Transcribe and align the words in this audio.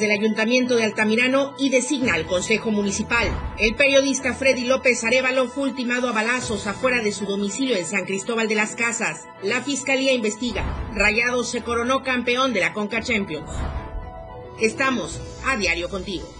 del 0.00 0.12
Ayuntamiento 0.12 0.76
de 0.76 0.84
Altamirano 0.84 1.54
y 1.58 1.70
designa 1.70 2.14
al 2.14 2.24
Consejo 2.24 2.70
Municipal. 2.70 3.26
El 3.58 3.74
periodista 3.74 4.32
Freddy 4.32 4.64
López 4.64 5.02
Arevalo 5.02 5.48
fue 5.48 5.64
ultimado 5.64 6.08
a 6.08 6.12
balazos 6.12 6.68
afuera 6.68 7.02
de 7.02 7.10
su 7.10 7.26
domicilio 7.26 7.76
en 7.76 7.84
San 7.84 8.04
Cristóbal 8.04 8.46
de 8.46 8.54
las 8.54 8.76
Casas. 8.76 9.26
La 9.42 9.60
Fiscalía 9.60 10.12
investiga. 10.12 10.64
Rayados 10.94 11.50
se 11.50 11.62
coronó 11.62 12.04
campeón 12.04 12.52
de 12.52 12.60
la 12.60 12.72
Conca 12.74 13.02
Champions. 13.02 13.50
Estamos 14.60 15.20
a 15.44 15.56
diario 15.56 15.88
contigo. 15.88 16.37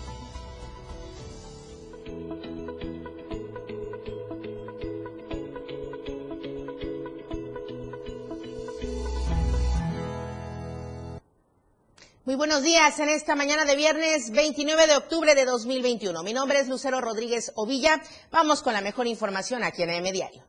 Muy 12.29 12.37
buenos 12.37 12.63
días 12.63 13.01
en 13.01 13.09
esta 13.09 13.35
mañana 13.35 13.65
de 13.65 13.75
viernes 13.75 14.31
29 14.33 14.87
de 14.87 14.97
octubre 14.99 15.35
de 15.35 15.47
2021. 15.47 16.23
Mi 16.23 16.35
nombre 16.35 16.61
es 16.61 16.69
Lucero 16.69 17.01
Rodríguez 17.01 17.53
Ovilla. 17.55 18.03
Vamos 18.31 18.63
con 18.63 18.75
la 18.75 18.83
mejor 18.83 19.07
información 19.07 19.65
aquí 19.65 19.83
en 19.83 19.89
AM 19.89 20.13
Diario. 20.13 20.45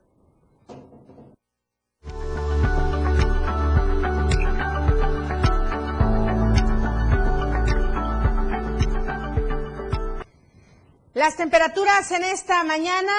Las 11.13 11.37
temperaturas 11.37 12.11
en 12.11 12.25
esta 12.25 12.65
mañana 12.65 13.13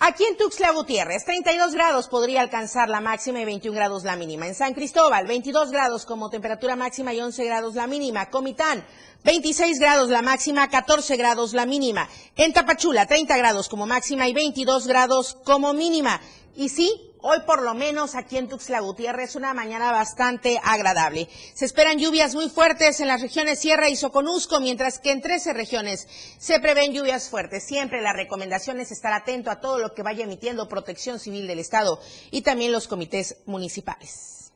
Aquí 0.00 0.24
en 0.24 0.36
Tuxtla 0.36 0.70
Gutiérrez, 0.70 1.24
32 1.24 1.74
grados 1.74 2.06
podría 2.06 2.40
alcanzar 2.40 2.88
la 2.88 3.00
máxima 3.00 3.40
y 3.40 3.44
21 3.44 3.74
grados 3.74 4.04
la 4.04 4.14
mínima. 4.14 4.46
En 4.46 4.54
San 4.54 4.72
Cristóbal, 4.72 5.26
22 5.26 5.72
grados 5.72 6.06
como 6.06 6.30
temperatura 6.30 6.76
máxima 6.76 7.12
y 7.12 7.20
11 7.20 7.44
grados 7.44 7.74
la 7.74 7.88
mínima. 7.88 8.30
Comitán, 8.30 8.86
26 9.24 9.80
grados 9.80 10.08
la 10.08 10.22
máxima, 10.22 10.68
14 10.68 11.16
grados 11.16 11.52
la 11.52 11.66
mínima. 11.66 12.08
En 12.36 12.52
Tapachula, 12.52 13.06
30 13.06 13.36
grados 13.38 13.68
como 13.68 13.86
máxima 13.86 14.28
y 14.28 14.34
22 14.34 14.86
grados 14.86 15.36
como 15.44 15.72
mínima. 15.74 16.20
Y 16.54 16.68
sí, 16.68 17.07
Hoy 17.20 17.40
por 17.40 17.62
lo 17.62 17.74
menos 17.74 18.14
aquí 18.14 18.36
en 18.36 18.48
Tuxtla 18.48 18.78
Gutiérrez 18.78 19.34
una 19.34 19.52
mañana 19.52 19.90
bastante 19.90 20.60
agradable. 20.62 21.28
Se 21.52 21.64
esperan 21.64 21.98
lluvias 21.98 22.34
muy 22.36 22.48
fuertes 22.48 23.00
en 23.00 23.08
las 23.08 23.20
regiones 23.20 23.58
Sierra 23.58 23.88
y 23.88 23.96
Soconusco, 23.96 24.60
mientras 24.60 25.00
que 25.00 25.10
en 25.10 25.20
13 25.20 25.52
regiones 25.52 26.06
se 26.38 26.60
prevén 26.60 26.92
lluvias 26.92 27.28
fuertes. 27.28 27.66
Siempre 27.66 28.02
la 28.02 28.12
recomendación 28.12 28.78
es 28.78 28.92
estar 28.92 29.12
atento 29.12 29.50
a 29.50 29.58
todo 29.60 29.80
lo 29.80 29.94
que 29.94 30.04
vaya 30.04 30.22
emitiendo 30.22 30.68
Protección 30.68 31.18
Civil 31.18 31.48
del 31.48 31.58
Estado 31.58 32.00
y 32.30 32.42
también 32.42 32.70
los 32.70 32.86
comités 32.86 33.38
municipales. 33.46 34.52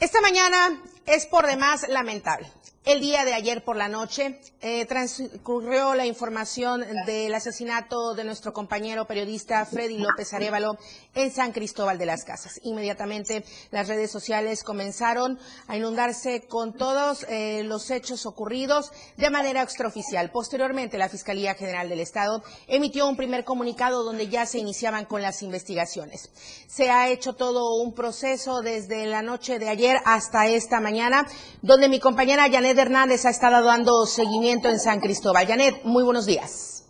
Esta 0.00 0.20
mañana 0.22 0.82
es 1.04 1.26
por 1.26 1.46
demás 1.46 1.86
lamentable. 1.88 2.50
El 2.84 3.00
día 3.00 3.24
de 3.24 3.32
ayer 3.32 3.64
por 3.64 3.76
la 3.76 3.88
noche 3.88 4.38
eh, 4.60 4.84
transcurrió 4.84 5.94
la 5.94 6.04
información 6.04 6.84
del 7.06 7.34
asesinato 7.34 8.12
de 8.14 8.24
nuestro 8.24 8.52
compañero 8.52 9.06
periodista 9.06 9.64
Freddy 9.64 9.96
López 9.96 10.34
Arevalo 10.34 10.76
en 11.14 11.30
San 11.30 11.52
Cristóbal 11.52 11.96
de 11.96 12.04
las 12.04 12.24
Casas. 12.24 12.60
Inmediatamente 12.62 13.42
las 13.70 13.88
redes 13.88 14.10
sociales 14.10 14.62
comenzaron 14.62 15.38
a 15.66 15.78
inundarse 15.78 16.42
con 16.46 16.74
todos 16.74 17.24
eh, 17.30 17.62
los 17.64 17.90
hechos 17.90 18.26
ocurridos 18.26 18.92
de 19.16 19.30
manera 19.30 19.62
extraoficial. 19.62 20.30
Posteriormente, 20.30 20.98
la 20.98 21.08
Fiscalía 21.08 21.54
General 21.54 21.88
del 21.88 22.00
Estado 22.00 22.44
emitió 22.68 23.08
un 23.08 23.16
primer 23.16 23.44
comunicado 23.44 24.04
donde 24.04 24.28
ya 24.28 24.44
se 24.44 24.58
iniciaban 24.58 25.06
con 25.06 25.22
las 25.22 25.40
investigaciones. 25.40 26.28
Se 26.66 26.90
ha 26.90 27.08
hecho 27.08 27.32
todo 27.32 27.76
un 27.76 27.94
proceso 27.94 28.60
desde 28.60 29.06
la 29.06 29.22
noche 29.22 29.58
de 29.58 29.70
ayer 29.70 29.96
hasta 30.04 30.48
esta 30.48 30.80
mañana, 30.80 31.26
donde 31.62 31.88
mi 31.88 31.98
compañera 31.98 32.50
Janet 32.50 32.73
Hernández 32.78 33.24
ha 33.24 33.30
estado 33.30 33.64
dando 33.64 34.06
seguimiento 34.06 34.68
en 34.68 34.78
San 34.78 35.00
Cristóbal. 35.00 35.46
Janet, 35.46 35.82
muy 35.84 36.04
buenos 36.04 36.26
días. 36.26 36.84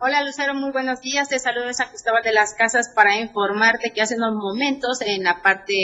Hola 0.00 0.22
Lucero, 0.24 0.54
muy 0.54 0.70
buenos 0.72 1.00
días. 1.00 1.28
Te 1.28 1.38
saludo 1.38 1.66
de 1.66 1.74
San 1.74 1.88
Cristóbal 1.88 2.22
de 2.22 2.32
las 2.32 2.54
Casas 2.54 2.90
para 2.94 3.20
informarte 3.20 3.92
que 3.92 4.00
hace 4.00 4.16
unos 4.16 4.34
momentos 4.34 5.00
en 5.02 5.24
la 5.24 5.42
parte 5.42 5.74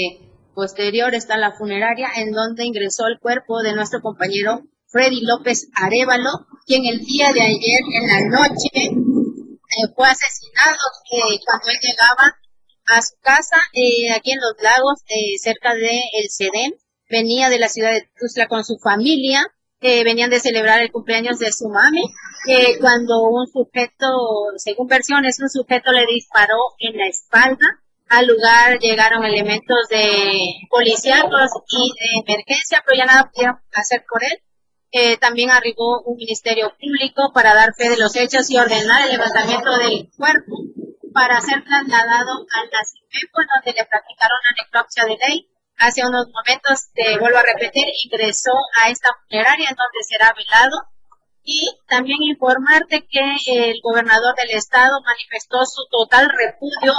posterior 0.55 1.15
está 1.15 1.37
la 1.37 1.53
funeraria 1.53 2.09
en 2.17 2.33
donde 2.33 2.65
ingresó 2.65 3.06
el 3.06 3.21
cuerpo 3.21 3.61
de 3.61 3.75
nuestro 3.75 4.01
compañero 4.01 4.62
Freddy 4.87 5.21
López 5.21 5.69
Arevalo, 5.75 6.47
quien 6.65 6.87
el 6.87 7.01
día 7.01 7.31
de 7.33 7.43
ayer 7.43 7.81
en 7.93 8.09
la 8.09 8.39
noche 8.39 8.71
eh, 8.75 9.93
fue 9.95 10.09
asesinado 10.09 10.81
eh, 11.12 11.39
cuando 11.45 11.69
él 11.69 11.79
llegaba 11.83 12.39
a 12.87 13.03
su 13.03 13.17
casa 13.21 13.56
eh, 13.75 14.11
aquí 14.12 14.31
en 14.31 14.41
Los 14.41 14.62
Lagos, 14.62 15.03
cerca 15.43 15.75
de 15.75 15.91
El 15.91 16.31
Sedén 16.31 16.73
venía 17.09 17.49
de 17.49 17.59
la 17.59 17.69
ciudad 17.69 17.93
de 17.93 18.09
Tuzla 18.19 18.49
con 18.49 18.65
su 18.65 18.78
familia, 18.78 19.44
que 19.81 20.05
venían 20.05 20.31
de 20.31 20.41
celebrar 20.41 20.81
el 20.81 20.91
cumpleaños 20.91 21.39
de 21.39 21.53
su 21.53 21.69
mami, 21.69 22.03
cuando 22.81 23.22
un 23.22 23.47
sujeto, 23.47 24.06
según 24.56 24.87
versiones, 24.87 25.41
un 25.41 25.50
sujeto 25.50 25.93
le 25.93 26.06
disparó 26.06 26.59
en 26.78 26.97
la 26.97 27.06
espalda. 27.06 27.67
Al 28.09 28.27
lugar 28.27 28.78
llegaron 28.78 29.25
elementos 29.25 29.89
de 29.91 30.31
policíacos 30.71 31.50
y 31.69 31.93
de 31.99 32.34
emergencia, 32.34 32.83
pero 32.87 32.99
ya 32.99 33.05
nada 33.05 33.31
pudieron 33.33 33.59
hacer 33.73 34.05
por 34.09 34.23
él. 34.23 34.38
Eh, 34.93 35.17
también 35.19 35.50
arribó 35.50 36.03
un 36.03 36.17
ministerio 36.17 36.73
público 36.81 37.33
para 37.34 37.55
dar 37.55 37.75
fe 37.75 37.91
de 37.91 37.97
los 37.97 38.15
hechos 38.15 38.49
y 38.50 38.56
ordenar 38.56 39.03
el 39.03 39.11
levantamiento 39.11 39.77
del 39.78 40.09
cuerpo 40.17 40.56
para 41.12 41.41
ser 41.41 41.65
trasladado 41.65 42.47
al 42.55 42.71
nacimiento 42.71 43.38
donde 43.55 43.73
le 43.77 43.87
practicaron 43.87 44.38
la 44.44 44.62
necropsia 44.62 45.05
de 45.05 45.17
ley 45.27 45.50
hace 45.78 46.06
unos 46.06 46.26
momentos, 46.28 46.91
te 46.94 47.19
vuelvo 47.19 47.38
a 47.38 47.42
repetir, 47.42 47.87
ingresó 48.04 48.53
a 48.82 48.91
esta 48.91 49.09
funeraria 49.28 49.69
en 49.69 49.76
donde 49.76 50.04
será 50.09 50.34
velado. 50.34 50.76
Y 51.48 51.70
también 51.87 52.19
informarte 52.22 53.06
que 53.09 53.69
el 53.69 53.81
gobernador 53.81 54.34
del 54.34 54.56
estado 54.56 55.00
manifestó 55.03 55.64
su 55.64 55.87
total 55.91 56.28
repudio 56.28 56.92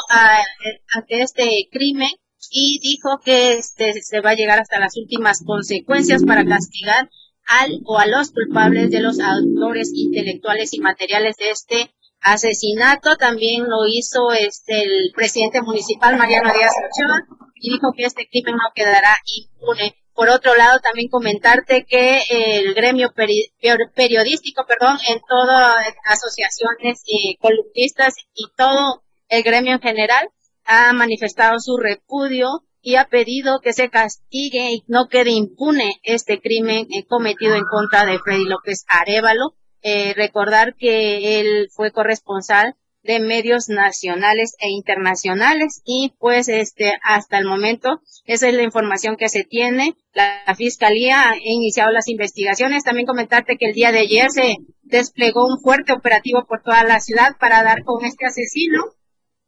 ante 0.93 1.21
este 1.21 1.67
crimen 1.69 2.11
y 2.49 2.79
dijo 2.79 3.19
que 3.23 3.55
este, 3.55 3.93
se 4.01 4.21
va 4.21 4.29
a 4.29 4.35
llegar 4.35 4.59
hasta 4.59 4.79
las 4.79 4.95
últimas 4.95 5.43
consecuencias 5.45 6.23
para 6.23 6.45
castigar 6.45 7.09
al 7.45 7.81
o 7.85 7.99
a 7.99 8.05
los 8.05 8.31
culpables 8.31 8.89
de 8.89 9.01
los 9.01 9.19
autores 9.19 9.91
intelectuales 9.93 10.73
y 10.73 10.79
materiales 10.79 11.35
de 11.35 11.49
este 11.49 11.93
asesinato. 12.21 13.17
También 13.17 13.67
lo 13.67 13.85
hizo 13.85 14.31
este 14.31 14.83
el 14.83 15.11
presidente 15.13 15.61
municipal 15.61 16.15
Mariano 16.17 16.53
Díaz 16.53 16.71
Ochoa 16.71 17.46
y 17.59 17.73
dijo 17.73 17.93
que 17.95 18.05
este 18.05 18.27
crimen 18.27 18.55
no 18.55 18.71
quedará 18.73 19.17
impune. 19.25 19.95
Por 20.13 20.29
otro 20.29 20.55
lado, 20.55 20.79
también 20.79 21.09
comentarte 21.09 21.85
que 21.85 22.21
el 22.29 22.73
gremio 22.73 23.13
periodístico, 23.13 24.65
perdón, 24.67 24.97
en 25.07 25.19
todas 25.27 25.85
asociaciones 26.05 27.03
eh, 27.05 27.37
columnistas 27.39 28.15
y 28.33 28.45
todo 28.57 29.03
el 29.29 29.43
gremio 29.43 29.73
en 29.73 29.81
general 29.81 30.29
ha 30.65 30.91
manifestado 30.93 31.59
su 31.59 31.77
repudio 31.77 32.63
y 32.81 32.95
ha 32.95 33.09
pedido 33.09 33.59
que 33.59 33.73
se 33.73 33.89
castigue 33.89 34.71
y 34.71 34.83
no 34.87 35.07
quede 35.07 35.31
impune 35.31 35.99
este 36.03 36.39
crimen 36.39 36.87
eh, 36.89 37.05
cometido 37.07 37.55
en 37.55 37.65
contra 37.65 38.05
de 38.05 38.17
Freddy 38.19 38.45
López 38.45 38.85
Arevalo. 38.87 39.55
Eh, 39.81 40.13
recordar 40.15 40.75
que 40.75 41.39
él 41.39 41.69
fue 41.71 41.91
corresponsal 41.91 42.75
de 43.07 43.19
medios 43.19 43.69
nacionales 43.69 44.55
e 44.59 44.69
internacionales 44.69 45.81
y 45.85 46.13
pues 46.19 46.49
este 46.49 46.99
hasta 47.03 47.39
el 47.39 47.45
momento 47.45 48.01
esa 48.27 48.49
es 48.49 48.53
la 48.55 48.63
información 48.63 49.15
que 49.15 49.29
se 49.29 49.45
tiene. 49.45 49.95
La, 50.11 50.53
fiscalía 50.57 51.29
ha 51.29 51.37
iniciado 51.37 51.91
las 51.91 52.09
investigaciones. 52.09 52.83
También 52.83 53.07
comentarte 53.07 53.57
que 53.57 53.67
el 53.67 53.73
día 53.73 53.93
de 53.93 53.99
ayer 53.99 54.29
se 54.29 54.57
desplegó 54.81 55.47
un 55.47 55.61
fuerte 55.61 55.93
operativo 55.93 56.45
por 56.45 56.61
toda 56.61 56.83
la 56.83 56.99
ciudad 56.99 57.37
para 57.39 57.63
dar 57.63 57.83
con 57.83 58.03
este 58.03 58.25
asesino 58.25 58.83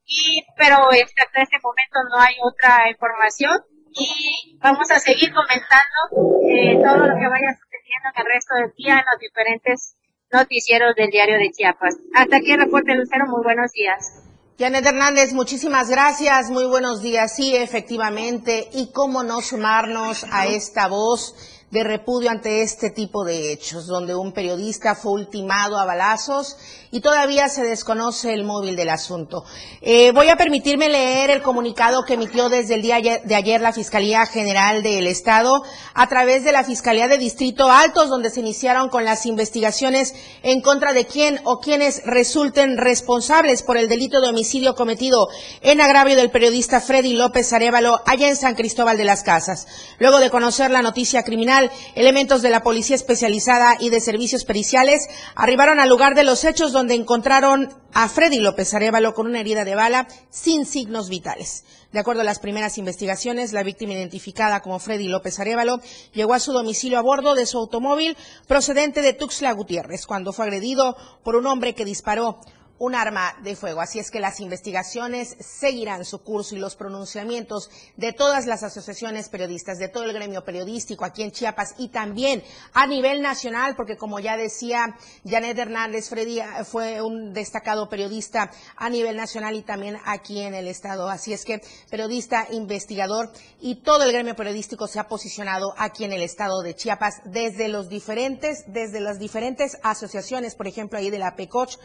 y 0.06 0.44
pero 0.58 0.90
hasta 0.90 1.42
este 1.42 1.58
momento 1.62 2.00
no 2.10 2.20
hay 2.20 2.36
otra 2.42 2.90
información 2.90 3.52
y 3.92 4.58
vamos 4.60 4.90
a 4.92 5.00
seguir 5.00 5.32
comentando 5.34 6.40
eh, 6.50 6.76
todo 6.82 7.06
lo 7.06 7.16
que 7.16 7.28
vaya 7.28 7.52
sucediendo 7.54 8.10
en 8.10 8.22
el 8.22 8.34
resto 8.34 8.56
del 8.56 8.74
día 8.76 8.94
en 9.00 9.06
los 9.12 9.20
diferentes 9.20 9.96
noticieros 10.32 10.96
del 10.96 11.10
diario 11.10 11.38
de 11.38 11.52
Chiapas. 11.52 11.96
Hasta 12.14 12.38
aquí 12.38 12.52
el 12.52 12.60
reporte, 12.60 12.94
Lucero. 12.96 13.26
Muy 13.28 13.44
buenos 13.44 13.72
días. 13.72 14.24
Janet 14.60 14.86
Hernández, 14.86 15.34
muchísimas 15.34 15.90
gracias. 15.90 16.50
Muy 16.50 16.66
buenos 16.66 17.02
días. 17.02 17.36
Sí, 17.36 17.56
efectivamente. 17.56 18.68
Y 18.74 18.92
cómo 18.92 19.24
no 19.24 19.42
sumarnos 19.42 20.26
a 20.32 20.48
esta 20.48 20.88
voz 20.88 21.34
de 21.72 21.84
repudio 21.84 22.32
ante 22.32 22.62
este 22.62 22.90
tipo 22.90 23.24
de 23.24 23.52
hechos, 23.52 23.86
donde 23.86 24.16
un 24.16 24.32
periodista 24.32 24.96
fue 24.96 25.12
ultimado 25.14 25.78
a 25.78 25.86
balazos 25.86 26.58
y 26.92 27.02
todavía 27.02 27.48
se 27.50 27.64
desconoce 27.64 28.34
el 28.34 28.44
móvil 28.44 28.76
del 28.76 28.90
asunto. 28.90 29.44
Eh, 29.82 30.12
voy 30.12 30.30
a 30.30 30.36
permitirme 30.36 30.90
leer 30.90 31.30
el 31.30 31.42
comunicado 31.44 32.04
que 32.04 32.16
emitió 32.16 32.50
desde 32.50 32.74
el 32.74 32.82
día 32.82 32.98
de 33.24 33.36
ayer 33.36 33.62
la 33.62 33.74
Fiscalía 33.74 34.26
General 34.26 34.82
del 34.82 35.06
Estado 35.06 35.62
a 35.94 36.08
través 36.08 36.44
de 36.44 36.52
la 36.52 36.64
Fiscalía 36.64 37.08
de 37.08 37.20
Distrito 37.20 37.70
Altos, 37.72 38.10
donde 38.10 38.32
se 38.32 38.40
iniciaron 38.40 38.90
con 38.90 39.06
las 39.06 39.26
investigaciones 39.28 40.16
en 40.42 40.62
contra 40.62 40.94
de 40.94 41.06
quién 41.06 41.40
o 41.44 41.60
quienes 41.60 42.02
resulten 42.06 42.78
responsables 42.78 43.62
por 43.62 43.78
el 43.78 43.88
delito 43.88 44.22
de 44.22 44.30
homicidio 44.30 44.74
cometido 44.74 45.28
en 45.62 45.82
agravio 45.82 46.16
del 46.16 46.32
periodista 46.32 46.82
Freddy 46.82 47.14
López 47.14 47.54
Arevalo 47.54 48.02
allá 48.06 48.28
en 48.28 48.36
San 48.36 48.56
Cristóbal 48.56 48.98
de 48.98 49.06
las 49.06 49.24
Casas. 49.24 49.68
Luego 50.00 50.20
de 50.20 50.32
conocer 50.32 50.72
la 50.72 50.82
noticia 50.82 51.24
criminal, 51.24 51.59
Elementos 51.96 52.42
de 52.42 52.50
la 52.50 52.64
Policía 52.64 52.96
Especializada 52.96 53.76
y 53.80 53.90
de 53.90 54.00
Servicios 54.00 54.46
Periciales 54.46 55.08
arribaron 55.36 55.80
al 55.80 55.90
lugar 55.90 56.16
de 56.16 56.24
los 56.24 56.44
hechos 56.46 56.72
donde 56.72 56.96
encontraron 56.96 57.74
a 57.94 58.08
Freddy 58.08 58.40
López 58.40 58.74
Arevalo 58.74 59.14
con 59.14 59.28
una 59.28 59.40
herida 59.40 59.66
de 59.66 59.76
bala 59.76 60.08
sin 60.30 60.66
signos 60.66 61.10
vitales. 61.10 61.66
De 61.92 62.00
acuerdo 62.00 62.22
a 62.22 62.26
las 62.26 62.40
primeras 62.40 62.78
investigaciones, 62.78 63.52
la 63.52 63.64
víctima 63.64 63.94
identificada 63.94 64.62
como 64.62 64.80
Freddy 64.80 65.08
López 65.08 65.40
Arevalo 65.40 65.82
llegó 66.14 66.36
a 66.36 66.40
su 66.40 66.54
domicilio 66.54 67.00
a 67.00 67.02
bordo 67.02 67.34
de 67.34 67.48
su 67.48 67.58
automóvil 67.58 68.16
procedente 68.48 69.02
de 69.02 69.14
Tuxtla 69.14 69.52
Gutiérrez 69.54 70.06
cuando 70.06 70.32
fue 70.32 70.46
agredido 70.46 70.96
por 71.24 71.36
un 71.36 71.48
hombre 71.48 71.74
que 71.74 71.86
disparó 71.86 72.40
un 72.80 72.96
arma 72.96 73.36
de 73.44 73.56
fuego. 73.56 73.82
Así 73.82 74.00
es 74.00 74.10
que 74.10 74.20
las 74.20 74.40
investigaciones 74.40 75.36
seguirán 75.40 76.06
su 76.06 76.24
curso 76.24 76.56
y 76.56 76.60
los 76.60 76.76
pronunciamientos 76.76 77.70
de 77.98 78.14
todas 78.14 78.46
las 78.46 78.64
asociaciones 78.64 79.30
periodistas, 79.30 79.78
de 79.78 79.90
todo 79.90 80.06
el 80.06 80.14
gremio 80.14 80.44
periodístico 80.44 81.06
aquí 81.06 81.22
en 81.22 81.32
Chiapas 81.32 81.76
y 81.78 81.90
también 81.90 82.42
a 82.74 82.88
nivel 82.88 83.22
nacional, 83.22 83.76
porque 83.76 83.98
como 83.98 84.20
ya 84.20 84.38
decía 84.38 84.98
Janet 85.26 85.58
Hernández, 85.58 86.10
Freddy 86.10 86.40
fue 86.66 87.02
un 87.02 87.34
destacado 87.34 87.90
periodista 87.90 88.50
a 88.78 88.90
nivel 88.90 89.18
nacional 89.18 89.56
y 89.56 89.62
también 89.62 89.98
aquí 90.06 90.42
en 90.42 90.54
el 90.54 90.68
estado. 90.68 91.10
Así 91.10 91.34
es 91.34 91.44
que 91.44 91.62
periodista, 91.90 92.48
investigador 92.52 93.32
y 93.60 93.76
todo 93.76 94.04
el 94.06 94.14
gremio 94.14 94.36
periodístico 94.36 94.88
se 94.88 95.00
ha 95.00 95.08
posicionado 95.08 95.74
aquí 95.78 96.06
en 96.06 96.14
el 96.14 96.22
estado 96.22 96.62
de 96.62 96.76
Chiapas 96.76 97.16
desde 97.26 97.68
los 97.68 97.90
diferentes, 97.90 98.64
desde 98.68 99.02
las 99.02 99.20
diferentes 99.20 99.78
asociaciones, 99.84 100.56
por 100.56 100.68
ejemplo, 100.68 100.98
ahí 100.98 101.10
de 101.10 101.20
la 101.20 101.36
PECOCH 101.36 101.78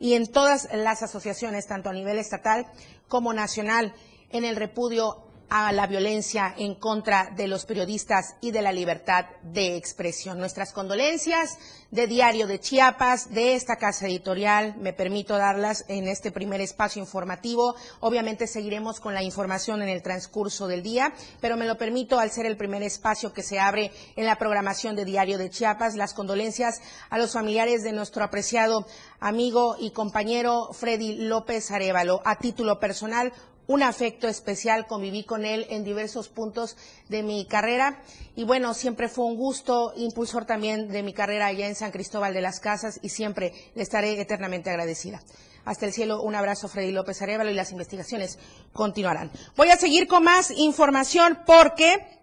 y 0.00 0.14
en 0.14 0.26
todas 0.40 0.68
las 0.72 1.02
asociaciones, 1.02 1.66
tanto 1.66 1.90
a 1.90 1.92
nivel 1.92 2.18
estatal 2.18 2.64
como 3.08 3.34
nacional, 3.34 3.92
en 4.30 4.46
el 4.46 4.56
repudio 4.56 5.29
a 5.50 5.72
la 5.72 5.88
violencia 5.88 6.54
en 6.56 6.76
contra 6.76 7.30
de 7.36 7.48
los 7.48 7.66
periodistas 7.66 8.36
y 8.40 8.52
de 8.52 8.62
la 8.62 8.72
libertad 8.72 9.26
de 9.42 9.76
expresión. 9.76 10.38
Nuestras 10.38 10.72
condolencias 10.72 11.58
de 11.90 12.06
Diario 12.06 12.46
de 12.46 12.60
Chiapas, 12.60 13.34
de 13.34 13.56
esta 13.56 13.74
casa 13.74 14.06
editorial, 14.06 14.76
me 14.78 14.92
permito 14.92 15.36
darlas 15.36 15.84
en 15.88 16.06
este 16.06 16.30
primer 16.30 16.60
espacio 16.60 17.02
informativo. 17.02 17.74
Obviamente 17.98 18.46
seguiremos 18.46 19.00
con 19.00 19.12
la 19.12 19.24
información 19.24 19.82
en 19.82 19.88
el 19.88 20.02
transcurso 20.02 20.68
del 20.68 20.84
día, 20.84 21.12
pero 21.40 21.56
me 21.56 21.66
lo 21.66 21.76
permito 21.76 22.20
al 22.20 22.30
ser 22.30 22.46
el 22.46 22.56
primer 22.56 22.84
espacio 22.84 23.32
que 23.32 23.42
se 23.42 23.58
abre 23.58 23.90
en 24.14 24.26
la 24.26 24.36
programación 24.36 24.94
de 24.94 25.04
Diario 25.04 25.36
de 25.36 25.50
Chiapas. 25.50 25.96
Las 25.96 26.14
condolencias 26.14 26.80
a 27.10 27.18
los 27.18 27.32
familiares 27.32 27.82
de 27.82 27.92
nuestro 27.92 28.22
apreciado 28.22 28.86
amigo 29.18 29.76
y 29.78 29.90
compañero 29.90 30.70
Freddy 30.72 31.16
López 31.16 31.72
Arevalo. 31.72 32.22
A 32.24 32.38
título 32.38 32.78
personal, 32.78 33.32
un 33.70 33.84
afecto 33.84 34.26
especial, 34.26 34.88
conviví 34.88 35.22
con 35.22 35.44
él 35.44 35.64
en 35.70 35.84
diversos 35.84 36.28
puntos 36.28 36.76
de 37.08 37.22
mi 37.22 37.46
carrera 37.46 38.02
y 38.34 38.42
bueno, 38.42 38.74
siempre 38.74 39.08
fue 39.08 39.26
un 39.26 39.36
gusto, 39.36 39.92
impulsor 39.94 40.44
también 40.44 40.88
de 40.88 41.04
mi 41.04 41.12
carrera 41.12 41.46
allá 41.46 41.68
en 41.68 41.76
San 41.76 41.92
Cristóbal 41.92 42.34
de 42.34 42.40
las 42.40 42.58
Casas 42.58 42.98
y 43.00 43.10
siempre 43.10 43.54
le 43.76 43.84
estaré 43.84 44.20
eternamente 44.20 44.70
agradecida. 44.70 45.22
Hasta 45.64 45.86
el 45.86 45.92
cielo, 45.92 46.20
un 46.20 46.34
abrazo, 46.34 46.66
Freddy 46.66 46.90
López 46.90 47.22
Arevalo, 47.22 47.48
y 47.48 47.54
las 47.54 47.70
investigaciones 47.70 48.40
continuarán. 48.72 49.30
Voy 49.54 49.68
a 49.68 49.76
seguir 49.76 50.08
con 50.08 50.24
más 50.24 50.50
información 50.50 51.38
porque 51.46 52.20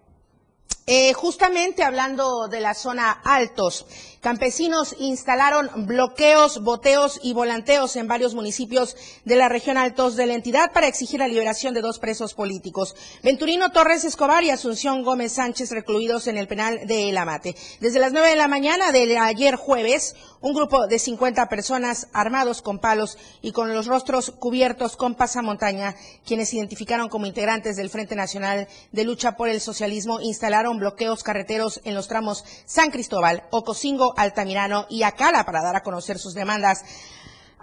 eh, 0.85 1.13
justamente 1.13 1.81
hablando 1.81 2.49
de 2.49 2.59
la 2.59 2.73
zona 2.73 3.11
altos, 3.11 3.85
campesinos 4.27 4.94
instalaron 5.00 5.69
bloqueos, 5.88 6.62
boteos 6.62 7.18
y 7.24 7.31
volanteos 7.31 7.95
en 7.95 8.09
varios 8.09 8.35
municipios 8.35 8.97
de 9.24 9.38
la 9.38 9.47
región 9.47 9.77
altos 9.77 10.18
de 10.18 10.25
la 10.25 10.33
entidad 10.33 10.74
para 10.74 10.88
exigir 10.88 11.21
la 11.21 11.29
liberación 11.29 11.74
de 11.74 11.79
dos 11.79 11.97
presos 11.97 12.33
políticos, 12.33 12.94
Venturino 13.24 13.71
Torres 13.71 14.03
Escobar 14.03 14.44
y 14.44 14.50
Asunción 14.50 15.03
Gómez 15.03 15.31
Sánchez, 15.31 15.71
recluidos 15.71 16.27
en 16.27 16.35
el 16.35 16.50
penal 16.50 16.85
de 16.88 17.07
El 17.07 17.18
Amate. 17.18 17.56
Desde 17.79 18.00
las 18.00 18.12
nueve 18.12 18.27
de 18.27 18.35
la 18.35 18.50
mañana 18.50 18.91
de 18.91 19.18
ayer 19.18 19.56
jueves, 19.56 20.13
un 20.41 20.53
grupo 20.53 20.88
de 20.88 21.00
50 21.00 21.47
personas 21.47 22.09
armados 22.12 22.62
con 22.62 22.80
palos 22.80 23.18
y 23.41 23.53
con 23.53 23.73
los 23.73 23.88
rostros 23.88 24.31
cubiertos 24.31 24.97
con 24.97 25.15
pasamontaña, 25.15 25.95
quienes 26.25 26.50
se 26.50 26.57
identificaron 26.57 27.07
como 27.07 27.27
integrantes 27.27 27.77
del 27.77 27.89
Frente 27.89 28.15
Nacional 28.15 28.68
de 28.91 29.03
Lucha 29.06 29.38
por 29.38 29.47
el 29.47 29.62
Socialismo, 29.62 30.19
instalaron 30.19 30.80
bloqueos 30.80 31.23
carreteros 31.23 31.80
en 31.85 31.95
los 31.95 32.09
tramos 32.09 32.44
San 32.65 32.91
Cristóbal, 32.91 33.44
Ocosingo, 33.51 34.13
Altamirano 34.18 34.86
y 34.90 35.04
Acala 35.04 35.46
para 35.46 35.62
dar 35.62 35.78
a 35.78 35.84
conocer 35.84 36.19
sus 36.19 36.34
demandas 36.34 36.84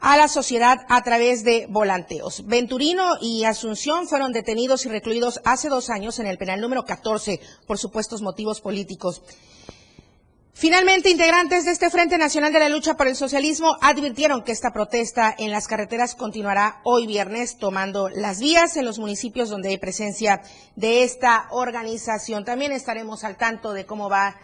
a 0.00 0.16
la 0.16 0.28
sociedad 0.28 0.84
a 0.88 1.02
través 1.02 1.44
de 1.44 1.66
volanteos. 1.68 2.46
Venturino 2.46 3.14
y 3.20 3.44
Asunción 3.44 4.06
fueron 4.06 4.32
detenidos 4.32 4.86
y 4.86 4.88
recluidos 4.88 5.40
hace 5.44 5.68
dos 5.68 5.90
años 5.90 6.18
en 6.18 6.26
el 6.26 6.38
penal 6.38 6.60
número 6.60 6.84
14 6.84 7.40
por 7.66 7.78
supuestos 7.78 8.22
motivos 8.22 8.60
políticos. 8.60 9.22
Finalmente, 10.56 11.10
integrantes 11.10 11.64
de 11.64 11.72
este 11.72 11.90
Frente 11.90 12.16
Nacional 12.16 12.52
de 12.52 12.60
la 12.60 12.68
Lucha 12.68 12.94
por 12.94 13.08
el 13.08 13.16
Socialismo 13.16 13.76
advirtieron 13.80 14.44
que 14.44 14.52
esta 14.52 14.72
protesta 14.72 15.34
en 15.36 15.50
las 15.50 15.66
carreteras 15.66 16.14
continuará 16.14 16.80
hoy 16.84 17.08
viernes, 17.08 17.58
tomando 17.58 18.08
las 18.08 18.38
vías 18.38 18.76
en 18.76 18.84
los 18.84 19.00
municipios 19.00 19.48
donde 19.48 19.70
hay 19.70 19.78
presencia 19.78 20.42
de 20.76 21.02
esta 21.02 21.48
organización. 21.50 22.44
También 22.44 22.70
estaremos 22.70 23.24
al 23.24 23.36
tanto 23.36 23.72
de 23.72 23.84
cómo 23.84 24.08
va 24.08 24.36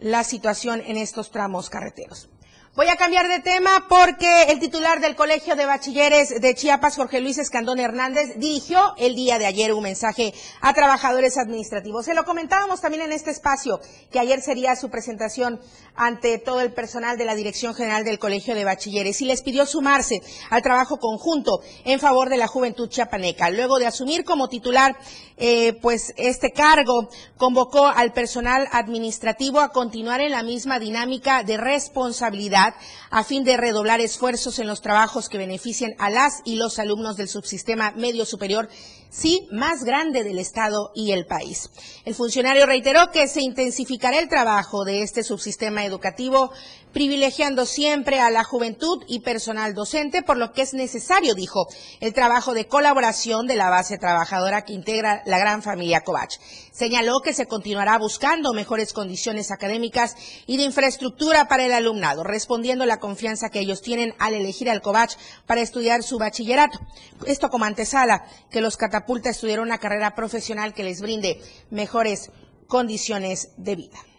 la 0.00 0.24
situación 0.24 0.82
en 0.84 0.96
estos 0.96 1.30
tramos 1.30 1.70
carreteros. 1.70 2.28
Voy 2.76 2.88
a 2.88 2.96
cambiar 2.96 3.28
de 3.28 3.38
tema 3.38 3.86
porque 3.88 4.46
el 4.48 4.58
titular 4.58 5.00
del 5.00 5.14
Colegio 5.14 5.54
de 5.54 5.64
Bachilleres 5.64 6.40
de 6.40 6.54
Chiapas, 6.56 6.96
Jorge 6.96 7.20
Luis 7.20 7.38
Escandón 7.38 7.78
Hernández, 7.78 8.36
dirigió 8.36 8.94
el 8.96 9.14
día 9.14 9.38
de 9.38 9.46
ayer 9.46 9.72
un 9.72 9.84
mensaje 9.84 10.34
a 10.60 10.74
trabajadores 10.74 11.38
administrativos. 11.38 12.06
Se 12.06 12.14
lo 12.14 12.24
comentábamos 12.24 12.80
también 12.80 13.04
en 13.04 13.12
este 13.12 13.30
espacio, 13.30 13.78
que 14.10 14.18
ayer 14.18 14.42
sería 14.42 14.74
su 14.74 14.90
presentación 14.90 15.60
ante 15.94 16.38
todo 16.38 16.62
el 16.62 16.72
personal 16.72 17.16
de 17.16 17.24
la 17.24 17.36
Dirección 17.36 17.76
General 17.76 18.02
del 18.02 18.18
Colegio 18.18 18.56
de 18.56 18.64
Bachilleres 18.64 19.22
y 19.22 19.26
les 19.26 19.42
pidió 19.42 19.66
sumarse 19.66 20.20
al 20.50 20.62
trabajo 20.62 20.96
conjunto 20.96 21.60
en 21.84 22.00
favor 22.00 22.28
de 22.28 22.38
la 22.38 22.48
juventud 22.48 22.88
chiapaneca. 22.88 23.50
Luego 23.50 23.78
de 23.78 23.86
asumir 23.86 24.24
como 24.24 24.48
titular 24.48 24.96
eh, 25.36 25.72
pues 25.82 26.12
este 26.16 26.52
cargo, 26.52 27.08
convocó 27.36 27.86
al 27.86 28.12
personal 28.12 28.68
administrativo 28.70 29.58
a 29.58 29.70
continuar 29.70 30.20
en 30.20 30.30
la 30.30 30.44
misma 30.44 30.78
dinámica 30.78 31.42
de 31.42 31.56
responsabilidad 31.56 32.63
a 33.10 33.24
fin 33.24 33.44
de 33.44 33.56
redoblar 33.56 34.00
esfuerzos 34.00 34.58
en 34.58 34.66
los 34.66 34.80
trabajos 34.80 35.28
que 35.28 35.38
beneficien 35.38 35.94
a 35.98 36.08
las 36.08 36.40
y 36.44 36.56
los 36.56 36.78
alumnos 36.78 37.16
del 37.16 37.28
subsistema 37.28 37.90
medio 37.92 38.24
superior 38.24 38.68
sí 39.10 39.46
más 39.52 39.84
grande 39.84 40.24
del 40.24 40.38
Estado 40.38 40.90
y 40.94 41.12
el 41.12 41.26
país. 41.26 41.70
El 42.04 42.14
funcionario 42.14 42.66
reiteró 42.66 43.10
que 43.12 43.28
se 43.28 43.42
intensificará 43.42 44.18
el 44.18 44.28
trabajo 44.28 44.84
de 44.84 45.02
este 45.02 45.22
subsistema 45.22 45.84
educativo, 45.84 46.50
privilegiando 46.94 47.66
siempre 47.66 48.20
a 48.20 48.30
la 48.30 48.44
juventud 48.44 49.02
y 49.08 49.20
personal 49.20 49.74
docente, 49.74 50.22
por 50.22 50.36
lo 50.38 50.52
que 50.52 50.62
es 50.62 50.72
necesario, 50.72 51.34
dijo, 51.34 51.66
el 52.00 52.14
trabajo 52.14 52.54
de 52.54 52.68
colaboración 52.68 53.48
de 53.48 53.56
la 53.56 53.68
base 53.68 53.98
trabajadora 53.98 54.64
que 54.64 54.72
integra 54.72 55.22
la 55.26 55.38
gran 55.38 55.62
familia 55.62 56.02
Covach. 56.02 56.38
Señaló 56.72 57.20
que 57.20 57.34
se 57.34 57.46
continuará 57.46 57.98
buscando 57.98 58.52
mejores 58.54 58.92
condiciones 58.92 59.50
académicas 59.50 60.14
y 60.46 60.56
de 60.56 60.62
infraestructura 60.62 61.48
para 61.48 61.66
el 61.66 61.72
alumnado, 61.72 62.22
respondiendo 62.22 62.86
la 62.86 63.00
confianza 63.00 63.50
que 63.50 63.58
ellos 63.58 63.82
tienen 63.82 64.14
al 64.20 64.34
elegir 64.34 64.70
al 64.70 64.80
Covach 64.80 65.16
para 65.46 65.62
estudiar 65.62 66.04
su 66.04 66.18
bachillerato. 66.18 66.78
Esto 67.26 67.50
como 67.50 67.64
antesala 67.64 68.24
que 68.52 68.60
los 68.60 68.76
catapulta 68.76 69.30
estudiar 69.30 69.58
una 69.58 69.78
carrera 69.78 70.14
profesional 70.14 70.74
que 70.74 70.84
les 70.84 71.00
brinde 71.00 71.42
mejores 71.70 72.30
condiciones 72.68 73.48
de 73.56 73.74
vida. 73.74 74.13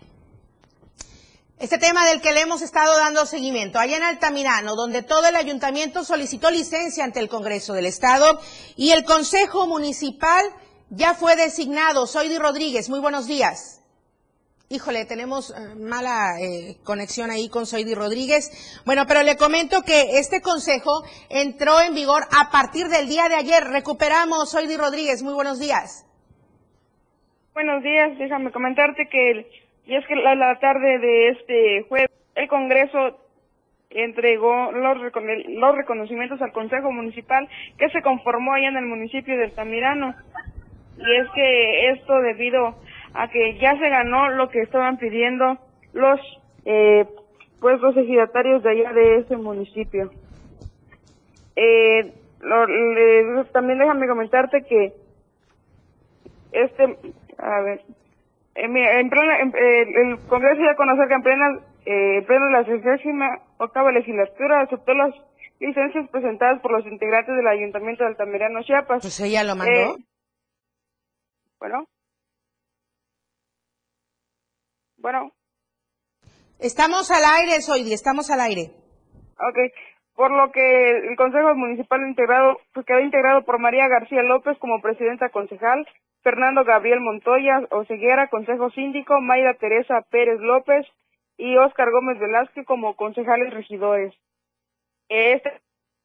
Este 1.57 1.77
tema 1.77 2.05
del 2.05 2.19
que 2.19 2.33
le 2.33 2.41
hemos 2.41 2.62
estado 2.62 2.97
dando 2.97 3.25
seguimiento, 3.25 3.79
allá 3.79 3.95
en 3.95 4.03
Altamirano, 4.03 4.75
donde 4.75 5.03
todo 5.03 5.25
el 5.29 5.38
ayuntamiento 5.38 6.03
solicitó 6.03 6.51
licencia 6.51 7.05
ante 7.05 7.21
el 7.21 7.29
Congreso 7.29 7.71
del 7.71 7.85
Estado 7.85 8.41
y 8.75 8.91
el 8.91 9.05
Consejo 9.05 9.65
Municipal 9.65 10.43
ya 10.89 11.13
fue 11.13 11.38
designado. 11.38 12.07
Soy 12.07 12.27
Di 12.27 12.38
Rodríguez, 12.38 12.89
muy 12.89 13.00
buenos 13.00 13.25
días. 13.25 13.81
Híjole, 14.67 15.05
tenemos 15.05 15.51
eh, 15.51 15.75
mala 15.75 16.41
eh, 16.41 16.75
conexión 16.83 17.31
ahí 17.31 17.47
con 17.47 17.65
Soidi 17.65 17.95
Rodríguez. 17.95 18.51
Bueno, 18.85 19.05
pero 19.07 19.24
le 19.24 19.38
comento 19.38 19.83
que 19.83 20.17
este 20.19 20.41
consejo 20.41 21.05
entró 21.29 21.79
en 21.79 21.93
vigor 21.93 22.24
a 22.38 22.50
partir 22.51 22.88
del 22.88 23.07
día 23.07 23.29
de 23.29 23.35
ayer. 23.35 23.63
Recuperamos, 23.63 24.51
Soidi 24.51 24.75
Rodríguez, 24.75 25.24
muy 25.24 25.33
buenos 25.33 25.59
días. 25.59 26.05
Buenos 27.53 27.81
días, 27.81 28.17
déjame 28.17 28.51
comentarte 28.51 29.07
que 29.09 29.64
y 29.85 29.95
es 29.95 30.05
que 30.07 30.15
la, 30.15 30.35
la 30.35 30.59
tarde 30.59 30.99
de 30.99 31.29
este 31.29 31.85
jueves 31.87 32.11
el 32.35 32.47
Congreso 32.47 33.17
entregó 33.89 34.71
los, 34.71 34.97
los 35.01 35.75
reconocimientos 35.75 36.41
al 36.41 36.51
Consejo 36.51 36.91
Municipal 36.91 37.47
que 37.77 37.89
se 37.89 38.01
conformó 38.01 38.53
allá 38.53 38.67
en 38.69 38.77
el 38.77 38.85
municipio 38.85 39.37
de 39.37 39.45
Altamirano. 39.45 40.13
Y 40.97 41.15
es 41.15 41.29
que 41.33 41.89
esto 41.91 42.19
debido 42.19 42.75
a 43.13 43.29
que 43.29 43.57
ya 43.57 43.77
se 43.77 43.89
ganó 43.89 44.29
lo 44.31 44.49
que 44.49 44.61
estaban 44.61 44.97
pidiendo 44.97 45.57
los 45.93 46.19
eh, 46.65 47.05
pues 47.61 47.79
ejidatarios 47.95 48.63
de 48.63 48.71
allá 48.71 48.93
de 48.93 49.17
ese 49.17 49.37
municipio. 49.37 50.11
Eh, 51.55 52.13
también 53.53 53.79
déjame 53.79 54.07
comentarte 54.07 54.63
que 54.63 54.93
este, 56.51 56.97
a 57.37 57.61
ver, 57.61 57.81
en, 58.55 58.77
el 58.77 60.19
Congreso 60.27 60.62
ya 60.62 60.75
conocer 60.75 61.07
que 61.07 61.13
en 61.13 61.24
plena, 61.24 61.59
eh, 61.85 62.24
pleno 62.25 62.45
de 62.45 62.51
la 62.51 62.65
68 62.65 63.09
octava 63.57 63.91
legislatura 63.91 64.62
aceptó 64.62 64.93
las 64.93 65.13
licencias 65.59 66.09
presentadas 66.09 66.62
por 66.62 66.71
los 66.71 66.85
integrantes 66.85 67.35
del 67.35 67.47
Ayuntamiento 67.47 68.03
de 68.03 68.09
Altamirano, 68.09 68.63
Chiapas. 68.63 69.01
Pues 69.01 69.19
ella 69.19 69.43
lo 69.43 69.55
mandó. 69.55 69.71
Eh, 69.71 69.95
bueno. 71.59 71.85
Bueno. 74.97 75.31
Estamos 76.59 77.12
al 77.12 77.24
aire, 77.25 77.62
Soidi, 77.62 77.93
estamos 77.93 78.31
al 78.31 78.39
aire. 78.39 78.71
Ok, 79.38 79.57
por 80.15 80.31
lo 80.31 80.51
que 80.51 80.91
el 80.91 81.15
Consejo 81.17 81.53
Municipal 81.55 82.01
integrado 82.07 82.57
pues, 82.74 82.85
quedó 82.85 83.01
integrado 83.01 83.43
por 83.43 83.59
María 83.59 83.88
García 83.89 84.24
López 84.24 84.57
como 84.59 84.81
presidenta 84.81 85.29
concejal, 85.29 85.85
Fernando 86.25 86.63
Gabriel 86.63 87.01
Montoya 87.01 87.67
Oseguera, 87.70 88.29
Consejo 88.29 88.72
Síndico, 88.72 89.22
Mayra 89.22 89.53
Teresa 89.53 90.01
Pérez 90.10 90.39
López 90.39 90.88
y 91.38 91.55
Óscar 91.55 91.91
Gómez 91.91 92.17
Velázquez 92.17 92.65
como 92.65 92.96
concejales 92.96 93.53
regidores. 93.53 94.12
Este 95.08 95.51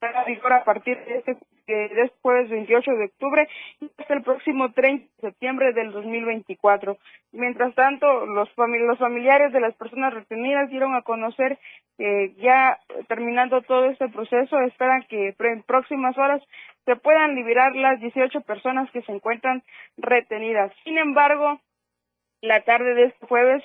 a 0.01 0.63
partir 0.63 0.97
de 1.05 1.17
este, 1.17 1.31
este 1.31 2.11
jueves 2.21 2.49
28 2.49 2.91
de 2.91 3.05
octubre 3.05 3.47
y 3.79 3.91
hasta 3.97 4.13
el 4.13 4.23
próximo 4.23 4.71
30 4.71 5.05
de 5.05 5.29
septiembre 5.29 5.73
del 5.73 5.91
2024. 5.91 6.97
Mientras 7.31 7.73
tanto, 7.75 8.25
los, 8.25 8.49
familiares 8.53 9.53
de 9.53 9.59
las 9.59 9.75
personas 9.75 10.13
retenidas 10.13 10.69
dieron 10.69 10.95
a 10.95 11.01
conocer 11.01 11.59
que 11.97 12.33
ya 12.37 12.79
terminando 13.07 13.61
todo 13.61 13.85
este 13.85 14.07
proceso, 14.09 14.59
esperan 14.61 15.03
que 15.07 15.35
en 15.37 15.63
próximas 15.63 16.17
horas 16.17 16.41
se 16.85 16.95
puedan 16.95 17.35
liberar 17.35 17.75
las 17.75 17.99
18 17.99 18.41
personas 18.41 18.89
que 18.91 19.01
se 19.03 19.11
encuentran 19.11 19.63
retenidas. 19.97 20.71
Sin 20.83 20.97
embargo, 20.97 21.59
la 22.41 22.61
tarde 22.61 22.93
de 22.95 23.05
este 23.05 23.27
jueves 23.27 23.63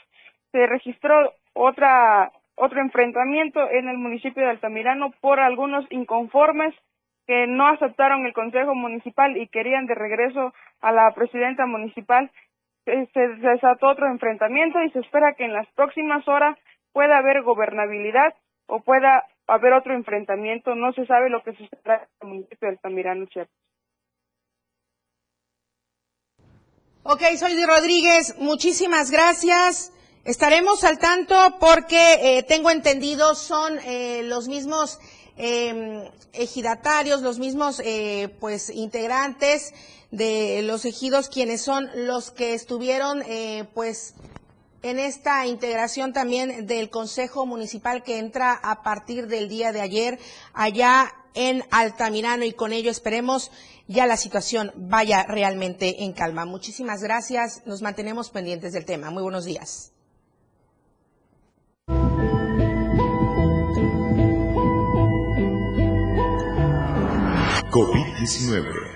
se 0.52 0.66
registró 0.66 1.32
otra 1.54 2.32
otro 2.56 2.80
enfrentamiento 2.80 3.70
en 3.70 3.88
el 3.88 3.98
municipio 3.98 4.42
de 4.42 4.50
Altamirano 4.50 5.12
por 5.20 5.40
algunos 5.40 5.84
inconformes 5.90 6.74
que 7.26 7.46
no 7.46 7.66
aceptaron 7.68 8.24
el 8.24 8.32
Consejo 8.32 8.74
Municipal 8.74 9.36
y 9.36 9.48
querían 9.48 9.86
de 9.86 9.94
regreso 9.94 10.54
a 10.80 10.92
la 10.92 11.10
presidenta 11.12 11.66
municipal. 11.66 12.30
Se, 12.84 13.28
desató 13.38 13.88
otro 13.88 14.06
enfrentamiento 14.06 14.80
y 14.82 14.90
se 14.90 15.00
espera 15.00 15.34
que 15.34 15.44
en 15.44 15.52
las 15.52 15.66
próximas 15.72 16.26
horas 16.28 16.56
pueda 16.92 17.18
haber 17.18 17.42
gobernabilidad 17.42 18.34
o 18.68 18.80
pueda 18.80 19.24
haber 19.46 19.72
otro 19.72 19.94
enfrentamiento. 19.94 20.74
No 20.74 20.92
se 20.92 21.06
sabe 21.06 21.30
lo 21.30 21.42
que 21.42 21.52
se 21.52 21.64
en 21.64 22.00
el 22.20 22.28
municipio 22.28 22.68
de 22.68 22.68
Altamirano, 22.68 23.26
Chiapas. 23.26 23.54
Ok, 27.02 27.22
soy 27.38 27.64
Rodríguez. 27.64 28.36
Muchísimas 28.38 29.12
gracias. 29.12 29.92
Estaremos 30.24 30.82
al 30.82 30.98
tanto 30.98 31.36
porque 31.60 32.14
eh, 32.38 32.42
tengo 32.42 32.68
entendido 32.70 33.36
son 33.36 33.78
eh, 33.84 34.22
los 34.24 34.48
mismos 34.48 34.98
em, 35.36 36.02
ejidatarios, 36.32 37.22
los 37.22 37.38
mismos 37.38 37.80
eh, 37.84 38.28
pues 38.40 38.70
integrantes 38.70 39.72
de 40.10 40.62
los 40.62 40.84
ejidos 40.84 41.28
quienes 41.28 41.62
son 41.62 41.88
los 41.94 42.32
que 42.32 42.54
estuvieron 42.54 43.22
pues 43.74 44.14
en 44.86 44.98
esta 45.00 45.46
integración 45.46 46.12
también 46.12 46.66
del 46.66 46.90
Consejo 46.90 47.44
Municipal 47.44 48.02
que 48.02 48.18
entra 48.18 48.52
a 48.52 48.82
partir 48.82 49.26
del 49.26 49.48
día 49.48 49.72
de 49.72 49.80
ayer 49.80 50.18
allá 50.54 51.12
en 51.34 51.64
Altamirano 51.70 52.44
y 52.44 52.52
con 52.52 52.72
ello 52.72 52.90
esperemos 52.90 53.50
ya 53.88 54.06
la 54.06 54.16
situación 54.16 54.72
vaya 54.76 55.24
realmente 55.24 56.04
en 56.04 56.12
calma. 56.12 56.44
Muchísimas 56.44 57.02
gracias. 57.02 57.62
Nos 57.66 57.82
mantenemos 57.82 58.30
pendientes 58.30 58.72
del 58.72 58.84
tema. 58.84 59.10
Muy 59.10 59.22
buenos 59.22 59.44
días. 59.44 59.92
COVID-19 67.70 68.95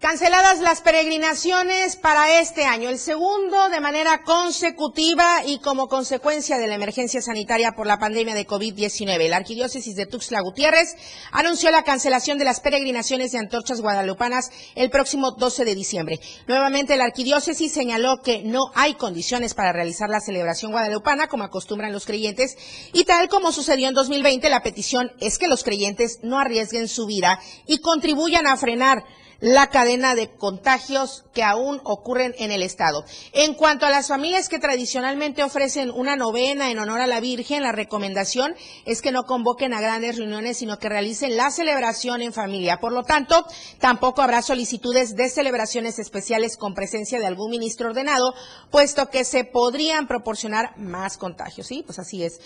Canceladas 0.00 0.60
las 0.60 0.80
peregrinaciones 0.80 1.96
para 1.96 2.38
este 2.38 2.64
año, 2.64 2.88
el 2.88 3.00
segundo 3.00 3.68
de 3.68 3.80
manera 3.80 4.22
consecutiva 4.22 5.44
y 5.44 5.58
como 5.58 5.88
consecuencia 5.88 6.56
de 6.56 6.68
la 6.68 6.76
emergencia 6.76 7.20
sanitaria 7.20 7.72
por 7.72 7.88
la 7.88 7.98
pandemia 7.98 8.36
de 8.36 8.46
COVID-19. 8.46 9.28
La 9.28 9.38
arquidiócesis 9.38 9.96
de 9.96 10.06
Tuxtla 10.06 10.40
Gutiérrez 10.40 10.94
anunció 11.32 11.72
la 11.72 11.82
cancelación 11.82 12.38
de 12.38 12.44
las 12.44 12.60
peregrinaciones 12.60 13.32
de 13.32 13.38
antorchas 13.38 13.80
guadalupanas 13.80 14.52
el 14.76 14.88
próximo 14.88 15.32
12 15.32 15.64
de 15.64 15.74
diciembre. 15.74 16.20
Nuevamente 16.46 16.96
la 16.96 17.02
arquidiócesis 17.02 17.72
señaló 17.72 18.22
que 18.22 18.42
no 18.44 18.70
hay 18.76 18.94
condiciones 18.94 19.54
para 19.54 19.72
realizar 19.72 20.08
la 20.08 20.20
celebración 20.20 20.70
guadalupana 20.70 21.26
como 21.26 21.42
acostumbran 21.42 21.92
los 21.92 22.06
creyentes 22.06 22.56
y 22.92 23.02
tal 23.02 23.28
como 23.28 23.50
sucedió 23.50 23.88
en 23.88 23.94
2020, 23.94 24.48
la 24.48 24.62
petición 24.62 25.10
es 25.18 25.38
que 25.38 25.48
los 25.48 25.64
creyentes 25.64 26.20
no 26.22 26.38
arriesguen 26.38 26.86
su 26.86 27.06
vida 27.06 27.40
y 27.66 27.78
contribuyan 27.78 28.46
a 28.46 28.56
frenar 28.56 29.02
la 29.40 29.68
cadena 29.68 30.14
de 30.14 30.30
contagios 30.34 31.24
que 31.32 31.42
aún 31.42 31.80
ocurren 31.84 32.34
en 32.38 32.50
el 32.50 32.62
estado. 32.62 33.04
En 33.32 33.54
cuanto 33.54 33.86
a 33.86 33.90
las 33.90 34.08
familias 34.08 34.48
que 34.48 34.58
tradicionalmente 34.58 35.42
ofrecen 35.42 35.90
una 35.90 36.16
novena 36.16 36.70
en 36.70 36.78
honor 36.78 37.00
a 37.00 37.06
la 37.06 37.20
Virgen, 37.20 37.62
la 37.62 37.72
recomendación 37.72 38.54
es 38.84 39.00
que 39.00 39.12
no 39.12 39.24
convoquen 39.24 39.72
a 39.72 39.80
grandes 39.80 40.16
reuniones, 40.16 40.58
sino 40.58 40.78
que 40.78 40.88
realicen 40.88 41.36
la 41.36 41.50
celebración 41.50 42.22
en 42.22 42.32
familia. 42.32 42.78
Por 42.80 42.92
lo 42.92 43.04
tanto, 43.04 43.46
tampoco 43.78 44.22
habrá 44.22 44.42
solicitudes 44.42 45.14
de 45.14 45.28
celebraciones 45.28 45.98
especiales 45.98 46.56
con 46.56 46.74
presencia 46.74 47.18
de 47.18 47.26
algún 47.26 47.50
ministro 47.50 47.90
ordenado, 47.90 48.34
puesto 48.70 49.08
que 49.08 49.24
se 49.24 49.44
podrían 49.44 50.08
proporcionar 50.08 50.76
más 50.78 51.16
contagios. 51.16 51.66
Sí, 51.66 51.82
pues 51.86 51.98
así 51.98 52.24
es. 52.24 52.40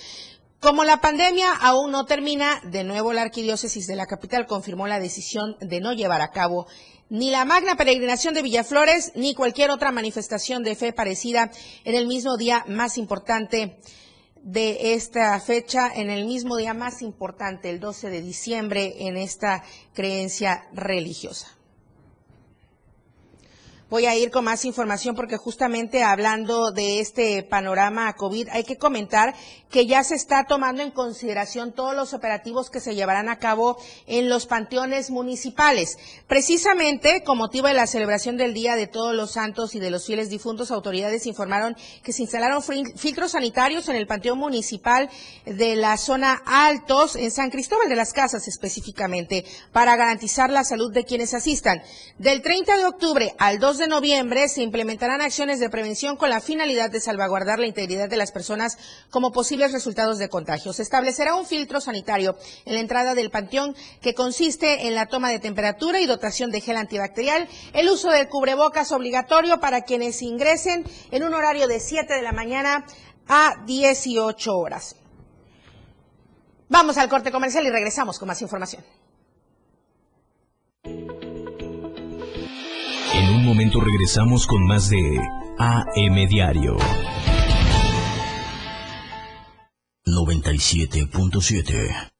Como 0.63 0.85
la 0.85 1.01
pandemia 1.01 1.53
aún 1.55 1.91
no 1.91 2.07
termina, 2.07 2.61
de 2.63 2.85
nuevo 2.85 3.13
la 3.13 3.23
arquidiócesis 3.23 3.89
de 3.89 3.97
la 3.97 4.07
capital 4.07 4.47
confirmó 4.47 4.87
la 4.87 5.01
decisión 5.01 5.57
de 5.61 5.81
no 5.81 5.93
llevar 5.93 6.21
a 6.21 6.31
cabo 6.31 6.69
ni 7.09 7.33
la 7.33 7.45
magna 7.45 7.75
peregrinación 7.75 8.33
de 8.33 8.43
Villaflores 8.43 9.11
ni 9.17 9.35
cualquier 9.35 9.71
otra 9.71 9.91
manifestación 9.91 10.63
de 10.63 10.77
fe 10.77 10.93
parecida 10.93 11.51
en 11.83 11.97
el 11.97 12.07
mismo 12.07 12.37
día 12.37 12.65
más 12.69 12.97
importante 12.97 13.81
de 14.37 14.95
esta 14.95 15.41
fecha, 15.41 15.91
en 15.93 16.11
el 16.11 16.27
mismo 16.27 16.57
día 16.57 16.75
más 16.75 17.03
importante, 17.03 17.69
el 17.69 17.81
12 17.81 18.11
de 18.11 18.23
diciembre, 18.23 18.95
en 19.09 19.17
esta 19.17 19.65
creencia 19.95 20.69
religiosa. 20.73 21.49
Voy 23.93 24.07
a 24.07 24.17
ir 24.17 24.31
con 24.31 24.47
más 24.47 24.65
información 24.65 25.15
porque 25.15 25.37
justamente 25.37 26.03
hablando 26.03 26.71
de 26.71 27.01
este 27.01 27.43
panorama 27.43 28.11
COVID, 28.15 28.49
hay 28.51 28.65
que 28.65 28.79
comentar 28.79 29.35
que 29.71 29.85
ya 29.85 30.03
se 30.03 30.15
está 30.15 30.45
tomando 30.45 30.83
en 30.83 30.91
consideración 30.91 31.73
todos 31.73 31.95
los 31.95 32.15
operativos 32.15 32.71
que 32.71 32.81
se 32.81 32.95
llevarán 32.95 33.29
a 33.29 33.39
cabo 33.39 33.77
en 34.07 34.31
los 34.31 34.47
panteones 34.47 35.11
municipales. 35.11 35.99
Precisamente, 36.27 37.23
con 37.23 37.37
motivo 37.37 37.69
de 37.69 37.75
la 37.75 37.87
celebración 37.87 38.39
del 38.39 38.55
Día 38.55 38.77
de 38.77 38.87
Todos 38.87 39.15
los 39.15 39.33
Santos 39.33 39.75
y 39.75 39.79
de 39.79 39.91
los 39.91 40.07
fieles 40.07 40.31
difuntos, 40.31 40.71
autoridades 40.71 41.27
informaron 41.27 41.77
que 42.03 42.15
se 42.15 42.23
instalaron 42.23 42.63
filtros 42.63 43.33
sanitarios 43.33 43.91
en 43.91 43.97
el 43.97 44.07
panteón 44.07 44.39
municipal 44.39 45.11
de 45.45 45.77
la 45.77 45.99
zona 45.99 46.41
Altos, 46.47 47.15
en 47.15 47.31
San 47.31 47.51
Cristóbal 47.51 47.91
de 47.91 47.97
las 47.97 48.15
Casas 48.15 48.49
específicamente, 48.49 49.45
para 49.71 49.97
garantizar 49.97 50.49
la 50.49 50.65
salud 50.65 50.95
de 50.95 51.05
quienes 51.05 51.35
asistan. 51.35 51.83
Del 52.17 52.41
30 52.41 52.79
de 52.79 52.87
octubre 52.87 53.35
al 53.39 53.59
2 53.59 53.79
de 53.79 53.82
de 53.83 53.89
noviembre 53.89 54.49
se 54.49 54.63
implementarán 54.63 55.21
acciones 55.21 55.59
de 55.59 55.69
prevención 55.69 56.17
con 56.17 56.31
la 56.31 56.41
finalidad 56.41 56.89
de 56.89 57.01
salvaguardar 57.01 57.59
la 57.59 57.67
integridad 57.67 58.09
de 58.09 58.17
las 58.17 58.31
personas 58.31 58.79
como 59.11 59.33
posibles 59.33 59.73
resultados 59.73 60.19
de 60.19 60.29
contagio. 60.29 60.73
Se 60.73 60.83
establecerá 60.83 61.35
un 61.35 61.45
filtro 61.45 61.81
sanitario 61.81 62.37
en 62.65 62.75
la 62.75 62.81
entrada 62.81 63.17
del 63.17 63.33
panteón 63.33 63.75
que 64.01 64.15
consiste 64.15 64.87
en 64.87 64.95
la 64.95 65.07
toma 65.07 65.31
de 65.31 65.41
temperatura 65.41 66.01
y 66.01 66.07
dotación 66.07 66.53
de 66.53 66.61
gel 66.61 66.77
antibacterial, 66.77 67.49
el 67.73 67.89
uso 67.89 68.09
de 68.11 68.29
cubrebocas 68.29 68.93
obligatorio 68.93 69.59
para 69.59 69.83
quienes 69.83 70.23
ingresen 70.23 70.85
en 71.11 71.25
un 71.25 71.35
horario 71.35 71.67
de 71.67 71.81
7 71.81 72.15
de 72.15 72.23
la 72.23 72.33
mañana 72.33 72.87
a 73.27 73.65
18 73.67 74.57
horas. 74.57 74.95
Vamos 76.69 76.99
al 76.99 77.09
corte 77.09 77.33
comercial 77.33 77.67
y 77.67 77.71
regresamos 77.71 78.21
con 78.21 78.29
más 78.29 78.41
información. 78.43 78.85
Momento 83.53 83.81
regresamos 83.81 84.47
con 84.47 84.67
más 84.67 84.89
de 84.89 85.21
AM 85.59 86.27
Diario. 86.27 86.79
97.7 90.07 92.11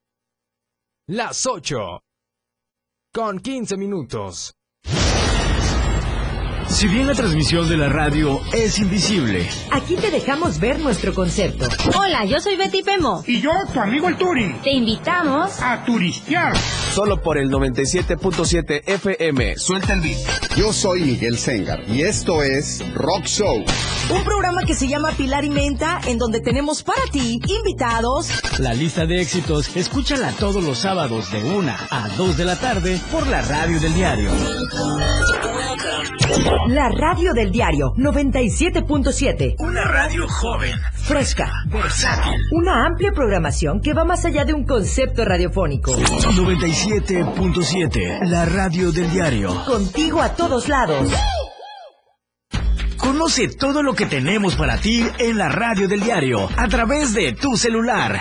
Las 1.07 1.47
8. 1.47 2.03
Con 3.15 3.39
15 3.39 3.79
minutos. 3.79 4.53
Si 6.69 6.89
bien 6.89 7.07
la 7.07 7.15
transmisión 7.15 7.67
de 7.67 7.79
la 7.79 7.89
radio 7.89 8.39
es 8.53 8.79
invisible, 8.79 9.49
aquí 9.71 9.97
te 9.97 10.11
dejamos 10.11 10.61
ver 10.61 10.81
nuestro 10.81 11.15
concepto. 11.15 11.67
Hola, 11.97 12.27
yo 12.27 12.41
soy 12.41 12.57
Betty 12.57 12.83
Pemo. 12.83 13.25
Y 13.27 13.41
yo, 13.41 13.53
tu 13.73 13.81
amigo 13.81 14.09
el 14.09 14.19
Turi. 14.19 14.53
Te 14.63 14.73
invitamos 14.73 15.63
a 15.63 15.83
turistear 15.83 16.53
solo 16.93 17.23
por 17.23 17.39
el 17.39 17.51
97.7 17.51 18.83
FM. 18.87 19.57
Suelta 19.57 19.95
el 19.95 20.01
beat. 20.01 20.19
Yo 20.57 20.73
soy 20.73 21.01
Miguel 21.03 21.39
Sengar 21.39 21.83
y 21.89 22.03
esto 22.03 22.43
es 22.43 22.85
Rock 22.95 23.25
Show. 23.25 23.65
Un 24.11 24.25
programa 24.25 24.65
que 24.65 24.75
se 24.75 24.89
llama 24.89 25.13
Pilar 25.13 25.45
y 25.45 25.51
Menta, 25.51 26.01
en 26.07 26.19
donde 26.19 26.41
tenemos 26.41 26.83
para 26.83 27.03
ti 27.11 27.41
invitados. 27.49 28.29
La 28.59 28.75
lista 28.75 29.07
de 29.07 29.23
éxitos, 29.23 29.75
escúchala 29.75 30.33
todos 30.33 30.63
los 30.63 30.79
sábados 30.79 31.33
de 31.33 31.43
1 31.43 31.73
a 31.91 32.09
2 32.17 32.37
de 32.37 32.45
la 32.45 32.57
tarde 32.57 33.01
por 33.11 33.27
la 33.27 33.41
radio 33.41 33.81
del 33.81 33.95
diario. 33.95 34.31
La 36.69 36.89
radio 36.89 37.33
del 37.33 37.51
diario 37.51 37.93
97.7. 37.97 39.57
Una 39.59 39.85
radio 39.85 40.29
joven, 40.29 40.77
Fresca. 40.95 41.51
versátil. 41.67 42.35
Una 42.53 42.87
amplia 42.87 43.11
programación 43.13 43.81
que 43.81 43.93
va 43.93 44.05
más 44.05 44.25
allá 44.25 44.45
de 44.45 44.55
un 44.55 44.65
concepto 44.65 45.25
radiofónico. 45.25 45.91
97.7, 45.93 48.21
la 48.29 48.45
radio 48.45 48.93
del 48.93 49.11
diario. 49.11 49.65
Contigo 49.65 50.23
a 50.23 50.29
todos 50.35 50.69
lados. 50.69 51.11
Conoce 52.97 53.49
todo 53.49 53.83
lo 53.83 53.95
que 53.95 54.07
tenemos 54.07 54.55
para 54.55 54.79
ti 54.79 55.05
en 55.19 55.37
la 55.37 55.49
radio 55.49 55.89
del 55.89 56.01
diario 56.01 56.49
a 56.57 56.69
través 56.69 57.13
de 57.15 57.33
tu 57.33 57.57
celular. 57.57 58.21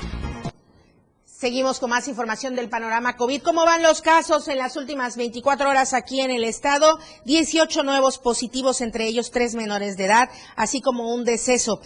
Seguimos 1.41 1.79
con 1.79 1.89
más 1.89 2.07
información 2.07 2.55
del 2.55 2.69
panorama 2.69 3.17
COVID. 3.17 3.41
¿Cómo 3.41 3.65
van 3.65 3.81
los 3.81 4.03
casos 4.03 4.47
en 4.47 4.59
las 4.59 4.77
últimas 4.77 5.17
24 5.17 5.71
horas 5.71 5.95
aquí 5.95 6.21
en 6.21 6.29
el 6.29 6.43
estado? 6.43 6.99
18 7.25 7.81
nuevos 7.81 8.19
positivos, 8.19 8.79
entre 8.79 9.07
ellos 9.07 9.31
tres 9.31 9.55
menores 9.55 9.97
de 9.97 10.05
edad, 10.05 10.29
así 10.55 10.81
como 10.81 11.11
un 11.11 11.25
deceso. 11.25 11.81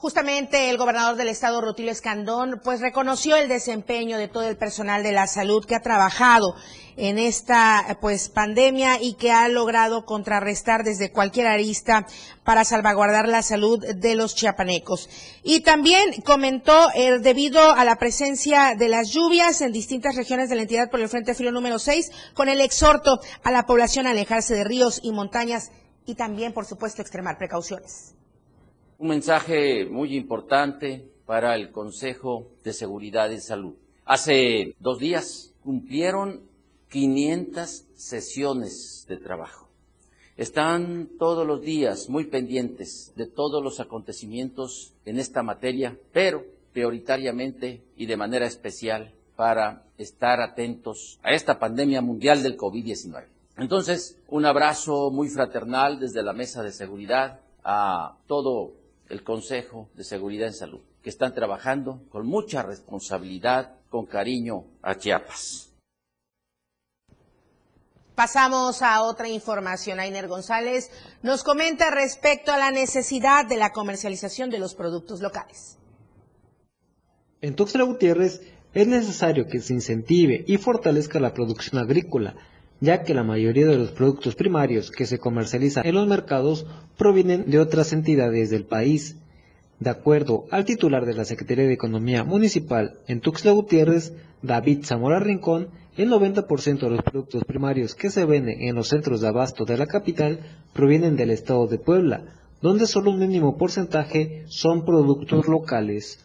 Justamente 0.00 0.70
el 0.70 0.78
gobernador 0.78 1.16
del 1.16 1.26
estado, 1.26 1.60
Rutilio 1.60 1.90
Escandón, 1.90 2.60
pues 2.62 2.80
reconoció 2.80 3.34
el 3.34 3.48
desempeño 3.48 4.16
de 4.16 4.28
todo 4.28 4.48
el 4.48 4.56
personal 4.56 5.02
de 5.02 5.10
la 5.10 5.26
salud 5.26 5.64
que 5.64 5.74
ha 5.74 5.82
trabajado 5.82 6.54
en 6.96 7.18
esta 7.18 7.98
pues 8.00 8.28
pandemia 8.28 9.02
y 9.02 9.14
que 9.14 9.32
ha 9.32 9.48
logrado 9.48 10.04
contrarrestar 10.04 10.84
desde 10.84 11.10
cualquier 11.10 11.48
arista 11.48 12.06
para 12.44 12.64
salvaguardar 12.64 13.26
la 13.26 13.42
salud 13.42 13.84
de 13.84 14.14
los 14.14 14.36
chiapanecos. 14.36 15.10
Y 15.42 15.62
también 15.62 16.22
comentó 16.24 16.90
eh, 16.94 17.18
debido 17.18 17.72
a 17.72 17.84
la 17.84 17.96
presencia 17.96 18.76
de 18.76 18.88
las 18.88 19.10
lluvias 19.10 19.60
en 19.62 19.72
distintas 19.72 20.14
regiones 20.14 20.48
de 20.48 20.54
la 20.54 20.62
entidad 20.62 20.90
por 20.90 21.00
el 21.00 21.08
Frente 21.08 21.34
Frío 21.34 21.50
número 21.50 21.80
6, 21.80 22.12
con 22.34 22.48
el 22.48 22.60
exhorto 22.60 23.18
a 23.42 23.50
la 23.50 23.66
población 23.66 24.06
a 24.06 24.10
alejarse 24.10 24.54
de 24.54 24.62
ríos 24.62 25.00
y 25.02 25.10
montañas 25.10 25.72
y 26.08 26.14
también, 26.14 26.54
por 26.54 26.64
supuesto, 26.64 27.02
extremar 27.02 27.36
precauciones. 27.36 28.14
Un 28.98 29.08
mensaje 29.08 29.84
muy 29.84 30.16
importante 30.16 31.06
para 31.26 31.54
el 31.54 31.70
Consejo 31.70 32.48
de 32.64 32.72
Seguridad 32.72 33.28
y 33.28 33.40
Salud. 33.40 33.74
Hace 34.06 34.74
dos 34.80 34.98
días 34.98 35.52
cumplieron 35.62 36.48
500 36.88 37.84
sesiones 37.94 39.04
de 39.06 39.18
trabajo. 39.18 39.68
Están 40.38 41.10
todos 41.18 41.46
los 41.46 41.60
días 41.60 42.08
muy 42.08 42.24
pendientes 42.24 43.12
de 43.14 43.26
todos 43.26 43.62
los 43.62 43.78
acontecimientos 43.78 44.94
en 45.04 45.18
esta 45.18 45.42
materia, 45.42 45.98
pero 46.12 46.42
prioritariamente 46.72 47.82
y 47.96 48.06
de 48.06 48.16
manera 48.16 48.46
especial 48.46 49.12
para 49.36 49.84
estar 49.98 50.40
atentos 50.40 51.20
a 51.22 51.32
esta 51.32 51.58
pandemia 51.58 52.00
mundial 52.00 52.42
del 52.42 52.56
COVID-19. 52.56 53.37
Entonces, 53.58 54.16
un 54.28 54.46
abrazo 54.46 55.10
muy 55.10 55.28
fraternal 55.28 55.98
desde 55.98 56.22
la 56.22 56.32
Mesa 56.32 56.62
de 56.62 56.70
Seguridad 56.70 57.40
a 57.64 58.16
todo 58.28 58.74
el 59.08 59.24
Consejo 59.24 59.88
de 59.94 60.04
Seguridad 60.04 60.46
en 60.46 60.54
Salud, 60.54 60.80
que 61.02 61.10
están 61.10 61.34
trabajando 61.34 62.02
con 62.10 62.26
mucha 62.26 62.62
responsabilidad, 62.62 63.74
con 63.90 64.06
cariño 64.06 64.64
a 64.80 64.94
Chiapas. 64.96 65.72
Pasamos 68.14 68.82
a 68.82 69.02
otra 69.02 69.28
información. 69.28 69.98
Ainer 70.00 70.28
González 70.28 70.90
nos 71.22 71.42
comenta 71.42 71.90
respecto 71.90 72.52
a 72.52 72.58
la 72.58 72.70
necesidad 72.70 73.46
de 73.46 73.56
la 73.56 73.70
comercialización 73.70 74.50
de 74.50 74.58
los 74.58 74.74
productos 74.74 75.20
locales. 75.20 75.78
En 77.40 77.54
Tuxtla 77.54 77.84
Gutiérrez 77.84 78.40
es 78.72 78.86
necesario 78.86 79.46
que 79.46 79.60
se 79.60 79.72
incentive 79.72 80.44
y 80.46 80.58
fortalezca 80.58 81.20
la 81.20 81.32
producción 81.32 81.80
agrícola, 81.80 82.34
ya 82.80 83.02
que 83.02 83.14
la 83.14 83.24
mayoría 83.24 83.66
de 83.66 83.78
los 83.78 83.90
productos 83.90 84.34
primarios 84.34 84.90
que 84.90 85.06
se 85.06 85.18
comercializan 85.18 85.86
en 85.86 85.94
los 85.94 86.06
mercados 86.06 86.66
provienen 86.96 87.50
de 87.50 87.58
otras 87.58 87.92
entidades 87.92 88.50
del 88.50 88.64
país. 88.64 89.16
De 89.80 89.90
acuerdo 89.90 90.46
al 90.50 90.64
titular 90.64 91.06
de 91.06 91.14
la 91.14 91.24
Secretaría 91.24 91.66
de 91.66 91.72
Economía 91.72 92.24
Municipal 92.24 92.98
en 93.06 93.20
Tuxtla 93.20 93.52
Gutiérrez, 93.52 94.12
David 94.42 94.84
Zamora 94.84 95.20
Rincón, 95.20 95.68
el 95.96 96.10
90% 96.10 96.78
de 96.78 96.90
los 96.90 97.02
productos 97.02 97.44
primarios 97.44 97.94
que 97.94 98.10
se 98.10 98.24
venden 98.24 98.62
en 98.62 98.76
los 98.76 98.88
centros 98.88 99.20
de 99.20 99.28
abasto 99.28 99.64
de 99.64 99.76
la 99.76 99.86
capital 99.86 100.40
provienen 100.72 101.16
del 101.16 101.30
estado 101.30 101.66
de 101.66 101.78
Puebla, 101.78 102.24
donde 102.60 102.86
solo 102.86 103.10
un 103.10 103.18
mínimo 103.18 103.56
porcentaje 103.56 104.44
son 104.46 104.84
productos 104.84 105.48
locales. 105.48 106.24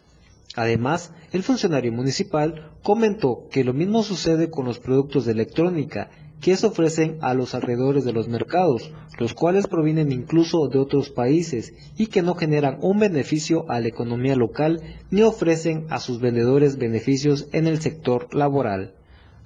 Además, 0.55 1.11
el 1.31 1.41
funcionario 1.41 1.91
municipal 1.91 2.71
comentó 2.83 3.47
que 3.51 3.63
lo 3.63 3.73
mismo 3.73 4.03
sucede 4.03 4.51
con 4.51 4.65
los 4.65 4.77
productos 4.79 5.25
de 5.25 5.31
electrónica 5.31 6.11
que 6.43 6.57
se 6.57 6.67
ofrecen 6.67 7.19
a 7.21 7.33
los 7.33 7.55
alrededores 7.55 8.03
de 8.03 8.11
los 8.11 8.27
mercados, 8.27 8.91
los 9.17 9.33
cuales 9.33 9.65
provienen 9.67 10.11
incluso 10.11 10.67
de 10.67 10.77
otros 10.77 11.09
países 11.09 11.73
y 11.97 12.07
que 12.07 12.21
no 12.21 12.35
generan 12.35 12.79
un 12.81 12.99
beneficio 12.99 13.63
a 13.69 13.79
la 13.79 13.87
economía 13.87 14.35
local 14.35 14.81
ni 15.09 15.21
ofrecen 15.21 15.85
a 15.89 16.01
sus 16.01 16.19
vendedores 16.19 16.77
beneficios 16.77 17.47
en 17.53 17.65
el 17.65 17.79
sector 17.79 18.27
laboral. 18.35 18.93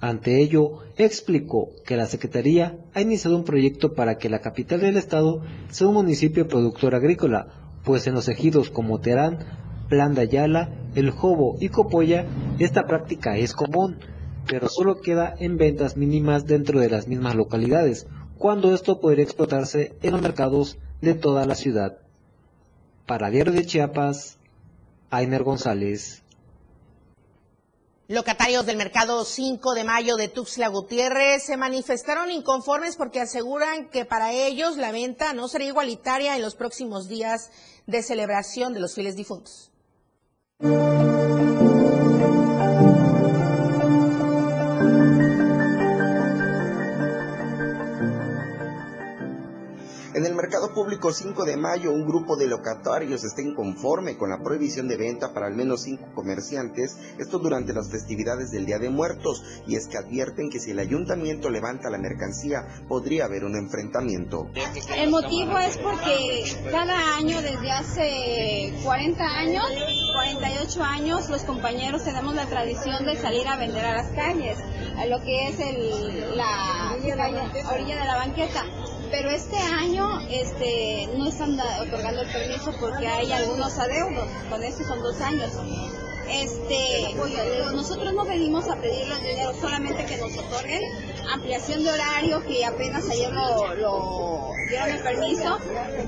Ante 0.00 0.42
ello, 0.42 0.80
explicó 0.96 1.68
que 1.86 1.96
la 1.96 2.06
Secretaría 2.06 2.76
ha 2.94 3.00
iniciado 3.00 3.36
un 3.36 3.44
proyecto 3.44 3.94
para 3.94 4.18
que 4.18 4.28
la 4.28 4.40
capital 4.40 4.80
del 4.80 4.96
estado 4.96 5.42
sea 5.70 5.86
un 5.86 5.94
municipio 5.94 6.48
productor 6.48 6.96
agrícola, 6.96 7.46
pues 7.84 8.08
en 8.08 8.14
los 8.14 8.28
ejidos 8.28 8.70
como 8.70 8.98
Terán, 8.98 9.38
Plan 9.88 10.14
de 10.14 10.22
Ayala, 10.22 10.70
El 10.96 11.10
Jobo 11.10 11.58
y 11.60 11.68
Copolla, 11.68 12.26
esta 12.58 12.86
práctica 12.86 13.36
es 13.36 13.52
común, 13.52 13.98
pero 14.48 14.68
solo 14.68 15.00
queda 15.00 15.34
en 15.38 15.58
ventas 15.58 15.96
mínimas 15.96 16.46
dentro 16.46 16.80
de 16.80 16.88
las 16.88 17.06
mismas 17.06 17.34
localidades, 17.34 18.06
cuando 18.38 18.72
esto 18.72 19.00
podría 19.00 19.24
explotarse 19.24 19.96
en 20.02 20.12
los 20.12 20.22
mercados 20.22 20.78
de 21.00 21.14
toda 21.14 21.44
la 21.46 21.54
ciudad. 21.54 21.98
Para 23.06 23.30
Diario 23.30 23.52
de 23.52 23.66
Chiapas, 23.66 24.38
Ainer 25.10 25.42
González. 25.42 26.22
Locatarios 28.08 28.64
del 28.64 28.78
mercado 28.78 29.22
5 29.22 29.74
de 29.74 29.84
mayo 29.84 30.16
de 30.16 30.28
Tuxtla 30.28 30.68
Gutiérrez 30.68 31.42
se 31.42 31.58
manifestaron 31.58 32.30
inconformes 32.30 32.96
porque 32.96 33.20
aseguran 33.20 33.90
que 33.90 34.06
para 34.06 34.32
ellos 34.32 34.78
la 34.78 34.92
venta 34.92 35.34
no 35.34 35.46
será 35.46 35.64
igualitaria 35.64 36.34
en 36.34 36.40
los 36.40 36.54
próximos 36.54 37.06
días 37.06 37.50
de 37.86 38.02
celebración 38.02 38.72
de 38.72 38.80
los 38.80 38.94
fieles 38.94 39.14
difuntos. 39.14 39.70
En 50.18 50.26
el 50.26 50.34
mercado 50.34 50.74
público 50.74 51.12
5 51.12 51.44
de 51.44 51.56
mayo, 51.56 51.92
un 51.92 52.04
grupo 52.04 52.36
de 52.36 52.48
locatarios 52.48 53.22
está 53.22 53.40
inconforme 53.40 54.16
con 54.16 54.30
la 54.30 54.42
prohibición 54.42 54.88
de 54.88 54.96
venta 54.96 55.32
para 55.32 55.46
al 55.46 55.54
menos 55.54 55.82
cinco 55.82 56.08
comerciantes, 56.12 56.98
esto 57.20 57.38
durante 57.38 57.72
las 57.72 57.88
festividades 57.88 58.50
del 58.50 58.66
Día 58.66 58.80
de 58.80 58.90
Muertos, 58.90 59.44
y 59.68 59.76
es 59.76 59.86
que 59.86 59.96
advierten 59.96 60.50
que 60.50 60.58
si 60.58 60.72
el 60.72 60.80
ayuntamiento 60.80 61.50
levanta 61.50 61.88
la 61.88 61.98
mercancía, 61.98 62.66
podría 62.88 63.26
haber 63.26 63.44
un 63.44 63.54
enfrentamiento. 63.54 64.50
El 64.96 65.10
motivo 65.10 65.56
es 65.56 65.78
porque 65.78 66.42
cada 66.68 67.16
año, 67.16 67.40
desde 67.40 67.70
hace 67.70 68.74
40 68.82 69.22
años, 69.24 69.64
48 70.16 70.82
años, 70.82 71.30
los 71.30 71.42
compañeros 71.42 72.02
tenemos 72.02 72.34
la 72.34 72.46
tradición 72.46 73.06
de 73.06 73.14
salir 73.14 73.46
a 73.46 73.56
vender 73.56 73.84
a 73.84 73.98
las 73.98 74.08
calles, 74.08 74.58
a 74.96 75.06
lo 75.06 75.20
que 75.20 75.46
es 75.46 75.60
el, 75.60 76.36
la 76.36 76.96
orilla 77.70 78.00
de 78.00 78.04
la 78.04 78.16
banqueta 78.16 78.64
pero 79.10 79.30
este 79.30 79.56
año 79.56 80.20
este, 80.30 81.08
no 81.16 81.28
están 81.28 81.58
otorgando 81.80 82.22
el 82.22 82.28
permiso 82.28 82.72
porque 82.80 83.06
hay 83.06 83.32
algunos 83.32 83.78
adeudos, 83.78 84.28
con 84.50 84.62
eso 84.62 84.84
son 84.84 85.02
dos 85.02 85.20
años. 85.20 85.52
Este, 86.30 87.14
nosotros 87.72 88.12
no 88.12 88.24
venimos 88.24 88.68
a 88.68 88.76
pedirles 88.76 89.22
dinero, 89.22 89.52
solamente 89.58 90.04
que 90.04 90.18
nos 90.18 90.36
otorguen 90.36 90.82
ampliación 91.32 91.84
de 91.84 91.90
horario, 91.90 92.42
que 92.44 92.64
apenas 92.64 93.08
ayer 93.10 93.32
lo, 93.32 94.52
dieron 94.68 94.90
el 94.90 95.00
permiso, 95.00 95.58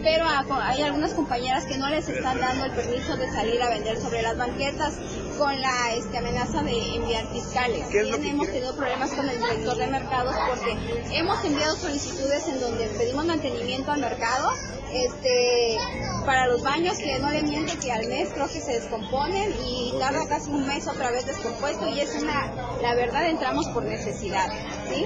pero 0.03 0.27
hay 0.27 0.83
algunas 0.83 1.15
compañeras 1.15 1.65
que 1.67 1.79
no 1.79 1.89
les 1.89 2.09
están 2.09 2.41
dando 2.41 2.67
el 2.67 2.73
permiso 2.73 3.17
de 3.17 3.31
salir 3.31 3.63
a 3.63 3.71
vender 3.71 3.99
sobre 3.99 4.23
las 4.23 4.37
banquetas 4.37 4.95
con 5.39 5.59
la 5.61 5.95
este, 5.95 6.19
amenaza 6.19 6.63
de 6.63 6.97
enviar 6.97 7.27
fiscales. 7.29 7.87
hemos 7.95 8.47
tenido 8.49 8.77
problemas 8.77 9.11
con 9.13 9.29
el 9.29 9.39
director 9.39 9.77
de 9.77 9.87
mercados 9.87 10.35
porque 10.49 10.77
hemos 11.17 11.45
enviado 11.45 11.77
solicitudes 11.77 12.49
en 12.49 12.61
donde 12.61 12.87
pedimos 12.99 13.25
mantenimiento 13.25 13.93
al 13.93 14.01
mercado 14.01 14.51
este, 14.93 15.79
para 16.27 16.47
los 16.49 16.63
baños 16.63 16.99
que 16.99 17.19
no 17.21 17.31
le 17.31 17.43
miente 17.43 17.79
que 17.79 17.93
al 17.93 18.07
mes 18.09 18.31
creo 18.35 18.49
que 18.49 18.61
se 18.61 18.73
descomponen 18.73 19.55
y 19.65 19.95
tarda 19.99 20.27
casi 20.29 20.51
un 20.51 20.67
mes 20.67 20.87
otra 20.89 21.11
vez 21.11 21.27
descompuesto 21.27 21.89
y 21.89 22.01
es 22.01 22.15
una, 22.21 22.53
la 22.83 22.95
verdad 22.95 23.29
entramos 23.29 23.69
por 23.69 23.85
necesidad, 23.85 24.51
¿sí? 24.89 25.00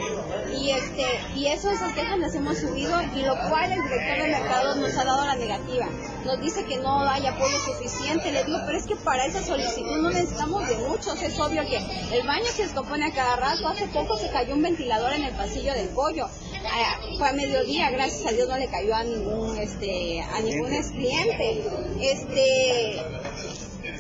Y 0.57 0.71
este, 0.71 1.05
y 1.35 1.47
eso 1.47 1.71
esas 1.71 1.93
quejas 1.95 2.19
las 2.19 2.35
hemos 2.35 2.59
subido 2.59 3.01
y 3.15 3.23
lo 3.23 3.35
cual 3.49 3.73
el 3.73 3.83
director 3.83 4.19
de 4.19 4.29
mercado 4.29 4.75
nos 4.77 4.97
ha 4.97 5.05
dado 5.05 5.25
la 5.25 5.35
negativa. 5.37 5.89
Nos 6.25 6.41
dice 6.41 6.65
que 6.65 6.79
no 6.79 7.01
hay 7.09 7.27
apoyo 7.27 7.59
suficiente, 7.59 8.33
le 8.33 8.45
digo, 8.45 8.59
pero 8.67 8.79
es 8.79 8.87
que 8.87 8.97
para 8.97 9.27
esa 9.27 9.43
solicitud 9.43 10.01
no 10.01 10.11
necesitamos 10.11 10.67
de 10.69 10.77
muchos, 10.79 11.21
es 11.23 11.39
obvio 11.39 11.63
que 11.67 11.77
el 11.77 12.27
baño 12.27 12.47
se 12.47 12.63
descompone 12.63 13.07
a 13.07 13.13
cada 13.13 13.37
rato, 13.37 13.69
hace 13.69 13.87
poco 13.89 14.17
se 14.17 14.31
cayó 14.31 14.55
un 14.55 14.63
ventilador 14.63 15.13
en 15.13 15.25
el 15.25 15.35
pasillo 15.35 15.75
del 15.75 15.89
pollo, 15.89 16.27
ah, 16.27 17.01
fue 17.19 17.29
a 17.29 17.33
mediodía, 17.33 17.91
gracias 17.91 18.27
a 18.27 18.33
Dios 18.35 18.49
no 18.49 18.57
le 18.57 18.69
cayó 18.69 18.95
a 18.95 19.05
ningún 19.05 19.59
este 19.59 20.23
a 20.23 20.41
ningún 20.41 20.71
cliente. 20.93 21.63
Este 22.01 23.03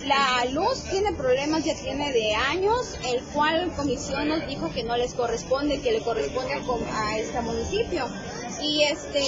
la 0.06 0.44
luz 0.52 0.84
tiene 0.90 1.12
problemas, 1.12 1.64
ya 1.64 1.74
tiene 1.74 2.12
de 2.12 2.34
años, 2.34 2.96
el 3.06 3.22
cual 3.24 3.72
comisión 3.76 4.28
nos 4.28 4.46
dijo 4.46 4.70
que 4.72 4.84
no 4.84 4.96
les 4.96 5.14
corresponde, 5.14 5.80
que 5.80 5.92
le 5.92 6.00
corresponde 6.00 6.54
a, 6.54 7.08
a 7.08 7.18
este 7.18 7.40
municipio. 7.40 8.06
Y 8.64 8.82
este, 8.82 9.20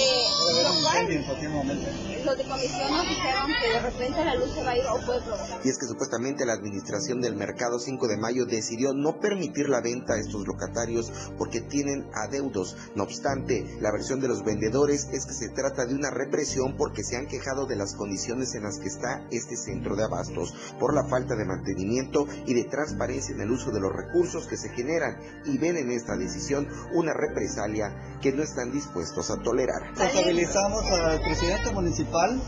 los 2.25 2.37
de 2.37 2.43
comisión 2.43 2.91
nos 2.91 3.07
dijeron 3.07 3.47
que 3.61 3.69
de 3.69 3.79
repente 3.79 4.25
la 4.25 4.35
luz 4.35 4.53
se 4.53 4.63
va 4.63 4.71
a 4.71 4.77
ir 4.77 4.83
o 4.85 5.05
puede 5.05 5.21
provocar. 5.21 5.61
Y 5.63 5.69
es 5.69 5.77
que 5.77 5.85
supuestamente 5.85 6.45
la 6.45 6.53
administración 6.53 7.21
del 7.21 7.35
mercado 7.35 7.79
5 7.79 8.07
de 8.07 8.17
mayo 8.17 8.45
decidió 8.45 8.93
no 8.93 9.19
permitir 9.19 9.69
la 9.69 9.79
venta 9.81 10.15
a 10.15 10.19
estos 10.19 10.45
locatarios 10.47 11.13
porque 11.37 11.61
tienen 11.61 12.09
adeudos. 12.13 12.75
No 12.95 13.03
obstante, 13.03 13.77
la 13.79 13.91
versión 13.91 14.19
de 14.19 14.27
los 14.27 14.43
vendedores 14.43 15.07
es 15.13 15.25
que 15.25 15.33
se 15.33 15.49
trata 15.49 15.85
de 15.85 15.93
una 15.93 16.09
represión 16.09 16.75
porque 16.75 17.03
se 17.03 17.15
han 17.15 17.27
quejado 17.27 17.67
de 17.67 17.75
las 17.75 17.93
condiciones 17.93 18.55
en 18.55 18.63
las 18.63 18.79
que 18.79 18.87
está 18.87 19.27
este 19.31 19.55
centro 19.55 19.95
de 19.95 20.03
abastos, 20.03 20.53
por 20.79 20.95
la 20.95 21.07
falta 21.07 21.35
de 21.35 21.45
mantenimiento 21.45 22.27
y 22.47 22.55
de 22.55 22.63
transparencia 22.63 23.35
en 23.35 23.41
el 23.41 23.51
uso 23.51 23.71
de 23.71 23.81
los 23.81 23.93
recursos 23.93 24.47
que 24.47 24.57
se 24.57 24.69
generan 24.69 25.17
y 25.45 25.57
ven 25.59 25.77
en 25.77 25.91
esta 25.91 26.17
decisión 26.17 26.67
una 26.93 27.13
represalia 27.13 28.17
que 28.19 28.33
no 28.33 28.41
están 28.41 28.71
dispuestos 28.71 29.26
a 29.29 29.37
tolerar. 29.37 29.81
Responsabilizamos 29.95 30.83
al 30.85 31.21
presidente 31.21 31.71
municipal 31.71 32.39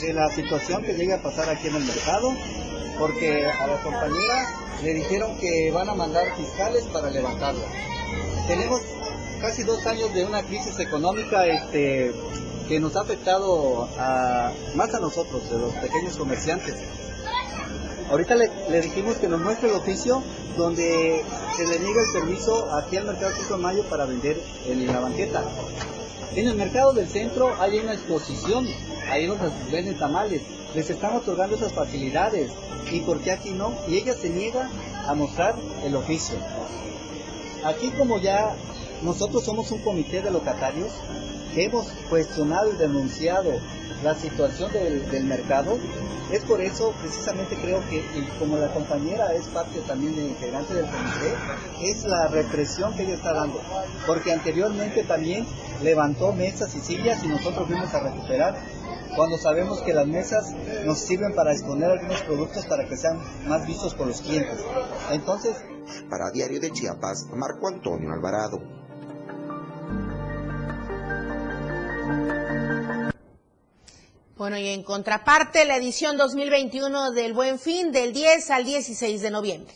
de 0.00 0.12
la 0.12 0.28
situación 0.30 0.82
que 0.82 0.94
llega 0.94 1.16
a 1.16 1.22
pasar 1.22 1.48
aquí 1.48 1.68
en 1.68 1.76
el 1.76 1.84
mercado, 1.84 2.32
porque 2.98 3.46
a 3.46 3.66
la 3.66 3.82
compañera 3.82 4.46
le 4.82 4.94
dijeron 4.94 5.36
que 5.38 5.70
van 5.72 5.88
a 5.88 5.94
mandar 5.94 6.36
fiscales 6.36 6.84
para 6.92 7.10
levantarla. 7.10 7.64
Tenemos 8.46 8.80
casi 9.40 9.62
dos 9.62 9.86
años 9.86 10.12
de 10.14 10.24
una 10.24 10.42
crisis 10.42 10.78
económica 10.80 11.46
este, 11.46 12.12
que 12.68 12.80
nos 12.80 12.96
ha 12.96 13.00
afectado 13.00 13.88
más 14.74 14.94
a 14.94 15.00
nosotros, 15.00 15.50
de 15.50 15.58
los 15.58 15.74
pequeños 15.74 16.16
comerciantes. 16.16 16.74
Ahorita 18.10 18.34
le, 18.36 18.80
dijimos 18.80 19.16
que 19.16 19.28
nos 19.28 19.40
muestre 19.40 19.68
el 19.68 19.74
oficio 19.74 20.22
donde 20.56 21.22
se 21.56 21.66
le 21.66 21.78
niega 21.78 22.00
el 22.02 22.12
permiso 22.12 22.74
aquí 22.74 22.96
al 22.96 23.04
Mercado 23.04 23.32
5 23.36 23.56
de 23.56 23.62
Mayo 23.62 23.84
para 23.90 24.06
vender 24.06 24.40
en 24.66 24.86
la 24.86 25.00
banqueta. 25.00 25.44
En 26.34 26.46
el 26.46 26.54
mercado 26.56 26.92
del 26.92 27.08
centro 27.08 27.54
hay 27.60 27.78
una 27.78 27.94
exposición, 27.94 28.66
ahí 29.10 29.26
donde 29.26 29.50
venden 29.72 29.98
tamales, 29.98 30.42
les 30.74 30.90
están 30.90 31.16
otorgando 31.16 31.56
esas 31.56 31.72
facilidades. 31.72 32.50
¿Y 32.92 33.00
por 33.00 33.20
qué 33.20 33.32
aquí 33.32 33.50
no? 33.50 33.72
Y 33.88 33.96
ella 33.96 34.14
se 34.14 34.28
niega 34.28 34.68
a 35.06 35.14
mostrar 35.14 35.54
el 35.84 35.96
oficio. 35.96 36.36
Aquí 37.64 37.90
como 37.90 38.18
ya 38.18 38.54
nosotros 39.02 39.44
somos 39.44 39.70
un 39.70 39.80
comité 39.80 40.22
de 40.22 40.30
locatarios 40.30 40.92
hemos 41.56 41.86
cuestionado 42.08 42.72
y 42.72 42.76
denunciado 42.76 43.52
la 44.02 44.14
situación 44.14 44.72
del, 44.72 45.24
mercado, 45.24 45.76
es 46.30 46.44
por 46.44 46.60
eso 46.60 46.92
precisamente 47.00 47.56
creo 47.56 47.80
que 47.88 48.04
como 48.38 48.56
la 48.56 48.68
compañera 48.68 49.32
es 49.34 49.46
parte 49.46 49.80
también 49.80 50.14
de 50.14 50.28
integrante 50.28 50.74
del 50.74 50.86
comité, 50.86 51.34
es 51.82 52.04
la 52.04 52.28
represión 52.28 52.94
que 52.94 53.02
ella 53.02 53.14
está 53.14 53.32
dando, 53.32 53.60
porque 54.06 54.32
anteriormente 54.32 55.02
también 55.02 55.46
levantó 55.82 56.32
mesas 56.32 56.74
y 56.74 56.80
sillas 56.80 57.22
y 57.24 57.28
nosotros 57.28 57.66
fuimos 57.66 57.92
a 57.94 58.00
recuperar 58.00 58.56
cuando 59.16 59.36
sabemos 59.38 59.80
que 59.82 59.94
las 59.94 60.06
mesas 60.06 60.54
nos 60.84 60.98
sirven 60.98 61.34
para 61.34 61.52
exponer 61.52 61.90
algunos 61.90 62.22
productos 62.22 62.66
para 62.66 62.86
que 62.86 62.96
sean 62.96 63.18
más 63.48 63.66
vistos 63.66 63.94
por 63.94 64.06
los 64.06 64.20
clientes. 64.20 64.64
Entonces, 65.10 65.56
para 66.08 66.30
Diario 66.30 66.60
de 66.60 66.70
Chiapas, 66.70 67.26
Marco 67.34 67.68
Antonio 67.68 68.12
Alvarado. 68.12 68.78
Bueno, 74.36 74.56
y 74.56 74.68
en 74.68 74.84
contraparte, 74.84 75.64
la 75.64 75.76
edición 75.76 76.16
2021 76.16 77.10
del 77.10 77.32
Buen 77.32 77.58
Fin 77.58 77.90
del 77.90 78.12
10 78.12 78.50
al 78.52 78.64
16 78.64 79.20
de 79.20 79.30
noviembre. 79.32 79.74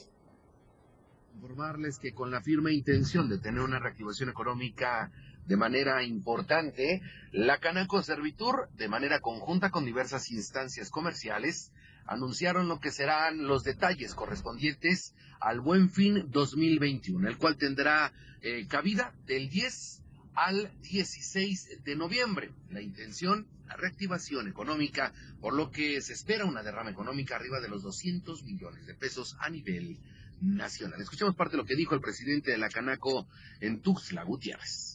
Informarles 1.34 1.98
que 1.98 2.14
con 2.14 2.30
la 2.30 2.40
firme 2.42 2.72
intención 2.72 3.28
de 3.28 3.38
tener 3.38 3.60
una 3.60 3.80
reactivación 3.80 4.28
económica 4.28 5.10
de 5.46 5.56
manera 5.56 6.02
importante. 6.02 7.02
La 7.32 7.58
Canaco 7.58 8.02
Servitur, 8.02 8.68
de 8.76 8.88
manera 8.88 9.20
conjunta 9.20 9.70
con 9.70 9.84
diversas 9.84 10.30
instancias 10.30 10.90
comerciales, 10.90 11.72
anunciaron 12.06 12.68
lo 12.68 12.80
que 12.80 12.90
serán 12.90 13.46
los 13.46 13.64
detalles 13.64 14.14
correspondientes 14.14 15.14
al 15.40 15.60
Buen 15.60 15.90
Fin 15.90 16.26
2021, 16.30 17.28
el 17.28 17.38
cual 17.38 17.56
tendrá 17.56 18.12
eh, 18.42 18.66
cabida 18.68 19.14
del 19.26 19.48
10 19.48 20.02
al 20.34 20.70
16 20.82 21.84
de 21.84 21.96
noviembre. 21.96 22.50
La 22.70 22.80
intención, 22.80 23.46
la 23.66 23.76
reactivación 23.76 24.48
económica, 24.48 25.12
por 25.40 25.54
lo 25.54 25.70
que 25.70 26.00
se 26.00 26.12
espera 26.12 26.44
una 26.44 26.62
derrama 26.62 26.90
económica 26.90 27.36
arriba 27.36 27.60
de 27.60 27.68
los 27.68 27.82
200 27.82 28.44
millones 28.44 28.86
de 28.86 28.94
pesos 28.94 29.36
a 29.40 29.50
nivel 29.50 29.98
nacional. 30.40 31.00
Escuchemos 31.00 31.34
parte 31.34 31.52
de 31.52 31.62
lo 31.62 31.66
que 31.66 31.76
dijo 31.76 31.94
el 31.94 32.00
presidente 32.00 32.50
de 32.50 32.58
la 32.58 32.68
Canaco 32.68 33.28
en 33.60 33.80
Tuxtla 33.80 34.24
Gutiérrez. 34.24 34.91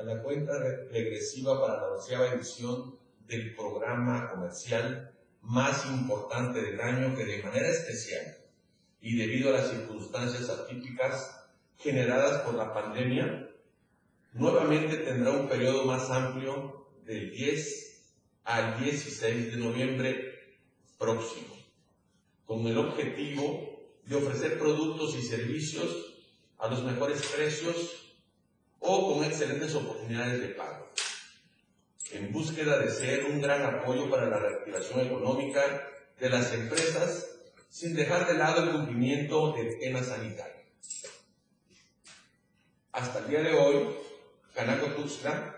A 0.00 0.02
la 0.02 0.22
cuenta 0.22 0.58
regresiva 0.90 1.60
para 1.60 1.76
la 1.76 1.92
onceava 1.92 2.32
edición 2.32 2.98
del 3.26 3.54
programa 3.54 4.30
comercial 4.30 5.12
más 5.42 5.84
importante 5.84 6.62
del 6.62 6.80
año 6.80 7.14
que 7.14 7.26
de 7.26 7.42
manera 7.42 7.68
especial 7.68 8.38
y 9.02 9.18
debido 9.18 9.50
a 9.50 9.58
las 9.58 9.68
circunstancias 9.68 10.48
atípicas 10.48 11.44
generadas 11.76 12.40
por 12.46 12.54
la 12.54 12.72
pandemia, 12.72 13.50
nuevamente 14.32 14.96
tendrá 14.96 15.32
un 15.32 15.46
periodo 15.46 15.84
más 15.84 16.08
amplio 16.08 16.86
del 17.04 17.30
10 17.30 18.14
al 18.44 18.82
16 18.82 19.52
de 19.52 19.58
noviembre 19.58 20.56
próximo, 20.98 21.54
con 22.46 22.66
el 22.66 22.78
objetivo 22.78 23.82
de 24.06 24.16
ofrecer 24.16 24.58
productos 24.58 25.14
y 25.16 25.22
servicios 25.22 26.24
a 26.56 26.68
los 26.68 26.82
mejores 26.84 27.20
precios 27.36 27.99
con 28.90 29.24
excelentes 29.24 29.74
oportunidades 29.74 30.40
de 30.40 30.48
pago, 30.48 30.88
en 32.12 32.32
búsqueda 32.32 32.78
de 32.78 32.90
ser 32.90 33.26
un 33.26 33.40
gran 33.40 33.62
apoyo 33.62 34.10
para 34.10 34.28
la 34.28 34.38
reactivación 34.38 35.06
económica 35.06 35.62
de 36.18 36.28
las 36.28 36.52
empresas 36.52 37.28
sin 37.68 37.94
dejar 37.94 38.26
de 38.26 38.34
lado 38.34 38.64
el 38.64 38.72
cumplimiento 38.72 39.52
del 39.52 39.78
tema 39.78 40.02
sanitario. 40.02 40.64
Hasta 42.90 43.20
el 43.20 43.28
día 43.28 43.42
de 43.42 43.52
hoy, 43.54 43.96
Canaco 44.54 44.86
Tuxtla, 44.88 45.56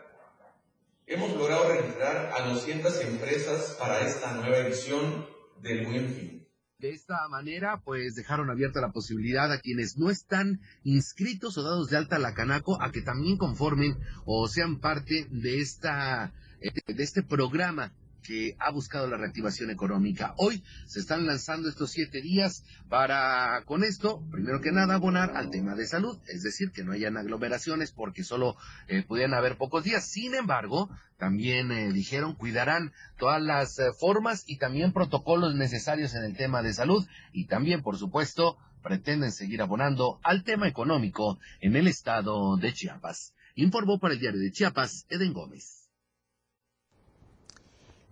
hemos 1.06 1.32
logrado 1.32 1.70
registrar 1.70 2.32
a 2.36 2.46
200 2.46 3.00
empresas 3.00 3.76
para 3.78 4.06
esta 4.06 4.34
nueva 4.34 4.58
edición 4.58 5.26
del 5.56 5.86
Buen 5.86 6.14
Fin. 6.14 6.41
De 6.82 6.90
esta 6.90 7.28
manera, 7.28 7.80
pues 7.84 8.16
dejaron 8.16 8.50
abierta 8.50 8.80
la 8.80 8.90
posibilidad 8.90 9.52
a 9.52 9.60
quienes 9.60 9.96
no 9.98 10.10
están 10.10 10.60
inscritos 10.82 11.56
o 11.56 11.62
dados 11.62 11.90
de 11.90 11.96
alta 11.96 12.16
a 12.16 12.18
la 12.18 12.34
Canaco 12.34 12.82
a 12.82 12.90
que 12.90 13.02
también 13.02 13.38
conformen 13.38 13.96
o 14.24 14.48
sean 14.48 14.80
parte 14.80 15.28
de 15.30 15.60
esta 15.60 16.32
eh, 16.60 16.72
de 16.92 17.02
este 17.04 17.22
programa 17.22 17.92
que 18.22 18.56
ha 18.58 18.70
buscado 18.70 19.06
la 19.06 19.16
reactivación 19.16 19.70
económica. 19.70 20.34
Hoy 20.36 20.62
se 20.86 21.00
están 21.00 21.26
lanzando 21.26 21.68
estos 21.68 21.90
siete 21.90 22.22
días 22.22 22.64
para, 22.88 23.62
con 23.66 23.84
esto, 23.84 24.22
primero 24.30 24.60
que 24.60 24.72
nada, 24.72 24.94
abonar 24.94 25.36
al 25.36 25.50
tema 25.50 25.74
de 25.74 25.86
salud, 25.86 26.18
es 26.28 26.42
decir, 26.42 26.70
que 26.70 26.84
no 26.84 26.92
hayan 26.92 27.16
aglomeraciones 27.16 27.92
porque 27.92 28.24
solo 28.24 28.56
eh, 28.88 29.02
pudieran 29.02 29.34
haber 29.34 29.56
pocos 29.56 29.84
días. 29.84 30.06
Sin 30.06 30.34
embargo, 30.34 30.90
también 31.18 31.70
eh, 31.70 31.92
dijeron 31.92 32.34
cuidarán 32.34 32.92
todas 33.18 33.42
las 33.42 33.78
eh, 33.78 33.92
formas 33.98 34.44
y 34.46 34.58
también 34.58 34.92
protocolos 34.92 35.54
necesarios 35.54 36.14
en 36.14 36.24
el 36.24 36.36
tema 36.36 36.62
de 36.62 36.74
salud 36.74 37.06
y 37.32 37.46
también, 37.46 37.82
por 37.82 37.96
supuesto, 37.96 38.56
pretenden 38.82 39.32
seguir 39.32 39.62
abonando 39.62 40.18
al 40.22 40.44
tema 40.44 40.68
económico 40.68 41.38
en 41.60 41.76
el 41.76 41.86
estado 41.86 42.56
de 42.56 42.72
Chiapas. 42.72 43.34
Informó 43.54 43.98
para 43.98 44.14
el 44.14 44.20
diario 44.20 44.40
de 44.40 44.50
Chiapas, 44.50 45.06
Eden 45.08 45.32
Gómez. 45.32 45.81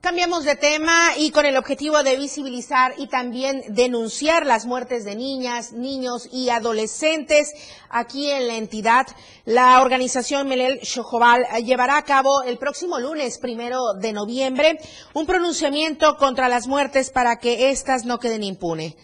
Cambiamos 0.00 0.44
de 0.44 0.56
tema 0.56 1.10
y 1.18 1.30
con 1.30 1.44
el 1.44 1.58
objetivo 1.58 2.02
de 2.02 2.16
visibilizar 2.16 2.94
y 2.96 3.06
también 3.06 3.62
denunciar 3.68 4.46
las 4.46 4.64
muertes 4.64 5.04
de 5.04 5.14
niñas, 5.14 5.72
niños 5.72 6.26
y 6.32 6.48
adolescentes 6.48 7.52
aquí 7.90 8.30
en 8.30 8.48
la 8.48 8.56
entidad, 8.56 9.06
la 9.44 9.82
organización 9.82 10.48
Melel 10.48 10.80
Shojobal 10.80 11.44
llevará 11.66 11.98
a 11.98 12.04
cabo 12.04 12.42
el 12.44 12.56
próximo 12.56 12.98
lunes, 12.98 13.36
primero 13.36 13.92
de 13.92 14.14
noviembre, 14.14 14.78
un 15.12 15.26
pronunciamiento 15.26 16.16
contra 16.16 16.48
las 16.48 16.66
muertes 16.66 17.10
para 17.10 17.36
que 17.36 17.68
éstas 17.68 18.06
no 18.06 18.18
queden 18.18 18.42
impunes. 18.42 18.94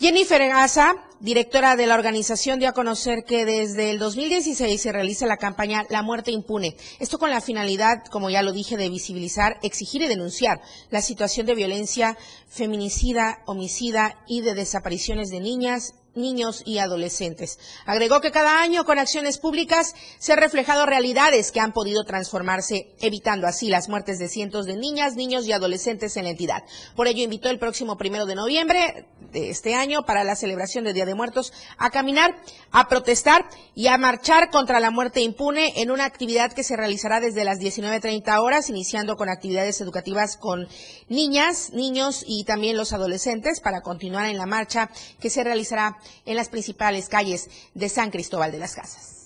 Jennifer 0.00 0.40
Gaza, 0.48 0.96
directora 1.20 1.76
de 1.76 1.86
la 1.86 1.94
organización, 1.94 2.58
dio 2.58 2.68
a 2.68 2.72
conocer 2.72 3.22
que 3.24 3.44
desde 3.44 3.90
el 3.90 4.00
2016 4.00 4.82
se 4.82 4.90
realiza 4.90 5.24
la 5.26 5.36
campaña 5.36 5.86
La 5.88 6.02
muerte 6.02 6.32
impune. 6.32 6.76
Esto 6.98 7.20
con 7.20 7.30
la 7.30 7.40
finalidad, 7.40 8.04
como 8.10 8.28
ya 8.28 8.42
lo 8.42 8.52
dije, 8.52 8.76
de 8.76 8.88
visibilizar, 8.88 9.60
exigir 9.62 10.02
y 10.02 10.08
denunciar 10.08 10.60
la 10.90 11.00
situación 11.00 11.46
de 11.46 11.54
violencia 11.54 12.18
feminicida, 12.48 13.38
homicida 13.46 14.18
y 14.26 14.40
de 14.40 14.54
desapariciones 14.54 15.30
de 15.30 15.38
niñas, 15.38 15.94
niños 16.14 16.62
y 16.64 16.78
adolescentes. 16.78 17.58
Agregó 17.86 18.20
que 18.20 18.30
cada 18.30 18.62
año 18.62 18.84
con 18.84 18.98
acciones 18.98 19.38
públicas 19.38 19.94
se 20.18 20.32
han 20.32 20.38
reflejado 20.38 20.86
realidades 20.86 21.52
que 21.52 21.60
han 21.60 21.72
podido 21.72 22.04
transformarse, 22.04 22.94
evitando 23.00 23.46
así 23.46 23.68
las 23.68 23.88
muertes 23.88 24.18
de 24.18 24.28
cientos 24.28 24.66
de 24.66 24.76
niñas, 24.76 25.16
niños 25.16 25.46
y 25.46 25.52
adolescentes 25.52 26.16
en 26.16 26.24
la 26.24 26.30
entidad. 26.30 26.64
Por 26.96 27.08
ello 27.08 27.22
invitó 27.22 27.50
el 27.50 27.58
próximo 27.58 27.96
primero 27.96 28.26
de 28.26 28.34
noviembre 28.34 29.06
de 29.32 29.50
este 29.50 29.74
año 29.74 30.04
para 30.04 30.24
la 30.24 30.36
celebración 30.36 30.84
del 30.84 30.94
Día 30.94 31.06
de 31.06 31.14
Muertos 31.14 31.52
a 31.76 31.90
caminar, 31.90 32.36
a 32.70 32.88
protestar 32.88 33.44
y 33.74 33.88
a 33.88 33.98
marchar 33.98 34.50
contra 34.50 34.80
la 34.80 34.90
muerte 34.90 35.20
impune 35.20 35.80
en 35.80 35.90
una 35.90 36.04
actividad 36.04 36.52
que 36.52 36.62
se 36.62 36.76
realizará 36.76 37.20
desde 37.20 37.44
las 37.44 37.58
19.30 37.58 38.40
horas, 38.40 38.70
iniciando 38.70 39.16
con 39.16 39.28
actividades 39.28 39.80
educativas 39.80 40.36
con 40.36 40.68
niñas, 41.08 41.70
niños 41.72 42.24
y 42.26 42.44
también 42.44 42.76
los 42.76 42.92
adolescentes 42.92 43.60
para 43.60 43.82
continuar 43.82 44.26
en 44.26 44.38
la 44.38 44.46
marcha 44.46 44.90
que 45.20 45.30
se 45.30 45.42
realizará 45.42 45.96
en 46.26 46.36
las 46.36 46.48
principales 46.48 47.08
calles 47.08 47.50
de 47.74 47.88
San 47.88 48.10
Cristóbal 48.10 48.52
de 48.52 48.58
las 48.58 48.74
Casas. 48.74 49.24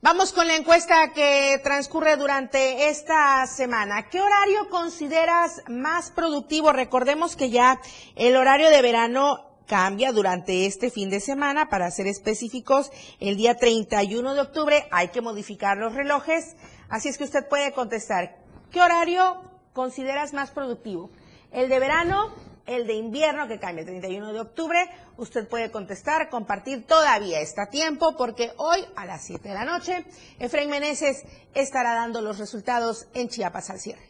Vamos 0.00 0.32
con 0.32 0.46
la 0.46 0.54
encuesta 0.54 1.12
que 1.12 1.60
transcurre 1.64 2.16
durante 2.16 2.88
esta 2.88 3.44
semana. 3.48 4.08
¿Qué 4.08 4.20
horario 4.20 4.70
consideras 4.70 5.60
más 5.68 6.12
productivo? 6.12 6.72
Recordemos 6.72 7.34
que 7.34 7.50
ya 7.50 7.80
el 8.14 8.36
horario 8.36 8.70
de 8.70 8.80
verano 8.80 9.48
cambia 9.66 10.12
durante 10.12 10.66
este 10.66 10.90
fin 10.90 11.10
de 11.10 11.18
semana. 11.18 11.68
Para 11.68 11.90
ser 11.90 12.06
específicos, 12.06 12.92
el 13.18 13.36
día 13.36 13.56
31 13.56 14.34
de 14.34 14.40
octubre 14.40 14.86
hay 14.92 15.08
que 15.08 15.20
modificar 15.20 15.76
los 15.76 15.94
relojes. 15.94 16.56
Así 16.88 17.08
es 17.08 17.18
que 17.18 17.24
usted 17.24 17.48
puede 17.48 17.72
contestar, 17.72 18.38
¿qué 18.70 18.80
horario 18.80 19.42
consideras 19.72 20.32
más 20.32 20.52
productivo? 20.52 21.10
El 21.50 21.68
de 21.68 21.78
verano, 21.78 22.34
el 22.68 22.86
de 22.86 22.94
invierno 22.94 23.48
que 23.48 23.58
cambia 23.58 23.80
el 23.80 23.86
31 23.86 24.32
de 24.32 24.40
octubre. 24.40 24.78
Usted 25.16 25.48
puede 25.48 25.70
contestar, 25.70 26.28
compartir, 26.28 26.86
todavía 26.86 27.40
está 27.40 27.66
tiempo 27.66 28.16
porque 28.16 28.52
hoy 28.58 28.84
a 28.94 29.06
las 29.06 29.24
7 29.24 29.48
de 29.48 29.54
la 29.54 29.64
noche 29.64 30.04
Efraín 30.38 30.70
Meneses 30.70 31.24
estará 31.54 31.94
dando 31.94 32.20
los 32.20 32.38
resultados 32.38 33.08
en 33.14 33.28
Chiapas 33.28 33.70
al 33.70 33.80
cierre. 33.80 34.08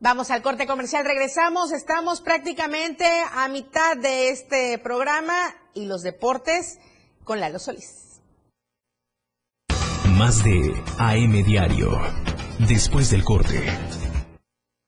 Vamos 0.00 0.30
al 0.30 0.42
corte 0.42 0.66
comercial, 0.66 1.04
regresamos, 1.04 1.72
estamos 1.72 2.20
prácticamente 2.20 3.06
a 3.32 3.48
mitad 3.48 3.96
de 3.96 4.28
este 4.28 4.78
programa 4.78 5.34
y 5.72 5.86
los 5.86 6.02
deportes 6.02 6.78
con 7.24 7.40
Lalo 7.40 7.58
Solís. 7.58 8.20
Más 10.10 10.44
de 10.44 10.74
AM 10.98 11.42
Diario, 11.44 11.98
después 12.68 13.10
del 13.10 13.24
corte. 13.24 13.64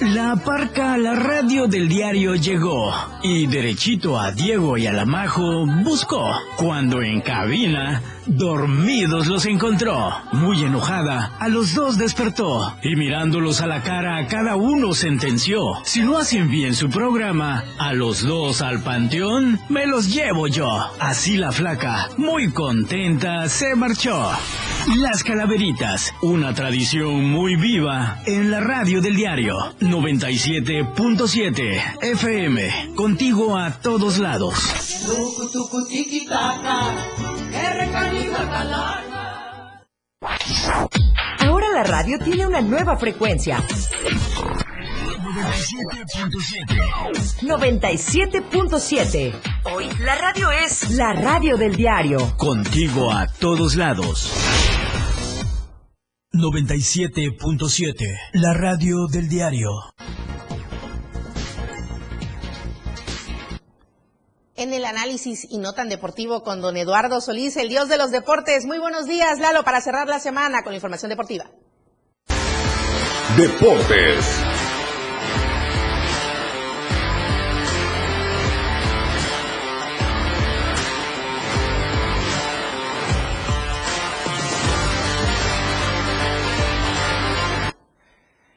La 0.00 0.36
parca 0.36 0.94
a 0.94 0.98
la 0.98 1.14
radio 1.14 1.66
del 1.66 1.88
diario 1.88 2.34
llegó 2.34 2.92
y 3.22 3.46
derechito 3.46 4.18
a 4.18 4.30
Diego 4.30 4.76
y 4.76 4.86
a 4.86 4.92
la 4.92 5.06
Majo 5.06 5.66
buscó. 5.82 6.30
Cuando 6.56 7.02
en 7.02 7.20
cabina, 7.22 8.02
dormidos 8.26 9.26
los 9.26 9.46
encontró. 9.46 10.12
Muy 10.32 10.62
enojada, 10.62 11.32
a 11.38 11.48
los 11.48 11.74
dos 11.74 11.98
despertó 11.98 12.74
y 12.82 12.96
mirándolos 12.96 13.60
a 13.60 13.66
la 13.66 13.82
cara 13.82 14.18
a 14.18 14.26
cada 14.26 14.56
uno 14.56 14.94
sentenció. 14.94 15.60
Si 15.84 16.02
no 16.02 16.18
hacen 16.18 16.50
bien 16.50 16.74
su 16.74 16.90
programa, 16.90 17.64
a 17.78 17.92
los 17.92 18.22
dos 18.22 18.62
al 18.62 18.82
panteón 18.82 19.60
me 19.68 19.86
los 19.86 20.12
llevo 20.12 20.48
yo. 20.48 20.68
Así 21.00 21.36
la 21.36 21.52
flaca, 21.52 22.08
muy 22.16 22.50
contenta, 22.50 23.48
se 23.48 23.74
marchó. 23.74 24.30
Las 24.98 25.24
Calaveritas, 25.24 26.14
una 26.22 26.54
tradición 26.54 27.28
muy 27.28 27.56
viva 27.56 28.20
en 28.24 28.52
la 28.52 28.60
radio 28.60 29.00
del 29.00 29.16
diario 29.16 29.56
97.7 29.80 32.02
FM, 32.02 32.94
contigo 32.94 33.56
a 33.56 33.72
todos 33.80 34.18
lados. 34.18 34.54
Ahora 41.40 41.68
la 41.72 41.82
radio 41.82 42.18
tiene 42.18 42.46
una 42.46 42.60
nueva 42.60 42.96
frecuencia. 42.96 43.62
97.7. 47.42 49.34
Hoy 49.64 49.88
la 50.00 50.14
radio 50.16 50.50
es 50.50 50.90
la 50.90 51.12
radio 51.12 51.56
del 51.56 51.76
diario. 51.76 52.36
Contigo 52.36 53.12
a 53.12 53.26
todos 53.26 53.76
lados. 53.76 54.32
97.7, 56.32 57.94
la 58.34 58.52
radio 58.52 59.06
del 59.06 59.28
diario. 59.28 59.70
Análisis 64.86 65.46
y 65.48 65.58
no 65.58 65.72
tan 65.72 65.88
deportivo 65.88 66.42
con 66.42 66.60
don 66.60 66.76
Eduardo 66.76 67.20
Solís, 67.20 67.56
el 67.56 67.68
dios 67.68 67.88
de 67.88 67.98
los 67.98 68.10
deportes. 68.10 68.66
Muy 68.66 68.78
buenos 68.78 69.06
días, 69.06 69.38
Lalo, 69.38 69.64
para 69.64 69.80
cerrar 69.80 70.08
la 70.08 70.18
semana 70.18 70.62
con 70.62 70.72
la 70.72 70.76
información 70.76 71.10
deportiva. 71.10 71.46
Deportes. 73.36 74.55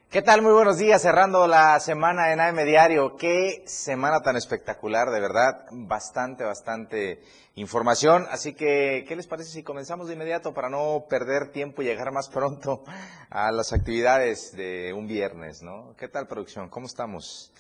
¿Qué 0.10 0.24
tal? 0.24 0.42
Muy 0.42 0.54
buenos 0.54 0.80
días, 0.80 1.04
cerrando 1.04 1.46
la 1.46 1.80
semana 1.80 2.34
en 2.34 2.40
AM 2.40 2.66
Diario. 2.66 3.16
Qué 3.16 3.62
semana 3.68 4.22
tan 4.24 4.36
espectacular, 4.38 5.12
de 5.12 5.20
verdad. 5.20 5.68
Bastante, 5.70 6.44
bastante 6.44 7.22
información. 7.54 8.26
Así 8.32 8.56
que, 8.56 9.06
¿qué 9.08 9.16
les 9.16 9.28
parece 9.28 9.52
si 9.52 9.62
comenzamos 9.62 10.08
de 10.08 10.16
inmediato 10.16 10.52
para 10.52 10.68
no 10.68 11.06
perder 11.08 11.52
tiempo 11.52 11.84
y 11.84 11.86
llegar 11.86 12.12
más 12.12 12.28
pronto 12.28 12.84
a 13.30 13.52
las 13.52 13.72
actividades 13.72 14.52
de 14.54 14.94
un 14.94 15.06
viernes, 15.06 15.62
¿no? 15.62 15.94
¿Qué 15.96 16.08
tal, 16.08 16.26
producción? 16.26 16.70
¿Cómo 16.70 16.88
estamos? 16.88 17.52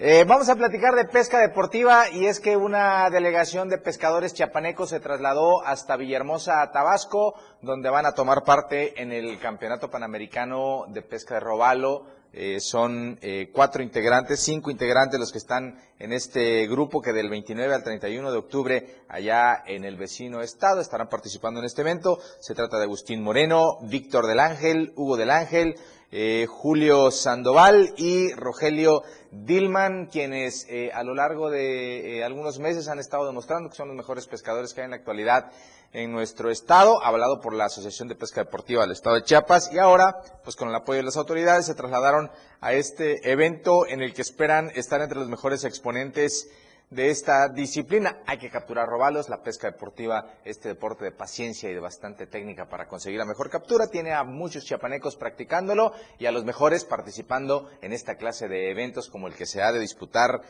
Eh, 0.00 0.24
vamos 0.26 0.48
a 0.48 0.56
platicar 0.56 0.96
de 0.96 1.04
pesca 1.04 1.38
deportiva 1.38 2.10
y 2.10 2.26
es 2.26 2.40
que 2.40 2.56
una 2.56 3.08
delegación 3.10 3.68
de 3.68 3.78
pescadores 3.78 4.34
chiapanecos 4.34 4.90
se 4.90 4.98
trasladó 4.98 5.64
hasta 5.64 5.96
Villahermosa, 5.96 6.68
Tabasco, 6.72 7.34
donde 7.62 7.90
van 7.90 8.04
a 8.04 8.12
tomar 8.12 8.42
parte 8.42 9.00
en 9.00 9.12
el 9.12 9.38
Campeonato 9.38 9.90
Panamericano 9.90 10.86
de 10.88 11.02
Pesca 11.02 11.34
de 11.34 11.40
Robalo. 11.40 12.06
Eh, 12.32 12.58
son 12.58 13.20
eh, 13.22 13.50
cuatro 13.52 13.84
integrantes, 13.84 14.40
cinco 14.40 14.72
integrantes 14.72 15.20
los 15.20 15.30
que 15.30 15.38
están 15.38 15.78
en 16.00 16.12
este 16.12 16.66
grupo 16.66 17.00
que 17.00 17.12
del 17.12 17.30
29 17.30 17.72
al 17.72 17.84
31 17.84 18.32
de 18.32 18.38
octubre 18.38 19.04
allá 19.08 19.62
en 19.64 19.84
el 19.84 19.96
vecino 19.96 20.40
estado 20.40 20.80
estarán 20.80 21.08
participando 21.08 21.60
en 21.60 21.66
este 21.66 21.82
evento. 21.82 22.18
Se 22.40 22.56
trata 22.56 22.78
de 22.78 22.84
Agustín 22.84 23.22
Moreno, 23.22 23.78
Víctor 23.82 24.26
del 24.26 24.40
Ángel, 24.40 24.92
Hugo 24.96 25.16
del 25.16 25.30
Ángel, 25.30 25.76
eh, 26.16 26.46
Julio 26.48 27.10
Sandoval 27.10 27.92
y 27.96 28.32
Rogelio 28.34 29.02
Dillman, 29.32 30.06
quienes 30.06 30.64
eh, 30.70 30.92
a 30.94 31.02
lo 31.02 31.12
largo 31.12 31.50
de 31.50 32.18
eh, 32.18 32.24
algunos 32.24 32.60
meses 32.60 32.86
han 32.86 33.00
estado 33.00 33.26
demostrando 33.26 33.68
que 33.68 33.74
son 33.74 33.88
los 33.88 33.96
mejores 33.96 34.28
pescadores 34.28 34.72
que 34.72 34.80
hay 34.80 34.84
en 34.84 34.92
la 34.92 34.98
actualidad 34.98 35.50
en 35.92 36.12
nuestro 36.12 36.52
estado, 36.52 37.02
avalado 37.02 37.40
por 37.40 37.52
la 37.52 37.64
Asociación 37.64 38.06
de 38.06 38.14
Pesca 38.14 38.44
Deportiva 38.44 38.82
del 38.82 38.92
Estado 38.92 39.16
de 39.16 39.24
Chiapas, 39.24 39.72
y 39.72 39.78
ahora, 39.78 40.22
pues 40.44 40.54
con 40.54 40.68
el 40.68 40.74
apoyo 40.76 40.98
de 40.98 41.04
las 41.04 41.16
autoridades, 41.16 41.66
se 41.66 41.74
trasladaron 41.74 42.30
a 42.60 42.74
este 42.74 43.28
evento 43.28 43.84
en 43.88 44.00
el 44.00 44.14
que 44.14 44.22
esperan 44.22 44.70
estar 44.76 45.00
entre 45.00 45.18
los 45.18 45.28
mejores 45.28 45.64
exponentes 45.64 46.48
de 46.90 47.10
esta 47.10 47.48
disciplina. 47.48 48.18
Hay 48.26 48.38
que 48.38 48.50
capturar 48.50 48.88
robalos, 48.88 49.28
la 49.28 49.42
pesca 49.42 49.70
deportiva, 49.70 50.26
este 50.44 50.68
deporte 50.68 51.04
de 51.04 51.12
paciencia 51.12 51.70
y 51.70 51.74
de 51.74 51.80
bastante 51.80 52.26
técnica 52.26 52.68
para 52.68 52.86
conseguir 52.86 53.18
la 53.18 53.24
mejor 53.24 53.50
captura. 53.50 53.88
Tiene 53.88 54.12
a 54.12 54.24
muchos 54.24 54.64
chiapanecos 54.64 55.16
practicándolo 55.16 55.92
y 56.18 56.26
a 56.26 56.32
los 56.32 56.44
mejores 56.44 56.84
participando 56.84 57.68
en 57.82 57.92
esta 57.92 58.16
clase 58.16 58.48
de 58.48 58.70
eventos 58.70 59.08
como 59.08 59.26
el 59.26 59.34
que 59.34 59.46
se 59.46 59.62
ha 59.62 59.72
de 59.72 59.80
disputar. 59.80 60.40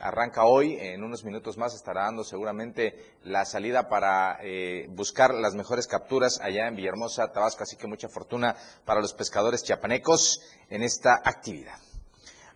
Arranca 0.00 0.44
hoy, 0.44 0.76
en 0.78 1.02
unos 1.02 1.24
minutos 1.24 1.58
más 1.58 1.74
estará 1.74 2.02
dando 2.02 2.24
seguramente 2.24 3.16
la 3.24 3.44
salida 3.44 3.88
para 3.88 4.38
eh, 4.42 4.86
buscar 4.90 5.34
las 5.34 5.54
mejores 5.54 5.86
capturas 5.86 6.40
allá 6.40 6.68
en 6.68 6.76
Villahermosa, 6.76 7.32
Tabasco. 7.32 7.64
Así 7.64 7.76
que 7.76 7.86
mucha 7.86 8.08
fortuna 8.08 8.56
para 8.84 9.00
los 9.00 9.14
pescadores 9.14 9.62
chiapanecos 9.62 10.40
en 10.70 10.82
esta 10.82 11.20
actividad. 11.24 11.78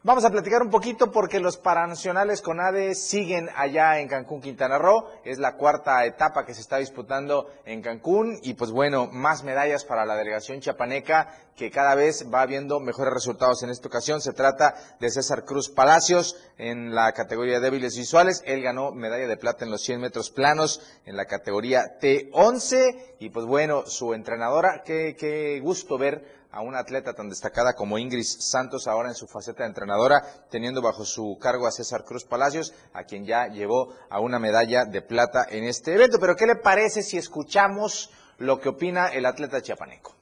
Vamos 0.09 0.25
a 0.25 0.31
platicar 0.31 0.63
un 0.63 0.71
poquito 0.71 1.13
porque 1.13 1.39
los 1.39 1.59
paranacionales 1.59 2.41
CONADE 2.41 2.95
siguen 2.95 3.51
allá 3.55 4.01
en 4.01 4.09
Cancún, 4.09 4.41
Quintana 4.41 4.79
Roo. 4.79 5.05
Es 5.23 5.37
la 5.37 5.57
cuarta 5.59 6.03
etapa 6.07 6.47
que 6.47 6.55
se 6.55 6.63
está 6.63 6.79
disputando 6.79 7.51
en 7.67 7.83
Cancún 7.83 8.39
y 8.43 8.55
pues 8.55 8.71
bueno, 8.71 9.11
más 9.13 9.45
medallas 9.45 9.85
para 9.85 10.07
la 10.07 10.17
delegación 10.17 10.61
chiapaneca 10.61 11.29
que 11.55 11.71
cada 11.71 11.95
vez 11.95 12.25
va 12.33 12.47
viendo 12.47 12.81
mejores 12.81 13.13
resultados 13.13 13.63
en 13.63 13.69
esta 13.69 13.89
ocasión. 13.89 14.23
Se 14.23 14.33
trata 14.33 14.77
de 14.99 15.11
César 15.11 15.45
Cruz 15.45 15.69
Palacios 15.69 16.37
en 16.57 16.95
la 16.95 17.13
categoría 17.13 17.61
débiles 17.61 17.95
visuales. 17.95 18.43
Él 18.47 18.63
ganó 18.63 18.93
medalla 18.93 19.29
de 19.29 19.37
plata 19.37 19.67
en 19.67 19.71
los 19.71 19.83
100 19.83 20.01
metros 20.01 20.31
planos 20.31 20.81
en 21.05 21.19
la 21.19 21.27
categoría 21.27 21.99
T11 22.01 23.17
y 23.19 23.29
pues 23.29 23.45
bueno, 23.45 23.85
su 23.85 24.15
entrenadora, 24.15 24.83
qué, 24.87 25.17
qué 25.19 25.61
gusto 25.61 25.99
ver 25.99 26.38
a 26.51 26.63
una 26.63 26.79
atleta 26.79 27.13
tan 27.13 27.29
destacada 27.29 27.75
como 27.75 27.99
Ingrid 27.99 28.25
Santos 28.25 28.87
ahora 28.87 29.09
en 29.09 29.15
su 29.15 29.27
faceta 29.27 29.63
de 29.63 29.69
entrenadora, 29.69 30.23
teniendo 30.51 30.81
bajo 30.81 31.05
su 31.05 31.39
cargo 31.41 31.67
a 31.67 31.71
César 31.71 32.05
Cruz 32.05 32.25
Palacios, 32.25 32.73
a 32.93 33.05
quien 33.05 33.27
ya 33.27 33.49
llevó 33.49 33.95
a 34.11 34.21
una 34.21 34.39
medalla 34.39 34.85
de 34.85 35.03
plata 35.03 35.47
en 35.49 35.65
este 35.65 35.95
evento. 35.95 36.19
Pero 36.21 36.37
¿qué 36.37 36.47
le 36.47 36.57
parece 36.57 37.03
si 37.03 37.19
escuchamos 37.19 38.11
lo 38.39 38.61
que 38.61 38.71
opina 38.71 39.09
el 39.09 39.27
atleta 39.27 39.61
chiapaneco? 39.61 40.15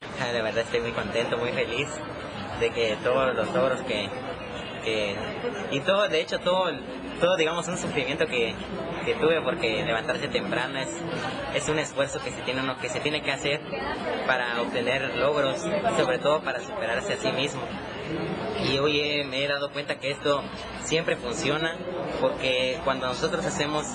De 0.00 0.42
verdad 0.42 0.58
estoy 0.58 0.80
muy 0.80 0.92
contento, 0.92 1.38
muy 1.38 1.52
feliz 1.52 1.88
de 2.60 2.72
que 2.72 2.98
todos 3.02 3.34
los 3.34 3.52
logros 3.54 3.80
que 3.82 4.08
y 5.70 5.80
todo, 5.80 6.08
de 6.08 6.20
hecho 6.20 6.38
todo, 6.40 6.70
todo 7.20 7.36
digamos 7.36 7.68
un 7.68 7.78
sufrimiento 7.78 8.26
que, 8.26 8.54
que 9.04 9.14
tuve 9.14 9.40
porque 9.42 9.84
levantarse 9.84 10.28
temprano 10.28 10.78
es, 10.78 10.88
es 11.54 11.68
un 11.68 11.78
esfuerzo 11.78 12.20
que 12.22 12.30
se 12.88 13.00
tiene 13.00 13.22
que 13.22 13.32
hacer 13.32 13.60
para 14.26 14.60
obtener 14.60 15.16
logros, 15.16 15.66
sobre 15.96 16.18
todo 16.18 16.40
para 16.42 16.60
superarse 16.60 17.14
a 17.14 17.16
sí 17.16 17.32
mismo. 17.32 17.62
Y 18.64 18.78
hoy 18.78 19.24
me 19.24 19.44
he 19.44 19.48
dado 19.48 19.70
cuenta 19.70 19.98
que 19.98 20.10
esto 20.10 20.42
siempre 20.82 21.16
funciona 21.16 21.76
porque 22.20 22.78
cuando 22.84 23.06
nosotros 23.06 23.44
hacemos 23.44 23.86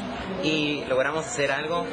y 0.44 0.84
logramos 0.88 1.26
hacer 1.26 1.52
algo, 1.52 1.86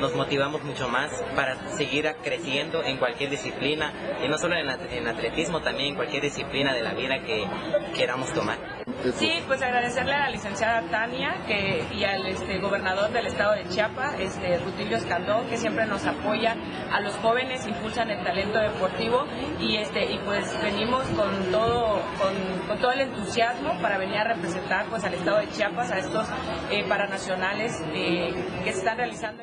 nos 0.00 0.14
motivamos 0.14 0.62
mucho 0.62 0.88
más 0.88 1.10
para 1.34 1.56
seguir 1.70 2.10
creciendo 2.22 2.82
en 2.82 2.98
cualquier 2.98 3.30
disciplina 3.30 3.92
y 4.24 4.28
no 4.28 4.38
solo 4.38 4.56
en, 4.56 5.08
atletismo, 5.08 5.60
también 5.60 5.90
en 5.90 5.94
cualquier 5.94 6.22
disciplina 6.22 6.74
de 6.74 6.82
la 6.82 6.94
vida 6.94 7.20
que 7.24 7.46
queramos 7.94 8.32
tomar. 8.32 8.79
Sí, 9.14 9.42
pues 9.46 9.62
agradecerle 9.62 10.14
a 10.14 10.20
la 10.20 10.30
licenciada 10.30 10.82
Tania 10.90 11.44
que, 11.46 11.84
y 11.92 12.04
al 12.04 12.26
este, 12.26 12.58
gobernador 12.58 13.10
del 13.12 13.26
estado 13.26 13.54
de 13.54 13.68
Chiapas, 13.68 14.18
este, 14.18 14.58
Rutilio 14.58 14.96
Escandón, 14.96 15.46
que 15.48 15.56
siempre 15.56 15.86
nos 15.86 16.04
apoya 16.06 16.56
a 16.92 17.00
los 17.00 17.14
jóvenes, 17.16 17.66
impulsan 17.66 18.10
el 18.10 18.22
talento 18.24 18.58
deportivo 18.58 19.24
y, 19.58 19.76
este, 19.76 20.12
y 20.12 20.18
pues 20.18 20.46
venimos 20.62 21.04
con 21.08 21.50
todo, 21.50 22.00
con, 22.18 22.78
todo 22.78 22.92
el 22.92 23.00
entusiasmo 23.00 23.80
para 23.80 23.98
venir 23.98 24.16
a 24.18 24.24
representar 24.24 24.86
pues, 24.86 25.04
al 25.04 25.14
estado 25.14 25.38
de 25.38 25.48
Chiapas, 25.50 25.90
a 25.90 25.98
estos 25.98 26.28
eh, 26.70 26.84
paranacionales 26.88 27.80
eh, 27.92 28.34
que 28.64 28.72
se 28.72 28.78
están 28.78 28.96
realizando. 28.96 29.42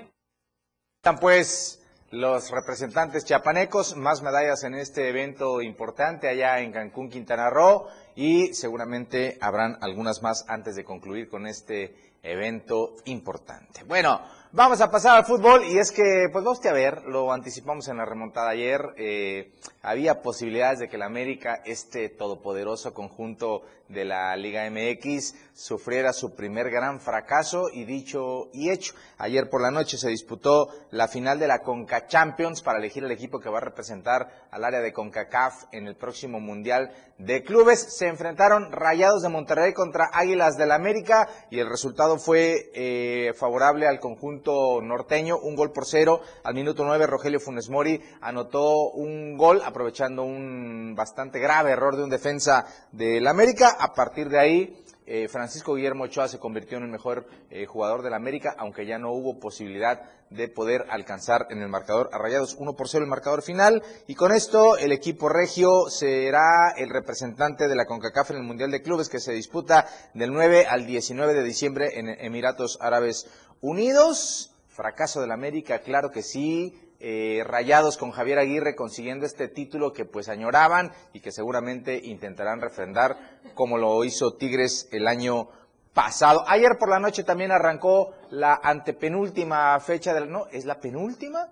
Pues 1.21 1.86
los 2.17 2.49
representantes 2.49 3.25
chiapanecos, 3.25 3.95
más 3.95 4.23
medallas 4.23 4.63
en 4.63 4.73
este 4.73 5.09
evento 5.09 5.61
importante 5.61 6.27
allá 6.27 6.59
en 6.59 6.71
Cancún, 6.71 7.09
Quintana 7.09 7.49
Roo, 7.49 7.87
y 8.15 8.53
seguramente 8.53 9.37
habrán 9.39 9.77
algunas 9.81 10.23
más 10.23 10.43
antes 10.47 10.75
de 10.75 10.83
concluir 10.83 11.29
con 11.29 11.45
este 11.45 11.95
evento 12.23 12.95
importante. 13.05 13.83
Bueno, 13.83 14.19
Vamos 14.53 14.79
a 14.79 14.89
pasar 14.89 15.17
al 15.17 15.25
fútbol 15.25 15.65
y 15.65 15.77
es 15.77 15.91
que, 15.91 16.29
pues 16.31 16.43
vamos 16.43 16.65
a 16.65 16.71
ver, 16.71 17.03
lo 17.03 17.33
anticipamos 17.33 17.89
en 17.89 17.97
la 17.97 18.05
remontada 18.05 18.49
ayer, 18.49 18.81
eh, 18.95 19.51
había 19.83 20.21
posibilidades 20.21 20.79
de 20.79 20.87
que 20.87 20.95
el 20.95 21.01
América, 21.01 21.61
este 21.65 22.07
todopoderoso 22.07 22.93
conjunto 22.93 23.63
de 23.89 24.05
la 24.05 24.35
Liga 24.35 24.69
MX, 24.69 25.35
sufriera 25.53 26.13
su 26.13 26.35
primer 26.35 26.69
gran 26.69 26.99
fracaso 26.99 27.69
y 27.73 27.85
dicho 27.85 28.49
y 28.53 28.69
hecho. 28.69 28.93
Ayer 29.17 29.49
por 29.49 29.61
la 29.61 29.71
noche 29.71 29.97
se 29.97 30.09
disputó 30.09 30.67
la 30.91 31.07
final 31.07 31.39
de 31.39 31.47
la 31.47 31.59
Conca 31.59 32.07
Champions 32.07 32.61
para 32.61 32.79
elegir 32.79 33.03
el 33.03 33.11
equipo 33.11 33.39
que 33.39 33.49
va 33.49 33.57
a 33.57 33.61
representar 33.61 34.47
al 34.51 34.63
área 34.63 34.81
de 34.81 34.93
CONCACAF 34.93 35.65
en 35.71 35.87
el 35.87 35.95
próximo 35.95 36.39
Mundial 36.39 36.91
de 37.17 37.43
Clubes. 37.43 37.97
Se 37.97 38.07
enfrentaron 38.07 38.71
Rayados 38.71 39.23
de 39.23 39.29
Monterrey 39.29 39.73
contra 39.73 40.09
Águilas 40.13 40.57
del 40.57 40.71
América 40.71 41.27
y 41.49 41.59
el 41.59 41.69
resultado 41.69 42.17
fue 42.17 42.69
eh, 42.73 43.33
favorable 43.35 43.87
al 43.87 43.99
conjunto 43.99 44.81
norteño, 44.81 45.37
un 45.37 45.55
gol 45.55 45.71
por 45.71 45.85
cero. 45.85 46.21
Al 46.43 46.53
minuto 46.53 46.83
nueve, 46.85 47.07
Rogelio 47.07 47.39
Funes 47.39 47.69
Mori 47.69 48.01
anotó 48.21 48.89
un 48.89 49.37
gol 49.37 49.61
aprovechando 49.65 50.23
un 50.23 50.93
bastante 50.95 51.39
grave 51.39 51.71
error 51.71 51.95
de 51.95 52.03
un 52.03 52.09
defensa 52.09 52.65
del 52.91 53.27
América. 53.27 53.76
A 53.79 53.93
partir 53.93 54.29
de 54.29 54.39
ahí, 54.39 54.83
eh, 55.05 55.29
Francisco 55.29 55.75
Guillermo 55.75 56.03
Ochoa 56.03 56.27
se 56.27 56.37
convirtió 56.37 56.77
en 56.77 56.83
el 56.83 56.89
mejor 56.89 57.27
eh, 57.49 57.65
jugador 57.65 58.01
del 58.01 58.13
América, 58.13 58.53
aunque 58.57 58.85
ya 58.85 58.97
no 58.97 59.13
hubo 59.13 59.39
posibilidad 59.39 60.01
de 60.29 60.49
poder 60.49 60.85
alcanzar 60.89 61.47
en 61.49 61.61
el 61.61 61.69
marcador 61.69 62.09
a 62.11 62.17
Rayados 62.17 62.55
1 62.59 62.75
por 62.75 62.89
0 62.89 63.05
el 63.05 63.09
marcador 63.09 63.41
final. 63.41 63.81
Y 64.07 64.15
con 64.15 64.33
esto 64.33 64.77
el 64.77 64.91
equipo 64.91 65.29
regio 65.29 65.89
será 65.89 66.71
el 66.75 66.89
representante 66.89 67.69
de 67.69 67.75
la 67.75 67.85
CONCACAF 67.85 68.31
en 68.31 68.37
el 68.37 68.43
Mundial 68.43 68.69
de 68.69 68.81
Clubes 68.81 69.07
que 69.07 69.19
se 69.19 69.31
disputa 69.31 69.87
del 70.13 70.33
9 70.33 70.65
al 70.65 70.85
19 70.85 71.33
de 71.33 71.43
diciembre 71.43 71.99
en 71.99 72.09
Emiratos 72.09 72.77
Árabes 72.81 73.29
Unidos. 73.61 74.53
Fracaso 74.67 75.21
del 75.21 75.31
América, 75.31 75.79
claro 75.79 76.11
que 76.11 76.21
sí. 76.21 76.86
Eh, 76.99 77.43
rayados 77.45 77.95
con 77.95 78.09
Javier 78.09 78.39
Aguirre 78.39 78.75
consiguiendo 78.75 79.27
este 79.27 79.47
título 79.47 79.93
que 79.93 80.05
pues 80.05 80.29
añoraban 80.29 80.91
y 81.13 81.19
que 81.19 81.31
seguramente 81.31 81.95
intentarán 82.03 82.59
refrendar 82.59 83.39
como 83.53 83.77
lo 83.77 84.03
hizo 84.03 84.33
Tigres 84.33 84.89
el 84.91 85.07
año 85.07 85.47
pasado. 85.93 86.43
Ayer 86.47 86.71
por 86.79 86.89
la 86.89 86.99
noche 86.99 87.23
también 87.23 87.51
arrancó 87.51 88.13
la 88.31 88.59
antepenúltima 88.63 89.79
fecha 89.79 90.13
del... 90.13 90.31
No, 90.31 90.47
¿es 90.51 90.65
la 90.65 90.79
penúltima? 90.79 91.47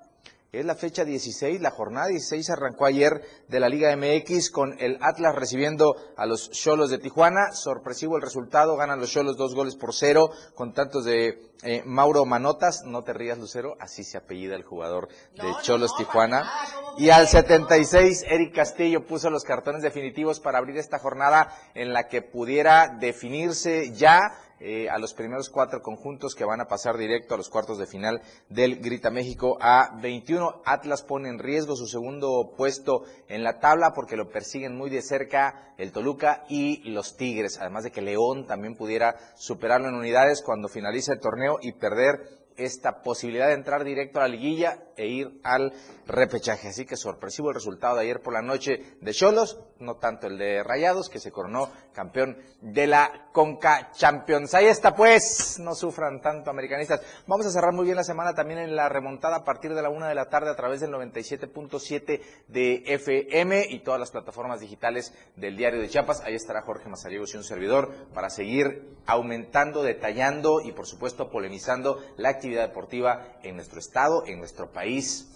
Es 0.55 0.65
la 0.65 0.75
fecha 0.75 1.03
16, 1.03 1.59
la 1.59 1.69
jornada 1.69 2.07
16 2.07 2.49
arrancó 2.49 2.85
ayer 2.85 3.21
de 3.49 3.59
la 3.59 3.67
Liga 3.67 3.93
MX 3.93 4.49
con 4.51 4.79
el 4.79 4.97
Atlas 5.01 5.35
recibiendo 5.35 5.97
a 6.15 6.25
los 6.25 6.49
Cholos 6.49 6.89
de 6.89 6.97
Tijuana. 6.97 7.51
Sorpresivo 7.51 8.15
el 8.15 8.21
resultado, 8.21 8.77
ganan 8.77 9.01
los 9.01 9.11
Cholos 9.11 9.35
dos 9.35 9.53
goles 9.53 9.75
por 9.75 9.93
cero 9.93 10.29
con 10.53 10.73
tantos 10.73 11.03
de 11.03 11.51
eh, 11.63 11.83
Mauro 11.85 12.23
Manotas. 12.23 12.83
No 12.85 13.03
te 13.03 13.11
rías, 13.11 13.37
Lucero, 13.37 13.75
así 13.81 14.05
se 14.05 14.17
apellida 14.17 14.55
el 14.55 14.63
jugador 14.63 15.09
de 15.33 15.51
Cholos 15.61 15.93
Tijuana. 15.97 16.49
Y 16.97 17.09
al 17.09 17.27
76, 17.27 18.23
Eric 18.29 18.55
Castillo 18.55 19.05
puso 19.05 19.29
los 19.29 19.43
cartones 19.43 19.83
definitivos 19.83 20.39
para 20.39 20.59
abrir 20.59 20.77
esta 20.77 20.99
jornada 20.99 21.49
en 21.73 21.91
la 21.91 22.07
que 22.07 22.21
pudiera 22.21 22.95
definirse 22.97 23.91
ya 23.91 24.31
eh, 24.59 24.89
a 24.89 24.97
los 24.97 25.13
primeros 25.13 25.49
cuatro 25.49 25.81
conjuntos 25.81 26.35
que 26.35 26.45
van 26.45 26.61
a 26.61 26.67
pasar 26.67 26.97
directo 26.97 27.33
a 27.33 27.37
los 27.37 27.49
cuartos 27.49 27.77
de 27.77 27.87
final 27.87 28.21
del 28.49 28.77
Grita 28.77 29.09
México 29.09 29.57
a 29.59 29.97
21. 30.01 30.61
Atlas 30.65 31.03
pone 31.03 31.29
en 31.29 31.39
riesgo 31.39 31.75
su 31.75 31.87
segundo 31.87 32.53
puesto 32.55 33.03
en 33.27 33.43
la 33.43 33.59
tabla 33.59 33.93
porque 33.93 34.15
lo 34.15 34.29
persiguen 34.29 34.77
muy 34.77 34.89
de 34.89 35.01
cerca 35.01 35.73
el 35.77 35.91
Toluca 35.91 36.45
y 36.47 36.89
los 36.89 37.17
Tigres, 37.17 37.57
además 37.59 37.83
de 37.83 37.91
que 37.91 38.01
León 38.01 38.47
también 38.47 38.75
pudiera 38.75 39.15
superarlo 39.35 39.89
en 39.89 39.95
unidades 39.95 40.41
cuando 40.41 40.69
finalice 40.69 41.11
el 41.11 41.19
torneo 41.19 41.57
y 41.61 41.73
perder 41.73 42.44
esta 42.57 43.01
posibilidad 43.01 43.47
de 43.47 43.53
entrar 43.53 43.83
directo 43.83 44.19
a 44.19 44.23
la 44.23 44.29
liguilla 44.29 44.79
e 44.95 45.07
ir 45.07 45.39
al 45.43 45.73
repechaje. 46.07 46.69
Así 46.69 46.85
que 46.85 46.95
sorpresivo 46.95 47.49
el 47.49 47.55
resultado 47.55 47.95
de 47.95 48.03
ayer 48.03 48.21
por 48.21 48.33
la 48.33 48.41
noche 48.41 48.97
de 49.01 49.13
Cholos, 49.13 49.59
no 49.79 49.95
tanto 49.95 50.27
el 50.27 50.37
de 50.37 50.63
Rayados, 50.63 51.09
que 51.09 51.19
se 51.19 51.31
coronó 51.31 51.69
campeón 51.93 52.37
de 52.61 52.87
la 52.87 53.29
Conca 53.31 53.91
Champions. 53.93 54.53
Ahí 54.53 54.67
está 54.67 54.95
pues, 54.95 55.59
no 55.59 55.75
sufran 55.75 56.21
tanto 56.21 56.49
americanistas. 56.49 57.01
Vamos 57.27 57.45
a 57.45 57.51
cerrar 57.51 57.73
muy 57.73 57.85
bien 57.85 57.97
la 57.97 58.03
semana 58.03 58.33
también 58.33 58.59
en 58.59 58.75
la 58.75 58.87
remontada 58.89 59.37
a 59.37 59.43
partir 59.43 59.73
de 59.73 59.81
la 59.81 59.89
una 59.89 60.07
de 60.07 60.15
la 60.15 60.29
tarde 60.29 60.49
a 60.49 60.55
través 60.55 60.79
del 60.79 60.91
97.7 60.91 62.21
de 62.47 62.83
FM 62.85 63.67
y 63.69 63.79
todas 63.79 63.99
las 63.99 64.11
plataformas 64.11 64.59
digitales 64.59 65.13
del 65.35 65.57
Diario 65.57 65.81
de 65.81 65.89
Chiapas. 65.89 66.21
Ahí 66.21 66.35
estará 66.35 66.61
Jorge 66.61 66.89
Mazariegos 66.89 67.33
y 67.33 67.37
un 67.37 67.43
servidor 67.43 67.91
para 68.13 68.29
seguir 68.29 68.95
aumentando, 69.05 69.83
detallando 69.83 70.61
y 70.61 70.71
por 70.71 70.87
supuesto 70.87 71.29
polemizando 71.29 71.99
la 72.17 72.29
actividad 72.29 72.44
deportiva 72.53 73.25
en 73.43 73.55
nuestro 73.55 73.79
estado, 73.79 74.25
en 74.25 74.39
nuestro 74.39 74.69
país 74.69 75.27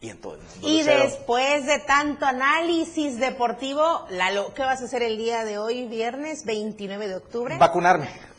y 0.00 0.10
en 0.10 0.20
todo 0.20 0.34
el 0.34 0.40
mundo. 0.40 0.68
Y 0.68 0.82
después 0.82 1.66
de 1.66 1.78
tanto 1.80 2.26
análisis 2.26 3.18
deportivo, 3.18 4.06
Lalo, 4.10 4.52
¿qué 4.54 4.62
vas 4.62 4.82
a 4.82 4.86
hacer 4.86 5.02
el 5.02 5.16
día 5.16 5.44
de 5.44 5.58
hoy, 5.58 5.86
viernes 5.86 6.44
29 6.44 7.08
de 7.08 7.14
octubre? 7.16 7.56
Vacunarme. 7.58 8.31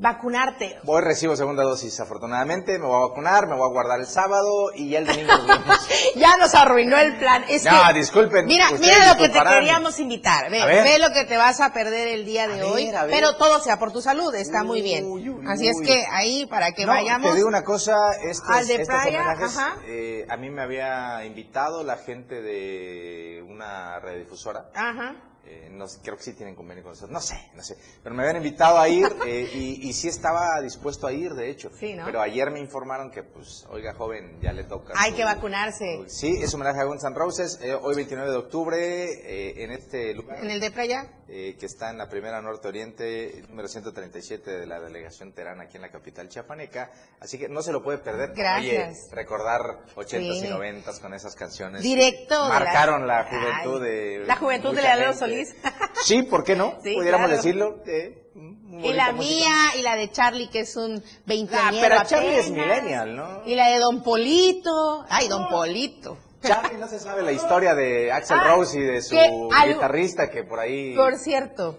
Vacunarte. 0.00 0.78
Voy, 0.84 1.02
recibo 1.02 1.36
segunda 1.36 1.62
dosis, 1.62 2.00
afortunadamente. 2.00 2.78
Me 2.78 2.86
voy 2.86 2.96
a 2.96 3.08
vacunar, 3.08 3.46
me 3.46 3.54
voy 3.54 3.68
a 3.68 3.72
guardar 3.72 4.00
el 4.00 4.06
sábado 4.06 4.70
y 4.74 4.88
ya 4.88 5.00
el 5.00 5.06
domingo 5.06 5.30
nos 5.36 5.46
vemos. 5.46 5.88
ya 6.16 6.38
nos 6.38 6.54
arruinó 6.54 6.96
el 6.96 7.18
plan. 7.18 7.44
Es 7.50 7.66
no, 7.66 7.92
disculpen. 7.92 8.46
Mira, 8.46 8.70
mira 8.80 9.12
lo 9.12 9.20
que 9.20 9.28
te 9.28 9.38
queríamos 9.38 9.98
invitar. 9.98 10.50
Ve, 10.50 10.64
ve, 10.64 10.98
lo 10.98 11.12
que 11.12 11.24
te 11.24 11.36
vas 11.36 11.60
a 11.60 11.74
perder 11.74 12.08
el 12.08 12.24
día 12.24 12.48
de 12.48 12.62
hoy. 12.62 12.90
Pero 13.10 13.36
todo 13.36 13.60
sea 13.60 13.78
por 13.78 13.92
tu 13.92 14.00
salud, 14.00 14.34
está 14.34 14.64
muy 14.64 14.80
bien. 14.80 15.04
Así 15.46 15.68
es 15.68 15.76
que 15.84 16.06
ahí, 16.10 16.46
para 16.46 16.72
que 16.72 16.86
vayamos. 16.86 17.30
Te 17.30 17.36
digo 17.36 17.48
una 17.48 17.62
cosa, 17.62 17.94
estos, 18.24 18.48
al 18.48 18.66
de 18.66 18.86
homenajes, 18.88 19.58
eh, 19.86 20.26
a 20.30 20.36
mí 20.38 20.48
me 20.48 20.62
había 20.62 21.26
invitado 21.26 21.84
la 21.84 21.98
gente 21.98 22.40
de 22.40 23.44
una 23.46 24.00
radiodifusora. 24.00 24.70
Ajá 24.74 25.29
eh, 25.46 25.68
no, 25.70 25.86
creo 26.02 26.16
que 26.16 26.22
sí 26.22 26.32
tienen 26.34 26.54
convenio 26.54 26.84
con 26.84 26.92
nosotros, 26.92 27.10
no 27.10 27.20
sé, 27.20 27.50
no 27.54 27.62
sé, 27.62 27.76
pero 28.02 28.14
me 28.14 28.22
habían 28.22 28.36
invitado 28.36 28.78
a 28.78 28.88
ir 28.88 29.08
eh, 29.26 29.50
y, 29.54 29.88
y, 29.88 29.92
sí 29.92 30.08
estaba 30.08 30.60
dispuesto 30.62 31.06
a 31.06 31.12
ir, 31.12 31.32
de 31.32 31.50
hecho. 31.50 31.70
Sí, 31.78 31.94
¿no? 31.94 32.04
Pero 32.04 32.20
ayer 32.20 32.50
me 32.50 32.60
informaron 32.60 33.10
que, 33.10 33.22
pues, 33.22 33.66
oiga, 33.70 33.94
joven, 33.94 34.38
ya 34.40 34.52
le 34.52 34.64
toca. 34.64 34.92
Hay 34.96 35.12
que 35.12 35.24
vacunarse. 35.24 36.04
sí, 36.06 36.38
es 36.40 36.52
homenaje 36.54 36.80
a 36.80 36.84
Guns 36.84 37.04
N' 37.04 37.14
Roses, 37.14 37.58
eh, 37.62 37.74
hoy 37.74 37.94
29 37.94 38.30
de 38.30 38.36
octubre, 38.36 39.62
en 39.62 39.70
este 39.72 40.14
lugar. 40.14 40.44
¿En 40.44 40.50
el 40.50 40.60
de 40.60 40.70
playa? 40.70 41.08
Que 41.30 41.66
está 41.66 41.90
en 41.90 41.98
la 41.98 42.08
primera 42.08 42.42
Norte 42.42 42.66
Oriente, 42.66 43.44
número 43.48 43.68
137 43.68 44.50
de 44.50 44.66
la 44.66 44.80
delegación 44.80 45.32
Terán, 45.32 45.60
aquí 45.60 45.76
en 45.76 45.82
la 45.82 45.90
capital 45.90 46.28
chiapaneca. 46.28 46.90
Así 47.20 47.38
que 47.38 47.48
no 47.48 47.62
se 47.62 47.70
lo 47.70 47.82
puede 47.82 47.98
perder. 47.98 48.32
Gracias. 48.34 49.10
recordar 49.12 49.84
80s 49.94 50.44
y 50.44 50.48
90 50.48 51.00
con 51.00 51.14
esas 51.14 51.36
canciones. 51.36 51.82
Directo. 51.82 52.48
Marcaron 52.48 53.06
la, 53.06 53.24
juventud 53.24 53.80
de. 53.80 54.24
La 54.26 54.36
juventud 54.36 54.74
de 54.74 54.82
Leandro 54.82 55.12
Solís. 55.14 55.54
Sí, 56.02 56.22
¿por 56.22 56.44
qué 56.44 56.56
no? 56.56 56.78
Pudiéramos 56.78 57.30
decirlo. 57.30 57.82
y 57.84 58.92
la 58.92 59.12
mía 59.12 59.54
y 59.78 59.82
la 59.82 59.96
de 59.96 60.10
Charlie, 60.10 60.48
que 60.48 60.60
es 60.60 60.76
un 60.76 61.02
20 61.26 61.54
ah, 61.54 61.70
pero 61.72 61.96
Charlie 62.04 62.38
es 62.38 62.50
millennial, 62.50 63.14
¿no? 63.14 63.42
Y 63.44 63.54
la 63.54 63.68
de 63.68 63.78
Don 63.78 64.02
Polito. 64.02 65.04
Ay, 65.10 65.28
Don 65.28 65.48
Polito. 65.48 66.16
Charlie 66.42 66.78
no 66.78 66.88
se 66.88 66.98
sabe 66.98 67.22
la 67.22 67.32
historia 67.32 67.74
de 67.74 68.10
Axel 68.12 68.38
Ah, 68.40 68.54
Rose 68.54 68.78
y 68.78 68.82
de 68.82 69.02
su 69.02 69.14
que 69.14 69.30
guitarrista 69.66 70.30
que 70.30 70.44
por 70.44 70.58
ahí... 70.58 70.94
Por 70.96 71.16
cierto, 71.16 71.78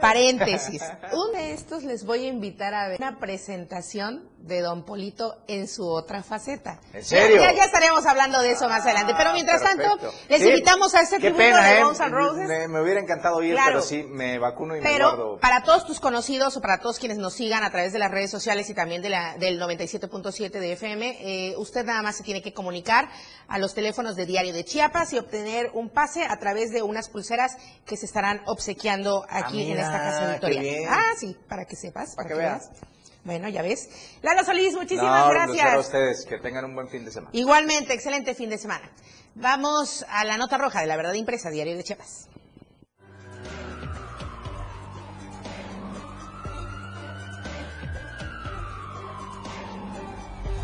paréntesis. 0.00 0.82
Uno 1.12 1.32
de 1.32 1.52
estos 1.52 1.84
les 1.84 2.04
voy 2.04 2.24
a 2.24 2.28
invitar 2.28 2.74
a 2.74 2.88
ver 2.88 2.98
una 2.98 3.18
presentación 3.18 4.28
de 4.42 4.60
Don 4.62 4.84
Polito 4.84 5.36
en 5.48 5.68
su 5.68 5.86
otra 5.88 6.22
faceta. 6.22 6.80
¿En 6.92 7.04
serio? 7.04 7.36
Ya, 7.36 7.52
ya 7.52 7.64
estaremos 7.64 8.04
hablando 8.06 8.40
de 8.40 8.52
eso 8.52 8.68
más 8.68 8.82
adelante. 8.84 9.14
Pero 9.16 9.32
mientras 9.32 9.62
tanto, 9.62 9.84
les 10.28 10.40
Sí, 10.42 10.48
invitamos 10.48 10.94
a 10.94 11.00
este 11.02 11.16
Qué 11.16 11.30
tributo 11.30 11.38
pena, 11.44 11.62
de 11.68 11.78
¿eh? 11.78 11.84
Guns 11.84 12.10
Roses. 12.10 12.48
Me, 12.48 12.66
me 12.68 12.80
hubiera 12.82 13.00
encantado 13.00 13.42
ir, 13.42 13.52
Claro. 13.54 13.72
pero 13.72 13.82
sí, 13.82 14.02
me 14.02 14.38
vacuno 14.38 14.76
y 14.76 14.80
me 14.80 14.88
Pero 14.88 15.06
guardo. 15.08 15.38
para 15.40 15.62
todos 15.62 15.86
tus 15.86 16.00
conocidos 16.00 16.56
o 16.56 16.60
para 16.60 16.78
todos 16.80 16.98
quienes 16.98 17.18
nos 17.18 17.34
sigan 17.34 17.62
a 17.64 17.70
través 17.70 17.92
de 17.92 17.98
las 17.98 18.10
redes 18.10 18.30
sociales 18.30 18.68
y 18.70 18.74
también 18.74 19.02
de 19.02 19.10
la, 19.10 19.36
del 19.36 19.60
97.7 19.60 20.50
de 20.50 20.72
FM, 20.72 21.18
eh, 21.50 21.54
usted 21.58 21.84
nada 21.84 22.02
más 22.02 22.16
se 22.16 22.22
tiene 22.22 22.40
que 22.42 22.52
comunicar 22.54 23.08
a 23.48 23.58
los 23.58 23.74
teléfonos 23.74 24.16
de 24.16 24.26
Diario 24.26 24.52
de 24.52 24.64
Chiapas 24.64 25.12
y 25.12 25.18
obtener 25.18 25.70
un 25.74 25.90
pase 25.90 26.24
a 26.24 26.38
través 26.38 26.70
de 26.72 26.82
unas 26.82 27.08
pulseras 27.10 27.56
que 27.84 27.96
se 27.96 28.06
estarán 28.06 28.40
obsequiando 28.46 29.24
aquí 29.28 29.70
en 29.70 29.78
esta 29.78 29.92
casa 29.98 30.32
editorial. 30.32 30.86
Ah, 30.88 31.12
sí, 31.18 31.36
para 31.48 31.64
que 31.66 31.76
sepas. 31.76 32.14
Para 32.16 32.28
que 32.28 32.34
veas. 32.34 32.70
Bueno, 33.24 33.48
ya 33.48 33.62
ves. 33.62 33.88
Lalo 34.22 34.44
Solís, 34.44 34.74
muchísimas 34.74 35.26
No, 35.26 35.30
gracias. 35.30 35.74
A 35.74 35.78
ustedes, 35.78 36.24
que 36.26 36.38
tengan 36.38 36.64
un 36.64 36.74
buen 36.74 36.88
fin 36.88 37.04
de 37.04 37.10
semana. 37.10 37.30
Igualmente, 37.34 37.92
excelente 37.92 38.34
fin 38.34 38.48
de 38.50 38.58
semana. 38.58 38.90
Vamos 39.34 40.04
a 40.08 40.24
la 40.24 40.36
nota 40.36 40.58
roja 40.58 40.80
de 40.80 40.86
la 40.86 40.96
verdad 40.96 41.14
impresa, 41.14 41.50
Diario 41.50 41.76
de 41.76 41.84
Chiapas. 41.84 42.28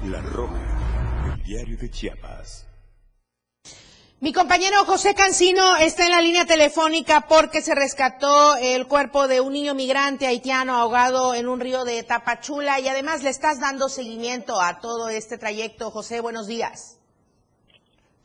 La 0.04 0.20
Roja, 0.22 1.34
el 1.34 1.42
diario 1.42 1.76
de 1.76 1.90
Chiapas. 1.90 2.65
Mi 4.18 4.32
compañero 4.32 4.76
José 4.86 5.14
Cancino 5.14 5.76
está 5.78 6.06
en 6.06 6.12
la 6.12 6.22
línea 6.22 6.46
telefónica 6.46 7.26
porque 7.28 7.60
se 7.60 7.74
rescató 7.74 8.56
el 8.56 8.86
cuerpo 8.86 9.28
de 9.28 9.42
un 9.42 9.52
niño 9.52 9.74
migrante 9.74 10.26
haitiano 10.26 10.72
ahogado 10.72 11.34
en 11.34 11.46
un 11.46 11.60
río 11.60 11.84
de 11.84 12.02
Tapachula 12.02 12.80
y 12.80 12.88
además 12.88 13.22
le 13.22 13.28
estás 13.28 13.60
dando 13.60 13.90
seguimiento 13.90 14.54
a 14.58 14.80
todo 14.80 15.10
este 15.10 15.36
trayecto. 15.36 15.90
José, 15.90 16.22
buenos 16.22 16.48
días. 16.48 16.96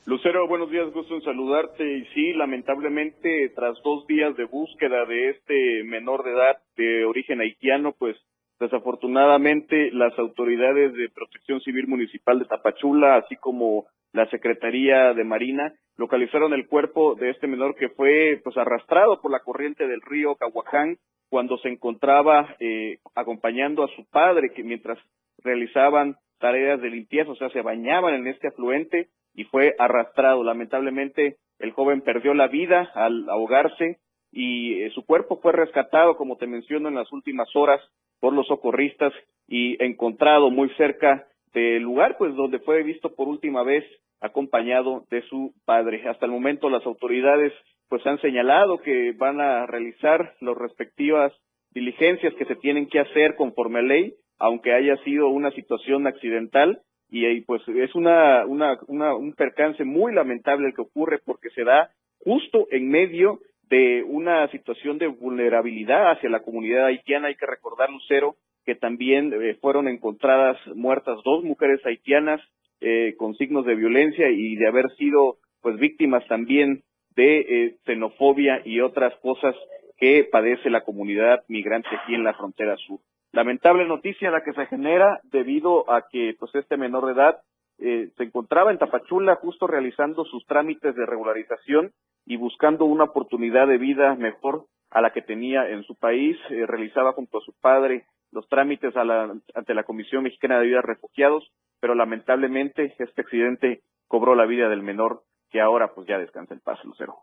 Lucero, 0.06 0.48
buenos 0.48 0.72
días, 0.72 0.90
gusto 0.94 1.14
en 1.14 1.24
saludarte. 1.24 1.84
Y 1.84 2.06
sí, 2.14 2.32
lamentablemente, 2.36 3.52
tras 3.54 3.76
dos 3.84 4.08
días 4.08 4.34
de 4.38 4.46
búsqueda 4.46 5.04
de 5.06 5.32
este 5.32 5.84
menor 5.84 6.24
de 6.24 6.32
edad 6.32 6.58
de 6.78 7.04
origen 7.04 7.42
haitiano, 7.42 7.92
pues 8.00 8.16
desafortunadamente 8.62 9.92
las 9.92 10.18
autoridades 10.18 10.94
de 10.94 11.10
Protección 11.10 11.60
Civil 11.62 11.88
Municipal 11.88 12.40
de 12.40 12.46
Tapachula, 12.46 13.18
así 13.18 13.36
como 13.36 13.88
la 14.14 14.30
Secretaría 14.30 15.14
de 15.14 15.24
Marina, 15.24 15.74
localizaron 15.98 16.54
el 16.54 16.68
cuerpo 16.68 17.16
de 17.16 17.32
este 17.32 17.48
menor 17.48 17.76
que 17.76 17.90
fue 17.90 18.40
pues 18.44 18.56
arrastrado 18.58 19.20
por 19.20 19.32
la 19.32 19.40
corriente 19.40 19.88
del 19.88 20.02
río 20.02 20.36
Cahuacán 20.36 20.98
cuando 21.30 21.58
se 21.58 21.70
encontraba 21.70 22.56
eh, 22.60 23.00
acompañando 23.16 23.84
a 23.84 23.96
su 23.96 24.06
padre 24.10 24.52
que 24.54 24.64
mientras 24.64 25.00
realizaban 25.44 26.18
tareas 26.40 26.82
de 26.82 26.90
limpieza, 26.90 27.32
o 27.32 27.36
sea, 27.36 27.50
se 27.50 27.62
bañaban 27.62 28.14
en 28.14 28.28
este 28.28 28.48
afluente 28.48 29.10
y 29.34 29.46
fue 29.46 29.74
arrastrado. 29.80 30.44
Lamentablemente, 30.44 31.38
el 31.60 31.72
joven 31.72 32.02
perdió 32.02 32.34
la 32.34 32.48
vida 32.48 32.92
al 32.94 33.28
ahogarse 33.30 33.98
y 34.32 34.82
eh, 34.82 34.92
su 34.92 35.06
cuerpo 35.06 35.40
fue 35.42 35.52
rescatado, 35.52 36.16
como 36.16 36.38
te 36.38 36.48
menciono, 36.48 36.90
en 36.90 36.96
las 36.96 37.12
últimas 37.12 37.48
horas 37.56 37.82
por 38.22 38.32
los 38.32 38.48
socorristas 38.48 39.12
y 39.50 39.84
encontrado 39.84 40.50
muy 40.50 40.70
cerca 40.76 41.28
del 41.54 41.84
lugar, 41.84 42.16
pues 42.18 42.34
donde 42.36 42.60
fue 42.60 42.84
visto 42.84 43.14
por 43.14 43.28
última 43.28 43.64
vez 43.64 43.84
acompañado 44.22 45.04
de 45.10 45.24
su 45.24 45.54
padre. 45.66 46.08
Hasta 46.08 46.26
el 46.26 46.32
momento 46.32 46.70
las 46.70 46.86
autoridades 46.86 47.52
pues 47.90 48.06
han 48.08 48.22
señalado 48.22 48.78
que 48.78 49.12
van 49.18 49.42
a 49.42 49.66
realizar 49.66 50.36
las 50.40 50.56
respectivas 50.56 51.34
diligencias 51.72 52.34
que 52.36 52.46
se 52.46 52.56
tienen 52.56 52.88
que 52.88 53.00
hacer 53.00 53.36
conforme 53.36 53.80
a 53.80 53.82
ley, 53.82 54.14
aunque 54.40 54.74
haya 54.74 54.96
sido 55.04 55.28
una 55.28 55.52
situación 55.52 56.08
accidental 56.08 56.80
y, 57.10 57.42
pues 57.42 57.62
es 57.68 57.94
una, 57.94 58.46
una, 58.46 58.80
una, 58.88 59.14
un 59.14 59.34
percance 59.34 59.84
muy 59.84 60.14
lamentable 60.14 60.68
el 60.68 60.74
que 60.74 60.84
ocurre 60.84 61.20
porque 61.26 61.50
se 61.50 61.66
da 61.66 61.90
justo 62.24 62.68
en 62.72 62.88
medio 62.88 63.40
de 63.72 64.04
una 64.04 64.50
situación 64.50 64.98
de 64.98 65.08
vulnerabilidad 65.08 66.12
hacia 66.12 66.30
la 66.30 66.42
comunidad 66.42 66.88
haitiana. 66.88 67.30
Hay 67.30 67.36
que 67.36 67.46
recordar, 67.46 67.90
Lucero, 67.90 68.36
que 68.66 68.76
también 68.76 69.32
eh, 69.34 69.58
fueron 69.62 69.88
encontradas 69.88 70.58
muertas 70.76 71.18
dos 71.24 71.44
mujeres 71.46 71.80
haitianas 71.86 72.42
eh, 72.82 73.16
con 73.18 73.34
signos 73.36 73.66
de 73.66 73.76
violencia 73.76 74.30
y 74.30 74.58
de 74.58 74.68
haber 74.68 74.90
sido 74.98 75.38
pues 75.62 75.78
víctimas 75.78 76.28
también 76.28 76.84
de 77.16 77.40
eh, 77.40 77.76
xenofobia 77.86 78.62
y 78.66 78.82
otras 78.82 79.14
cosas 79.22 79.56
que 79.98 80.28
padece 80.30 80.70
la 80.70 80.84
comunidad 80.84 81.44
migrante 81.48 81.90
aquí 81.96 82.14
en 82.14 82.26
la 82.26 82.34
frontera 82.34 82.76
sur. 82.76 83.00
Lamentable 83.32 83.88
noticia 83.88 84.32
la 84.32 84.44
que 84.44 84.52
se 84.52 84.66
genera 84.66 85.22
debido 85.32 85.90
a 85.90 86.08
que 86.12 86.36
pues 86.38 86.54
este 86.56 86.76
menor 86.76 87.06
de 87.06 87.14
edad 87.14 87.38
eh, 87.82 88.10
se 88.16 88.24
encontraba 88.24 88.72
en 88.72 88.78
Tapachula 88.78 89.36
justo 89.36 89.68
realizando 89.68 90.24
sus 90.26 90.46
trámites 90.46 90.96
de 90.96 91.06
regularización 91.06 91.92
y 92.26 92.38
buscando 92.38 92.86
una 92.86 93.06
oportunidad 93.06 93.68
de 93.68 93.78
vida 93.78 94.16
mejor 94.16 94.66
a 94.92 95.02
la 95.02 95.12
que 95.12 95.22
tenía 95.22 95.68
en 95.70 95.84
su 95.84 95.96
país, 95.96 96.38
eh, 96.50 96.66
realizaba 96.68 97.14
junto 97.14 97.40
a 97.40 97.42
su 97.42 97.54
padre 97.60 98.06
los 98.32 98.48
trámites 98.48 98.96
a 98.96 99.04
la- 99.04 99.34
ante 99.56 99.74
la 99.74 99.84
Comisión 99.84 100.24
Mexicana 100.24 100.60
de 100.60 100.66
Vida 100.68 100.78
de 100.78 100.82
Refugiados, 100.94 101.52
pero 101.80 101.96
lamentablemente 101.96 102.94
este 103.00 103.22
accidente 103.22 103.82
cobró 104.08 104.36
la 104.36 104.46
vida 104.46 104.70
del 104.70 104.84
menor 104.84 105.24
que 105.50 105.60
ahora 105.60 105.94
pues 105.94 106.08
ya 106.08 106.18
descansa 106.18 106.54
en 106.54 106.60
paz, 106.62 106.80
Lucero. 106.86 107.16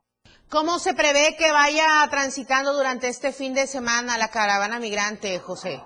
¿Cómo 0.50 0.78
se 0.78 0.94
prevé 0.94 1.36
que 1.38 1.52
vaya 1.52 1.86
transitando 2.10 2.72
durante 2.74 3.08
este 3.08 3.32
fin 3.32 3.54
de 3.54 3.66
semana 3.66 4.18
la 4.18 4.28
caravana 4.28 4.78
migrante, 4.80 5.38
José? 5.38 5.80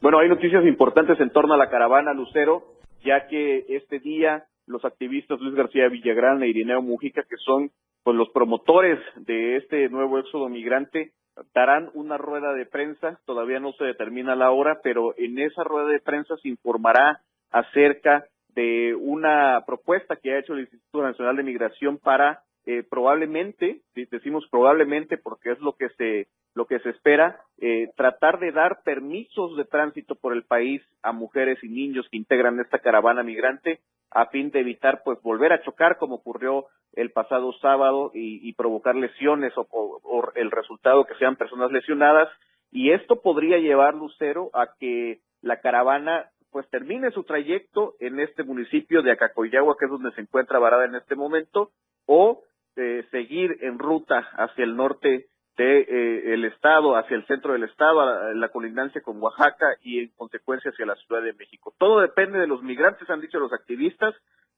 Bueno, 0.00 0.18
hay 0.18 0.28
noticias 0.28 0.64
importantes 0.64 1.18
en 1.20 1.30
torno 1.30 1.52
a 1.54 1.58
la 1.58 1.68
caravana 1.68 2.14
Lucero, 2.14 2.62
ya 3.02 3.26
que 3.28 3.64
este 3.68 3.98
día 3.98 4.44
los 4.66 4.84
activistas 4.84 5.40
Luis 5.40 5.54
García 5.54 5.88
Villagrán 5.88 6.42
e 6.42 6.48
Irineo 6.48 6.82
Mujica, 6.82 7.22
que 7.22 7.36
son 7.44 7.70
pues 8.02 8.16
los 8.16 8.30
promotores 8.30 8.98
de 9.16 9.56
este 9.56 9.88
nuevo 9.88 10.18
éxodo 10.18 10.48
migrante, 10.48 11.12
darán 11.54 11.90
una 11.94 12.16
rueda 12.18 12.52
de 12.54 12.66
prensa, 12.66 13.20
todavía 13.26 13.60
no 13.60 13.72
se 13.72 13.84
determina 13.84 14.34
la 14.36 14.50
hora, 14.50 14.80
pero 14.82 15.14
en 15.16 15.38
esa 15.38 15.64
rueda 15.64 15.88
de 15.88 16.00
prensa 16.00 16.36
se 16.36 16.48
informará 16.48 17.20
acerca 17.50 18.26
de 18.54 18.94
una 18.94 19.62
propuesta 19.66 20.16
que 20.16 20.32
ha 20.32 20.38
hecho 20.38 20.54
el 20.54 20.60
Instituto 20.60 21.02
Nacional 21.02 21.36
de 21.36 21.42
Migración 21.42 21.98
para 21.98 22.42
eh, 22.66 22.82
probablemente, 22.88 23.80
decimos 23.94 24.46
probablemente 24.50 25.16
porque 25.16 25.52
es 25.52 25.60
lo 25.60 25.74
que 25.74 25.88
se 25.90 26.28
lo 26.54 26.66
que 26.66 26.80
se 26.80 26.90
espera, 26.90 27.40
eh, 27.60 27.90
tratar 27.96 28.38
de 28.38 28.52
dar 28.52 28.82
permisos 28.82 29.56
de 29.56 29.64
tránsito 29.64 30.14
por 30.14 30.32
el 30.32 30.44
país 30.44 30.82
a 31.02 31.12
mujeres 31.12 31.62
y 31.62 31.68
niños 31.68 32.06
que 32.10 32.16
integran 32.16 32.58
esta 32.60 32.80
caravana 32.80 33.22
migrante 33.22 33.80
a 34.10 34.26
fin 34.26 34.50
de 34.50 34.60
evitar 34.60 35.02
pues 35.04 35.20
volver 35.22 35.52
a 35.52 35.62
chocar 35.62 35.96
como 35.98 36.16
ocurrió 36.16 36.66
el 36.94 37.12
pasado 37.12 37.52
sábado 37.60 38.10
y, 38.12 38.52
provocar 38.54 38.96
lesiones 38.96 39.52
o 39.56 40.32
el 40.34 40.50
resultado 40.50 41.04
que 41.04 41.14
sean 41.14 41.36
personas 41.36 41.70
lesionadas. 41.70 42.28
Y 42.72 42.90
esto 42.90 43.20
podría 43.22 43.58
llevar 43.58 43.94
Lucero 43.94 44.50
a 44.52 44.74
que 44.78 45.20
la 45.42 45.60
caravana 45.60 46.30
pues 46.50 46.68
termine 46.70 47.10
su 47.12 47.22
trayecto 47.24 47.94
en 48.00 48.18
este 48.20 48.42
municipio 48.42 49.02
de 49.02 49.12
Acacoyagua 49.12 49.76
que 49.78 49.84
es 49.84 49.90
donde 49.90 50.12
se 50.12 50.20
encuentra 50.20 50.58
varada 50.58 50.84
en 50.84 50.96
este 50.96 51.14
momento 51.14 51.70
o 52.06 52.42
eh, 52.76 53.04
seguir 53.10 53.58
en 53.60 53.78
ruta 53.78 54.28
hacia 54.34 54.64
el 54.64 54.76
norte 54.76 55.26
de 55.60 55.80
eh, 55.80 56.32
el 56.32 56.46
estado, 56.46 56.96
hacia 56.96 57.18
el 57.18 57.26
centro 57.26 57.52
del 57.52 57.64
estado, 57.64 58.00
a 58.00 58.32
la 58.32 58.48
colindancia 58.48 59.02
con 59.02 59.20
Oaxaca 59.22 59.76
y 59.82 59.98
en 59.98 60.08
consecuencia 60.16 60.70
hacia 60.70 60.86
la 60.86 60.94
Ciudad 60.96 61.20
de 61.22 61.34
México. 61.34 61.74
Todo 61.76 62.00
depende 62.00 62.38
de 62.38 62.46
los 62.46 62.62
migrantes, 62.62 63.10
han 63.10 63.20
dicho 63.20 63.38
los 63.38 63.52
activistas, 63.52 64.14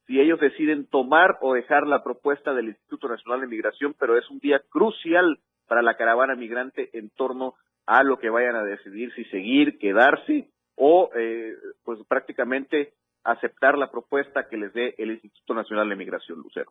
si 0.07 0.20
ellos 0.20 0.38
deciden 0.38 0.86
tomar 0.86 1.38
o 1.40 1.55
dejar 1.55 1.88
la 1.88 2.05
propuesta 2.05 2.55
del 2.55 2.68
Instituto 2.68 3.09
Nacional 3.09 3.40
de 3.40 3.48
Migración, 3.48 3.96
pero 3.98 4.16
es 4.16 4.30
un 4.30 4.38
día 4.38 4.62
crucial 4.70 5.40
para 5.66 5.82
la 5.82 5.96
caravana 5.96 6.36
migrante 6.36 6.96
en 6.96 7.11
torno 7.11 7.55
a 7.84 8.05
lo 8.05 8.20
que 8.20 8.30
vayan 8.30 8.55
a 8.55 8.62
decidir, 8.62 9.12
si 9.14 9.24
seguir, 9.24 9.78
quedarse 9.78 10.50
o 10.76 11.11
eh, 11.16 11.53
pues 11.84 11.98
prácticamente 12.07 12.92
aceptar 13.24 13.76
la 13.76 13.90
propuesta 13.90 14.46
que 14.48 14.57
les 14.57 14.72
dé 14.72 14.94
el 14.98 15.11
Instituto 15.11 15.55
Nacional 15.55 15.88
de 15.88 15.96
Migración, 15.96 16.38
Lucero. 16.38 16.70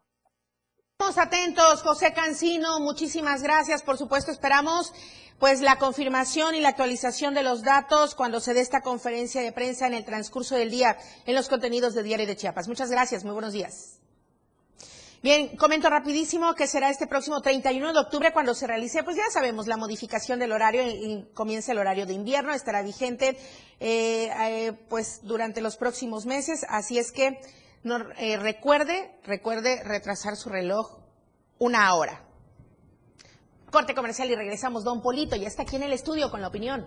Estamos 1.02 1.18
atentos, 1.18 1.82
José 1.82 2.14
Cancino, 2.14 2.80
muchísimas 2.80 3.42
gracias. 3.42 3.82
Por 3.82 3.98
supuesto, 3.98 4.30
esperamos 4.30 4.94
pues 5.40 5.60
la 5.60 5.78
confirmación 5.78 6.54
y 6.54 6.62
la 6.62 6.70
actualización 6.70 7.34
de 7.34 7.42
los 7.42 7.64
datos 7.64 8.14
cuando 8.14 8.40
se 8.40 8.54
dé 8.54 8.62
esta 8.62 8.82
conferencia 8.82 9.42
de 9.42 9.52
prensa 9.52 9.88
en 9.88 9.96
el 9.96 10.06
transcurso 10.06 10.56
del 10.56 10.70
día 10.70 11.00
en 11.26 11.34
los 11.34 11.50
contenidos 11.50 11.96
de 11.96 12.04
Diario 12.04 12.28
de 12.28 12.36
Chiapas. 12.36 12.68
Muchas 12.68 12.92
gracias, 12.92 13.24
muy 13.24 13.34
buenos 13.34 13.52
días. 13.52 13.98
Bien, 15.24 15.58
comento 15.58 15.90
rapidísimo 15.90 16.54
que 16.54 16.68
será 16.68 16.92
este 16.92 17.08
próximo 17.08 17.42
31 17.42 17.94
de 17.94 18.00
octubre 18.00 18.32
cuando 18.32 18.54
se 18.54 18.68
realice, 18.68 19.02
pues 19.02 19.18
ya 19.18 19.28
sabemos, 19.32 19.66
la 19.66 19.78
modificación 19.78 20.38
del 20.38 20.52
horario 20.52 20.84
y, 20.84 21.28
comienza 21.34 21.72
el 21.72 21.80
horario 21.80 22.06
de 22.06 22.14
invierno, 22.14 22.54
estará 22.54 22.84
vigente 22.84 23.40
eh, 23.80 24.32
eh, 24.40 24.74
pues 24.88 25.22
durante 25.24 25.62
los 25.62 25.78
próximos 25.78 26.28
meses, 26.28 26.64
así 26.70 27.00
es 27.00 27.12
que 27.12 27.40
no, 27.84 27.98
eh, 28.18 28.38
recuerde, 28.38 29.12
recuerde 29.24 29.84
retrasar 29.84 30.36
su 30.36 30.50
reloj 30.50 31.00
una 31.58 31.94
hora. 31.96 32.24
Corte 33.72 33.96
comercial 33.96 34.30
y 34.30 34.36
regresamos. 34.36 34.84
Don 34.84 35.02
Polito 35.02 35.36
ya 35.36 35.48
está 35.48 35.64
aquí 35.64 35.78
en 35.78 35.84
el 35.84 35.94
estudio 35.94 36.30
con 36.30 36.42
la 36.42 36.48
opinión. 36.50 36.86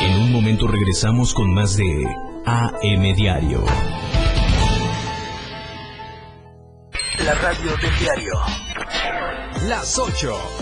En 0.00 0.20
un 0.20 0.32
momento 0.32 0.66
regresamos 0.66 1.32
con 1.34 1.52
más 1.54 1.76
de 1.76 1.84
AM 2.44 3.14
Diario. 3.14 3.64
La 7.24 7.34
radio 7.34 7.76
del 7.76 7.98
diario. 7.98 8.32
Las 9.68 9.98
8 9.98 10.61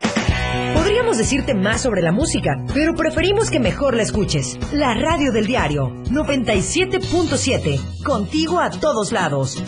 Podríamos 0.73 1.17
decirte 1.17 1.53
más 1.53 1.81
sobre 1.81 2.01
la 2.01 2.11
música, 2.11 2.55
pero 2.73 2.95
preferimos 2.95 3.49
que 3.49 3.59
mejor 3.59 3.95
la 3.95 4.03
escuches. 4.03 4.57
La 4.71 4.93
radio 4.93 5.31
del 5.31 5.47
diario 5.47 5.89
97.7, 6.09 8.03
contigo 8.03 8.59
a 8.59 8.69
todos 8.69 9.11
lados. 9.11 9.61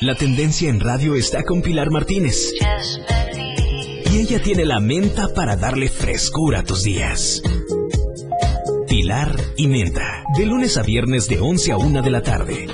La 0.00 0.14
tendencia 0.14 0.68
en 0.68 0.78
radio 0.78 1.14
está 1.14 1.42
con 1.42 1.62
Pilar 1.62 1.90
Martínez. 1.90 2.52
Y 4.12 4.18
ella 4.18 4.42
tiene 4.42 4.66
la 4.66 4.78
menta 4.78 5.28
para 5.34 5.56
darle 5.56 5.88
frescura 5.88 6.60
a 6.60 6.62
tus 6.62 6.82
días. 6.82 7.42
Pilar 8.88 9.34
y 9.56 9.68
Menta, 9.68 10.22
de 10.36 10.44
lunes 10.44 10.76
a 10.76 10.82
viernes 10.82 11.28
de 11.28 11.40
11 11.40 11.72
a 11.72 11.76
1 11.78 12.02
de 12.02 12.10
la 12.10 12.22
tarde. 12.22 12.66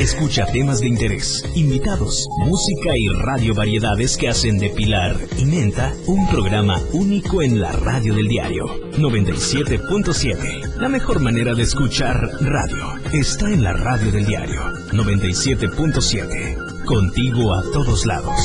Escucha 0.00 0.46
temas 0.46 0.80
de 0.80 0.88
interés, 0.88 1.44
invitados, 1.54 2.26
música 2.38 2.96
y 2.96 3.08
radio 3.08 3.54
variedades 3.54 4.16
que 4.16 4.30
hacen 4.30 4.58
de 4.58 4.70
Pilar 4.70 5.14
y 5.36 5.44
Menta 5.44 5.92
un 6.06 6.26
programa 6.26 6.80
único 6.94 7.42
en 7.42 7.60
la 7.60 7.70
radio 7.72 8.14
del 8.14 8.26
diario 8.26 8.64
97.7. 8.92 10.76
La 10.76 10.88
mejor 10.88 11.20
manera 11.20 11.52
de 11.52 11.64
escuchar 11.64 12.18
radio 12.40 12.94
está 13.12 13.50
en 13.50 13.62
la 13.62 13.74
radio 13.74 14.10
del 14.10 14.24
diario 14.24 14.62
97.7. 14.90 16.84
Contigo 16.86 17.52
a 17.52 17.62
todos 17.70 18.06
lados. 18.06 18.40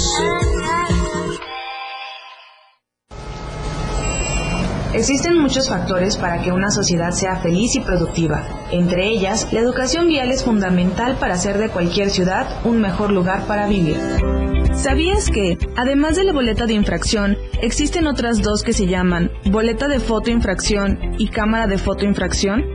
Existen 4.95 5.37
muchos 5.37 5.67
factores 5.67 6.15
para 6.15 6.41
que 6.41 6.53
una 6.53 6.71
sociedad 6.71 7.11
sea 7.11 7.35
feliz 7.35 7.75
y 7.75 7.81
productiva. 7.81 8.47
Entre 8.71 9.05
ellas, 9.05 9.51
la 9.51 9.59
educación 9.59 10.07
vial 10.07 10.31
es 10.31 10.45
fundamental 10.45 11.17
para 11.19 11.33
hacer 11.33 11.57
de 11.57 11.67
cualquier 11.67 12.09
ciudad 12.09 12.47
un 12.63 12.79
mejor 12.79 13.11
lugar 13.11 13.45
para 13.45 13.67
vivir. 13.67 13.97
¿Sabías 14.73 15.29
que, 15.29 15.57
además 15.75 16.15
de 16.15 16.23
la 16.23 16.31
boleta 16.31 16.65
de 16.65 16.75
infracción, 16.75 17.37
existen 17.61 18.07
otras 18.07 18.41
dos 18.41 18.63
que 18.63 18.71
se 18.71 18.87
llaman 18.87 19.31
boleta 19.51 19.89
de 19.89 19.99
fotoinfracción 19.99 20.97
y 21.17 21.27
cámara 21.27 21.67
de 21.67 21.77
fotoinfracción? 21.77 22.74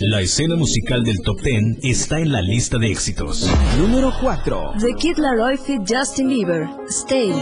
La 0.00 0.20
escena 0.20 0.54
musical 0.56 1.02
del 1.02 1.20
top 1.22 1.40
10 1.42 1.78
está 1.82 2.20
en 2.20 2.30
la 2.32 2.40
lista 2.40 2.78
de 2.78 2.90
éxitos. 2.90 3.50
Número 3.78 4.12
4. 4.20 4.74
The 4.78 4.94
Kid 4.98 5.18
Laroi 5.18 5.56
feat 5.56 5.82
Justin 5.88 6.28
Bieber. 6.28 6.68
Stay. 6.88 7.32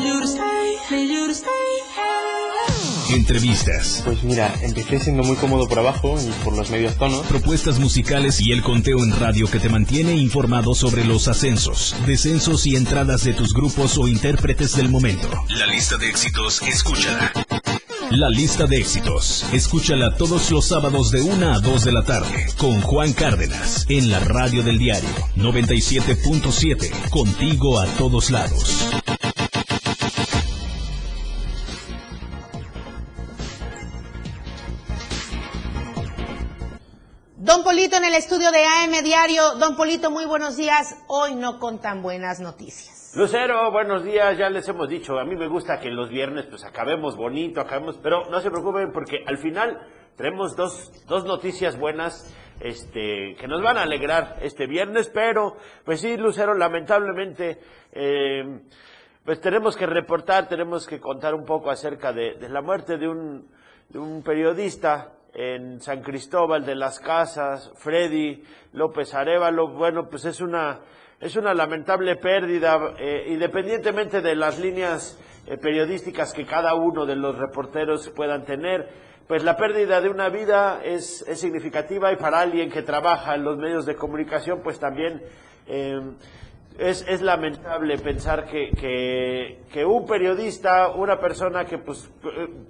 Entrevistas, 3.11 4.01
Pues 4.05 4.23
mira, 4.25 4.53
empecé 4.63 4.99
siendo 4.99 5.23
muy 5.23 5.37
cómodo 5.37 5.69
por 5.69 5.79
abajo 5.79 6.17
y 6.21 6.45
por 6.45 6.57
los 6.57 6.71
medios 6.71 6.97
tonos. 6.97 7.27
propuestas 7.27 7.79
musicales 7.79 8.41
y 8.41 8.53
el 8.53 8.63
conteo 8.63 9.05
en 9.05 9.13
radio 9.19 9.47
que 9.49 9.61
te 9.61 9.69
mantiene 9.69 10.17
informado 10.17 10.75
sobre 10.75 11.05
los 11.05 11.29
ascensos, 11.29 11.95
descensos 12.07 12.67
y 12.67 12.77
entradas 12.77 13.23
de 13.25 13.35
tus 13.35 13.53
grupos 13.53 13.99
o 13.99 14.09
intérpretes 14.09 14.75
del 14.77 14.89
momento. 14.89 15.29
La 15.51 15.67
lista 15.67 15.97
de 15.99 16.09
éxitos, 16.09 16.63
escúchala. 16.63 17.33
La 18.11 18.29
lista 18.29 18.67
de 18.67 18.79
éxitos, 18.79 19.45
escúchala 19.53 20.17
todos 20.17 20.51
los 20.51 20.69
sábados 20.69 21.11
de 21.11 21.23
1 21.23 21.53
a 21.53 21.59
2 21.59 21.85
de 21.85 21.93
la 21.93 22.05
tarde 22.05 22.47
con 22.59 22.81
Juan 22.81 23.13
Cárdenas 23.13 23.87
en 23.89 24.11
la 24.11 24.21
radio 24.21 24.63
del 24.63 24.79
diario 24.79 25.09
97.7, 25.37 27.11
contigo 27.11 27.81
a 27.81 27.87
todos 27.87 28.31
lados. 28.31 28.89
Don 37.37 37.63
Polito 37.63 37.97
en 37.97 38.05
el 38.05 38.15
estudio 38.15 38.51
de 38.53 38.65
AM 38.65 39.05
Diario. 39.05 39.57
Don 39.57 39.77
Polito, 39.77 40.11
muy 40.11 40.25
buenos 40.25 40.57
días. 40.57 40.97
Hoy 41.09 41.35
no 41.35 41.59
con 41.59 41.79
tan 41.79 42.03
buenas 42.03 42.41
noticias. 42.41 42.94
Lucero, 43.17 43.71
buenos 43.71 44.03
días, 44.03 44.37
ya 44.37 44.51
les 44.51 44.69
hemos 44.69 44.89
dicho, 44.89 45.21
a 45.21 45.25
mí 45.25 45.37
me 45.37 45.47
gusta 45.47 45.79
que 45.79 45.89
los 45.89 46.09
viernes 46.09 46.47
pues 46.47 46.65
acabemos 46.65 47.17
bonito, 47.17 47.61
acabemos, 47.61 47.97
pero 48.03 48.29
no 48.29 48.41
se 48.41 48.51
preocupen 48.51 48.91
porque 48.91 49.23
al 49.25 49.39
final 49.39 49.87
tenemos 50.17 50.57
dos, 50.57 50.91
dos 51.07 51.25
noticias 51.25 51.79
buenas 51.79 52.35
este, 52.59 53.37
que 53.39 53.47
nos 53.47 53.63
van 53.63 53.79
a 53.79 53.83
alegrar 53.83 54.39
este 54.43 54.67
viernes, 54.67 55.13
pero 55.15 55.57
pues 55.85 56.01
sí, 56.01 56.17
Lucero, 56.17 56.55
lamentablemente 56.55 57.61
eh, 57.93 58.63
pues 59.25 59.41
tenemos 59.41 59.77
que 59.77 59.87
reportar, 59.87 60.49
tenemos 60.49 60.85
que 60.85 60.99
contar 60.99 61.35
un 61.35 61.45
poco 61.45 61.71
acerca 61.71 62.13
de, 62.13 62.35
de 62.35 62.49
la 62.49 62.63
muerte 62.63 62.99
de 62.99 63.07
un, 63.07 63.49
de 63.91 63.99
un 64.01 64.25
periodista 64.25 65.13
en 65.33 65.81
San 65.81 66.03
Cristóbal 66.03 66.67
de 66.67 66.75
las 66.75 66.99
Casas, 66.99 67.71
Freddy 67.77 68.43
López 68.73 69.15
Arevalo, 69.15 69.69
bueno, 69.69 70.09
pues 70.09 70.25
es 70.25 70.41
una, 70.41 70.81
es 71.21 71.37
una 71.37 71.55
lamentable 71.55 72.17
pérdida, 72.17 72.95
eh, 72.99 73.27
independientemente 73.29 74.21
de 74.21 74.35
las 74.35 74.59
líneas 74.59 75.19
eh, 75.47 75.57
periodísticas 75.57 76.33
que 76.33 76.45
cada 76.45 76.75
uno 76.75 77.07
de 77.07 77.17
los 77.17 77.37
reporteros 77.37 78.11
puedan 78.11 78.45
tener, 78.45 78.89
pues 79.27 79.43
la 79.43 79.57
pérdida 79.57 80.01
de 80.01 80.09
una 80.09 80.29
vida 80.29 80.81
es, 80.85 81.25
significativa 81.35 82.13
y 82.13 82.17
para 82.17 82.41
alguien 82.41 82.71
que 82.71 82.83
trabaja 82.83 83.35
en 83.35 83.45
los 83.45 83.57
medios 83.57 83.87
de 83.87 83.95
comunicación, 83.95 84.61
pues 84.63 84.79
también 84.79 85.23
eh, 85.67 85.99
es, 86.79 87.23
lamentable 87.23 87.97
pensar 87.99 88.47
que, 88.47 89.85
un 89.87 90.07
periodista, 90.07 90.89
una 90.89 91.19
persona 91.19 91.65
que 91.65 91.79
pues 91.79 92.11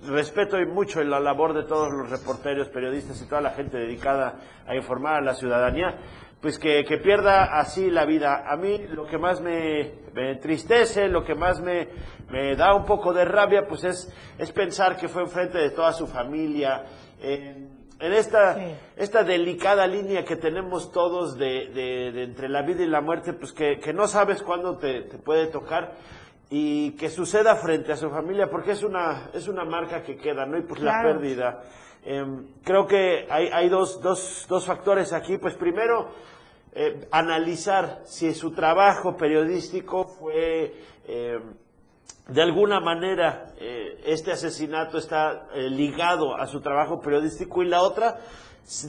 respeto 0.07 0.61
y 0.61 0.67
mucho 0.67 1.01
en 1.01 1.11
la 1.11 1.19
labor 1.19 1.55
de 1.55 1.65
todos 1.65 1.91
los 1.93 2.11
reporteros, 2.11 2.69
periodistas 2.69 3.21
y 3.23 3.29
toda 3.29 3.41
la 3.41 3.51
gente 3.51 3.79
dedicada 3.79 4.37
a 4.67 4.77
informar 4.77 5.17
a 5.17 5.21
la 5.23 5.35
ciudadanía, 5.35 5.97
pues 6.45 6.59
que, 6.59 6.85
que 6.85 6.99
pierda 6.99 7.59
así 7.59 7.91
la 7.91 8.05
vida. 8.05 8.45
A 8.47 8.55
mí 8.59 8.77
lo 8.91 9.07
que 9.07 9.17
más 9.17 9.41
me, 9.41 9.93
me 10.13 10.33
entristece, 10.33 11.09
lo 11.09 11.25
que 11.25 11.35
más 11.35 11.63
me, 11.63 11.89
me 12.31 12.55
da 12.55 12.75
un 12.75 12.85
poco 12.85 13.15
de 13.15 13.25
rabia, 13.25 13.67
pues 13.67 13.83
es, 13.85 14.13
es 14.37 14.53
pensar 14.53 14.99
que 14.99 15.09
fue 15.09 15.23
enfrente 15.23 15.57
de 15.57 15.71
toda 15.71 15.93
su 15.95 16.07
familia, 16.07 16.85
en, 17.19 17.71
en 17.99 18.13
esta, 18.13 18.57
esta 18.95 19.25
delicada 19.25 19.87
línea 19.87 20.23
que 20.23 20.37
tenemos 20.37 20.93
todos 20.93 21.39
de, 21.39 21.71
de- 21.73 22.13
de 22.13 22.23
entre 22.25 22.51
la 22.51 22.61
vida 22.61 22.83
y 22.83 22.89
la 22.89 23.01
muerte, 23.01 23.33
pues 23.33 23.55
que, 23.55 23.79
que 23.79 23.95
no 23.95 24.07
sabes 24.07 24.43
cuándo 24.43 24.77
te, 24.77 25.01
te 25.05 25.17
puede 25.17 25.47
tocar 25.47 25.93
y 26.51 26.91
que 26.97 27.09
suceda 27.09 27.57
frente 27.57 27.93
a 27.93 27.97
su 27.97 28.11
familia, 28.11 28.51
porque 28.51 28.73
es 28.73 28.83
una, 28.83 29.31
es 29.33 29.49
una 29.49 29.65
marca 29.65 30.03
que 30.03 30.17
queda, 30.19 30.45
¿no? 30.45 30.59
Y 30.59 30.63
pues 30.65 30.83
la 30.83 30.93
pérdida. 31.15 31.63
Em, 32.05 32.47
creo 32.63 32.87
que 32.87 33.27
hay, 33.31 33.49
hay 33.53 33.69
dos, 33.69 34.01
dos, 34.03 34.47
dos 34.49 34.67
factores 34.67 35.13
aquí. 35.13 35.39
Pues 35.39 35.55
primero, 35.55 36.11
eh, 36.75 37.07
analizar 37.11 38.03
si 38.05 38.35
su 38.35 38.53
trabajo 38.53 39.17
periodístico 39.17 40.07
fue 40.07 40.75
eh, 41.07 41.39
de 42.29 42.43
alguna 42.43 42.81
manera 42.81 43.53
eh, 43.59 44.01
este 44.07 44.33
asesinato 44.33 44.97
está 44.97 45.47
eh, 45.55 45.69
ligado 45.69 46.37
a 46.37 46.47
su 46.47 46.61
trabajo 46.61 47.01
periodístico 47.01 47.63
y 47.63 47.69
la 47.69 47.83
otra 47.83 48.19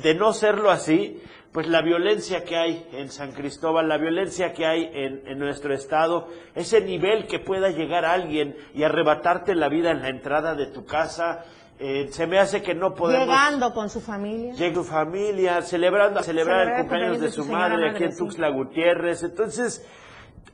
De 0.02 0.16
no 0.16 0.32
serlo 0.32 0.72
así, 0.72 1.22
pues 1.52 1.68
la 1.68 1.82
violencia 1.82 2.46
que 2.46 2.56
hay 2.56 2.88
en 2.94 3.10
San 3.10 3.34
Cristóbal, 3.34 3.90
la 3.90 3.98
violencia 3.98 4.54
que 4.54 4.66
hay 4.66 4.90
en, 4.94 5.28
en 5.28 5.38
nuestro 5.38 5.74
estado, 5.74 6.30
ese 6.56 6.80
nivel 6.80 7.28
que 7.28 7.40
pueda 7.40 7.70
llegar 7.72 8.06
alguien 8.06 8.56
y 8.74 8.84
arrebatarte 8.84 9.54
la 9.54 9.68
vida 9.68 9.92
en 9.92 10.02
la 10.02 10.08
entrada 10.08 10.56
de 10.56 10.68
tu 10.68 10.86
casa, 10.86 11.44
eh, 11.80 12.08
se 12.12 12.26
me 12.28 12.40
hace 12.40 12.62
que 12.62 12.74
no 12.74 12.94
podemos... 12.96 13.28
Llegando 13.28 13.74
con 13.74 13.90
su 13.90 14.00
familia. 14.02 14.54
Llega 14.54 14.74
tu 14.76 14.84
familia, 14.84 15.62
celebrando, 15.62 16.20
a 16.20 16.24
celebrar 16.24 16.68
el 16.68 16.76
cumpleaños 16.82 17.20
de 17.20 17.32
su 17.32 17.44
su 17.44 17.52
madre 17.52 17.90
aquí 17.92 18.04
en 18.06 18.12
sí. 18.14 18.18
Tuxtla 18.20 18.50
Gutiérrez. 18.50 19.24
Entonces, 19.24 19.86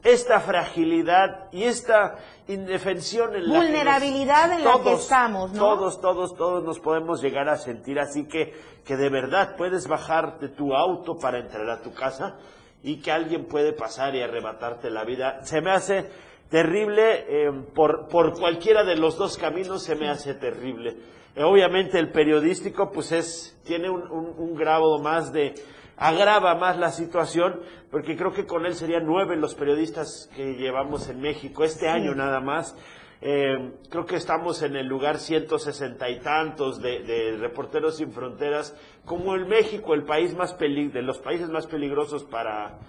esta 0.04 0.40
fragilidad 0.40 1.48
y 1.52 1.64
esta 1.66 2.16
indefensión 2.48 3.36
en 3.36 3.48
la 3.48 3.54
que 3.54 3.58
nos- 3.60 3.66
Vulnerabilidad 3.68 4.52
en 4.54 4.64
la 4.64 4.82
que 4.84 4.94
estamos, 4.94 5.52
¿no? 5.52 5.60
Todos, 5.60 6.02
todos, 6.02 6.36
todos 6.36 6.64
nos 6.64 6.80
podemos 6.80 7.22
llegar 7.22 7.48
a 7.50 7.58
sentir 7.58 8.00
así 8.00 8.28
que, 8.28 8.54
que 8.84 8.98
de 8.98 9.10
verdad 9.10 9.56
puedes 9.58 9.88
bajar 9.88 10.40
de 10.40 10.50
tu 10.50 10.74
auto 10.76 11.18
para 11.20 11.38
entrar 11.38 11.70
a 11.70 11.82
tu 11.82 11.94
casa 11.94 12.38
y 12.82 13.00
que 13.00 13.12
alguien 13.12 13.46
puede 13.46 13.74
pasar 13.74 14.16
y 14.16 14.24
arrebatarte 14.24 14.90
la 14.90 15.04
vida. 15.04 15.44
Se 15.44 15.62
me 15.62 15.70
hace 15.70 16.10
terrible 16.52 17.26
eh, 17.30 17.50
por, 17.74 18.10
por 18.10 18.38
cualquiera 18.38 18.84
de 18.84 18.98
los 18.98 19.18
dos 19.18 19.38
caminos, 19.38 19.84
se 19.84 19.96
me 19.96 20.10
hace 20.10 20.36
terrible. 20.36 20.98
Eh, 21.36 21.44
obviamente 21.44 21.98
el 21.98 22.12
periodístico 22.12 22.92
pues 22.92 23.12
es, 23.14 23.58
tiene 23.64 23.90
un, 23.90 24.04
un, 24.12 24.36
un 24.38 24.56
grado 24.56 25.00
más 25.00 25.32
de, 25.32 25.56
agrava 25.96 26.54
más 26.56 26.78
la 26.78 26.92
situación, 26.92 27.62
porque 27.90 28.18
creo 28.18 28.34
que 28.34 28.46
con 28.46 28.66
él 28.66 28.76
serían 28.76 29.06
nueve 29.06 29.38
los 29.38 29.56
periodistas 29.56 30.30
que 30.36 30.56
llevamos 30.56 31.08
en 31.10 31.22
México 31.22 31.64
este 31.64 31.88
año 31.88 32.14
nada 32.14 32.42
más. 32.42 32.76
Eh, 33.22 33.74
creo 33.90 34.06
que 34.06 34.16
estamos 34.16 34.62
en 34.62 34.76
el 34.76 34.88
lugar 34.88 35.20
160 35.20 36.10
y 36.10 36.20
tantos 36.20 36.82
de, 36.82 37.04
de 37.04 37.38
Reporteros 37.38 37.98
Sin 37.98 38.12
Fronteras, 38.12 38.76
como 39.06 39.36
el 39.36 39.46
México, 39.46 39.94
el 39.94 40.04
país 40.04 40.36
más 40.36 40.54
peli 40.56 40.90
de 40.90 41.04
los 41.04 41.20
países 41.20 41.50
más 41.50 41.68
peligrosos 41.68 42.24
para, 42.24 42.80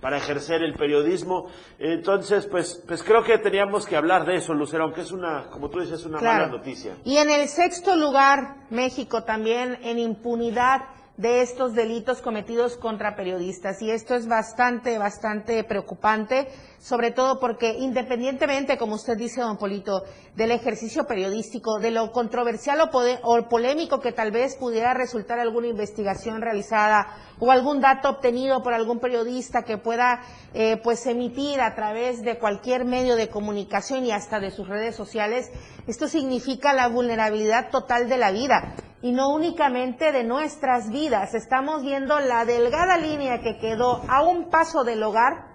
para 0.00 0.16
ejercer 0.18 0.62
el 0.62 0.74
periodismo. 0.74 1.46
Entonces, 1.78 2.46
pues, 2.46 2.82
pues 2.86 3.02
creo 3.02 3.22
que 3.22 3.38
teníamos 3.38 3.86
que 3.86 3.96
hablar 3.96 4.24
de 4.26 4.36
eso, 4.36 4.54
Lucero, 4.54 4.84
aunque 4.84 5.02
es 5.02 5.12
una, 5.12 5.48
como 5.50 5.68
tú 5.70 5.80
dices, 5.80 6.04
una 6.04 6.18
Claro. 6.18 6.46
mala 6.46 6.58
noticia. 6.58 6.96
Y 7.04 7.16
en 7.18 7.30
el 7.30 7.48
sexto 7.48 7.96
lugar, 7.96 8.56
México 8.70 9.22
también 9.24 9.78
en 9.82 9.98
impunidad 9.98 10.82
de 11.16 11.42
estos 11.42 11.74
delitos 11.74 12.22
cometidos 12.22 12.76
contra 12.76 13.14
periodistas. 13.14 13.82
Y 13.82 13.90
esto 13.90 14.14
es 14.14 14.26
bastante, 14.26 14.96
bastante 14.98 15.62
preocupante, 15.64 16.48
sobre 16.78 17.10
todo 17.10 17.38
porque 17.38 17.74
independientemente, 17.78 18.78
como 18.78 18.94
usted 18.94 19.18
dice, 19.18 19.42
don 19.42 19.58
Polito, 19.58 20.02
del 20.34 20.50
ejercicio 20.50 21.04
periodístico, 21.04 21.78
de 21.78 21.90
lo 21.90 22.10
controversial 22.12 22.80
o, 22.80 22.90
o 23.22 23.48
polémico 23.48 24.00
que 24.00 24.12
tal 24.12 24.30
vez 24.30 24.56
pudiera 24.56 24.94
resultar 24.94 25.38
alguna 25.38 25.66
investigación 25.66 26.40
realizada 26.40 27.08
o 27.38 27.50
algún 27.50 27.80
dato 27.80 28.08
obtenido 28.08 28.62
por 28.62 28.72
algún 28.72 28.98
periodista 28.98 29.62
que 29.62 29.76
pueda 29.76 30.22
eh, 30.54 30.80
pues 30.82 31.06
emitir 31.06 31.60
a 31.60 31.74
través 31.74 32.22
de 32.22 32.38
cualquier 32.38 32.84
medio 32.84 33.16
de 33.16 33.28
comunicación 33.28 34.04
y 34.04 34.12
hasta 34.12 34.40
de 34.40 34.50
sus 34.50 34.68
redes 34.68 34.96
sociales, 34.96 35.50
esto 35.86 36.08
significa 36.08 36.72
la 36.72 36.88
vulnerabilidad 36.88 37.70
total 37.70 38.08
de 38.08 38.16
la 38.16 38.30
vida 38.30 38.74
y 39.02 39.12
no 39.12 39.30
únicamente 39.34 40.12
de 40.12 40.24
nuestras 40.24 40.90
vidas. 40.90 41.34
Estamos 41.34 41.82
viendo 41.82 42.18
la 42.20 42.44
delgada 42.44 42.96
línea 42.98 43.40
que 43.40 43.58
quedó 43.58 44.02
a 44.08 44.22
un 44.22 44.50
paso 44.50 44.84
del 44.84 45.02
hogar 45.02 45.46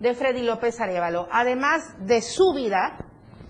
de 0.00 0.14
Freddy 0.14 0.42
López 0.42 0.80
Arevalo, 0.80 1.28
además 1.30 1.94
de 2.06 2.22
su 2.22 2.52
vida, 2.54 2.98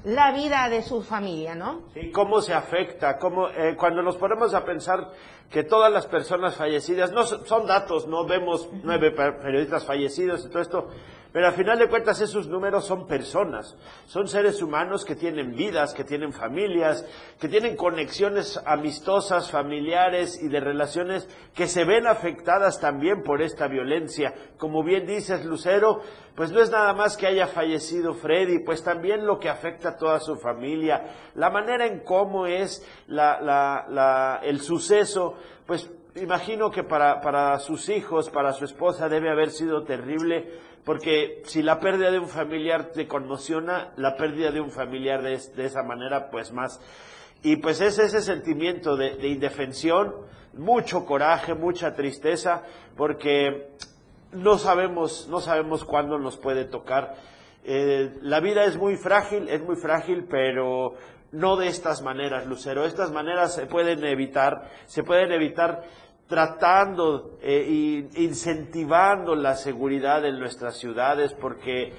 la 0.05 0.33
vida 0.33 0.69
de 0.69 0.83
su 0.83 1.03
familia, 1.03 1.55
¿no? 1.55 1.83
Sí, 1.93 2.11
cómo 2.11 2.41
se 2.41 2.55
afecta, 2.55 3.19
cómo, 3.19 3.49
eh, 3.49 3.77
cuando 3.77 4.03
nos 4.03 4.17
ponemos 4.17 4.55
a 4.55 4.65
pensar 4.65 5.11
que 5.51 5.65
todas 5.65 5.93
las 5.93 6.07
personas 6.07 6.57
fallecidas, 6.57 7.13
no 7.13 7.25
son 7.25 7.67
datos, 7.67 8.07
no 8.07 8.25
vemos 8.27 8.69
nueve 8.83 9.11
per- 9.11 9.39
periodistas 9.41 9.85
fallecidos 9.85 10.45
y 10.47 10.49
todo 10.49 10.63
esto, 10.63 10.89
pero 11.33 11.47
al 11.47 11.55
final 11.55 11.79
de 11.79 11.89
cuentas 11.89 12.21
esos 12.21 12.49
números 12.49 12.87
son 12.87 13.07
personas, 13.07 13.77
son 14.07 14.29
seres 14.29 14.63
humanos 14.63 15.05
que 15.05 15.15
tienen 15.15 15.55
vidas, 15.55 15.93
que 15.93 16.05
tienen 16.05 16.33
familias, 16.33 17.05
que 17.39 17.49
tienen 17.49 17.77
conexiones 17.77 18.59
amistosas, 18.65 19.51
familiares 19.51 20.43
y 20.43 20.49
de 20.49 20.61
relaciones 20.61 21.29
que 21.55 21.67
se 21.67 21.85
ven 21.85 22.07
afectadas 22.07 22.81
también 22.81 23.23
por 23.23 23.43
esta 23.43 23.69
violencia. 23.69 24.35
Como 24.57 24.83
bien 24.83 25.07
dices, 25.07 25.45
Lucero, 25.45 26.01
pues 26.35 26.51
no 26.51 26.61
es 26.63 26.71
nada 26.71 26.93
más 26.95 27.17
que 27.17 27.27
haya 27.27 27.47
fallecido 27.47 28.15
Freddy, 28.15 28.61
pues 28.61 28.83
también 28.83 29.27
lo 29.27 29.39
que 29.39 29.49
afecta 29.49 29.91
a 29.91 29.97
toda 29.97 30.21
su 30.21 30.37
familia, 30.37 31.31
la 31.35 31.51
manera 31.51 31.87
en 31.87 32.01
cómo 32.05 32.47
es 32.47 32.87
la, 33.07 34.41
el 34.43 34.61
suceso, 34.61 35.35
pues 35.67 35.91
imagino 36.15 36.71
que 36.71 36.85
para, 36.85 37.21
para 37.21 37.59
sus 37.59 37.89
hijos, 37.89 38.31
para 38.31 38.53
su 38.53 38.65
esposa 38.65 39.09
debe 39.09 39.31
haber 39.31 39.51
sido 39.51 39.85
terrible, 39.85 40.68
porque 40.89 41.43
si 41.45 41.63
la 41.63 41.81
pérdida 41.81 42.11
de 42.11 42.19
un 42.19 42.31
familiar 42.31 42.93
te 42.93 43.07
conmociona, 43.07 43.93
la 43.97 44.17
pérdida 44.17 44.51
de 44.51 44.63
un 44.63 44.71
familiar 44.71 45.23
de, 45.23 45.39
de 45.55 45.67
esa 45.67 45.83
manera, 45.83 46.31
pues 46.31 46.51
más. 46.51 46.81
Y 47.43 47.57
pues 47.57 47.83
es 47.83 47.99
ese 47.99 48.23
sentimiento 48.23 48.97
de, 48.97 49.17
de 49.17 49.29
indefensión, 49.29 50.15
mucho 50.55 51.05
coraje, 51.05 51.53
mucha 51.53 51.95
tristeza, 51.95 52.63
porque 52.97 53.69
no 54.33 54.57
sabemos, 54.57 55.29
no 55.29 55.41
sabemos 55.41 55.85
cuándo 55.85 56.19
nos 56.19 56.39
puede 56.39 56.65
tocar. 56.65 57.17
Eh, 57.65 58.11
la 58.23 58.41
vida 58.41 58.65
es 58.65 58.79
muy 58.79 58.97
frágil, 58.97 59.47
es 59.51 59.63
muy 59.63 59.77
frágil, 59.77 60.25
pero 60.27 60.95
no 61.33 61.57
de 61.57 61.67
estas 61.67 62.01
maneras, 62.01 62.47
Lucero. 62.47 62.87
Estas 62.87 63.13
maneras 63.13 63.55
se 63.55 63.67
pueden 63.67 64.03
evitar, 64.07 64.71
se 64.87 65.03
pueden 65.03 65.33
evitar 65.33 65.83
tratando 66.29 67.39
e 67.41 68.07
incentivando 68.17 69.35
la 69.35 69.57
seguridad 69.57 70.25
en 70.27 70.39
nuestras 70.39 70.77
ciudades, 70.77 71.33
porque 71.33 71.95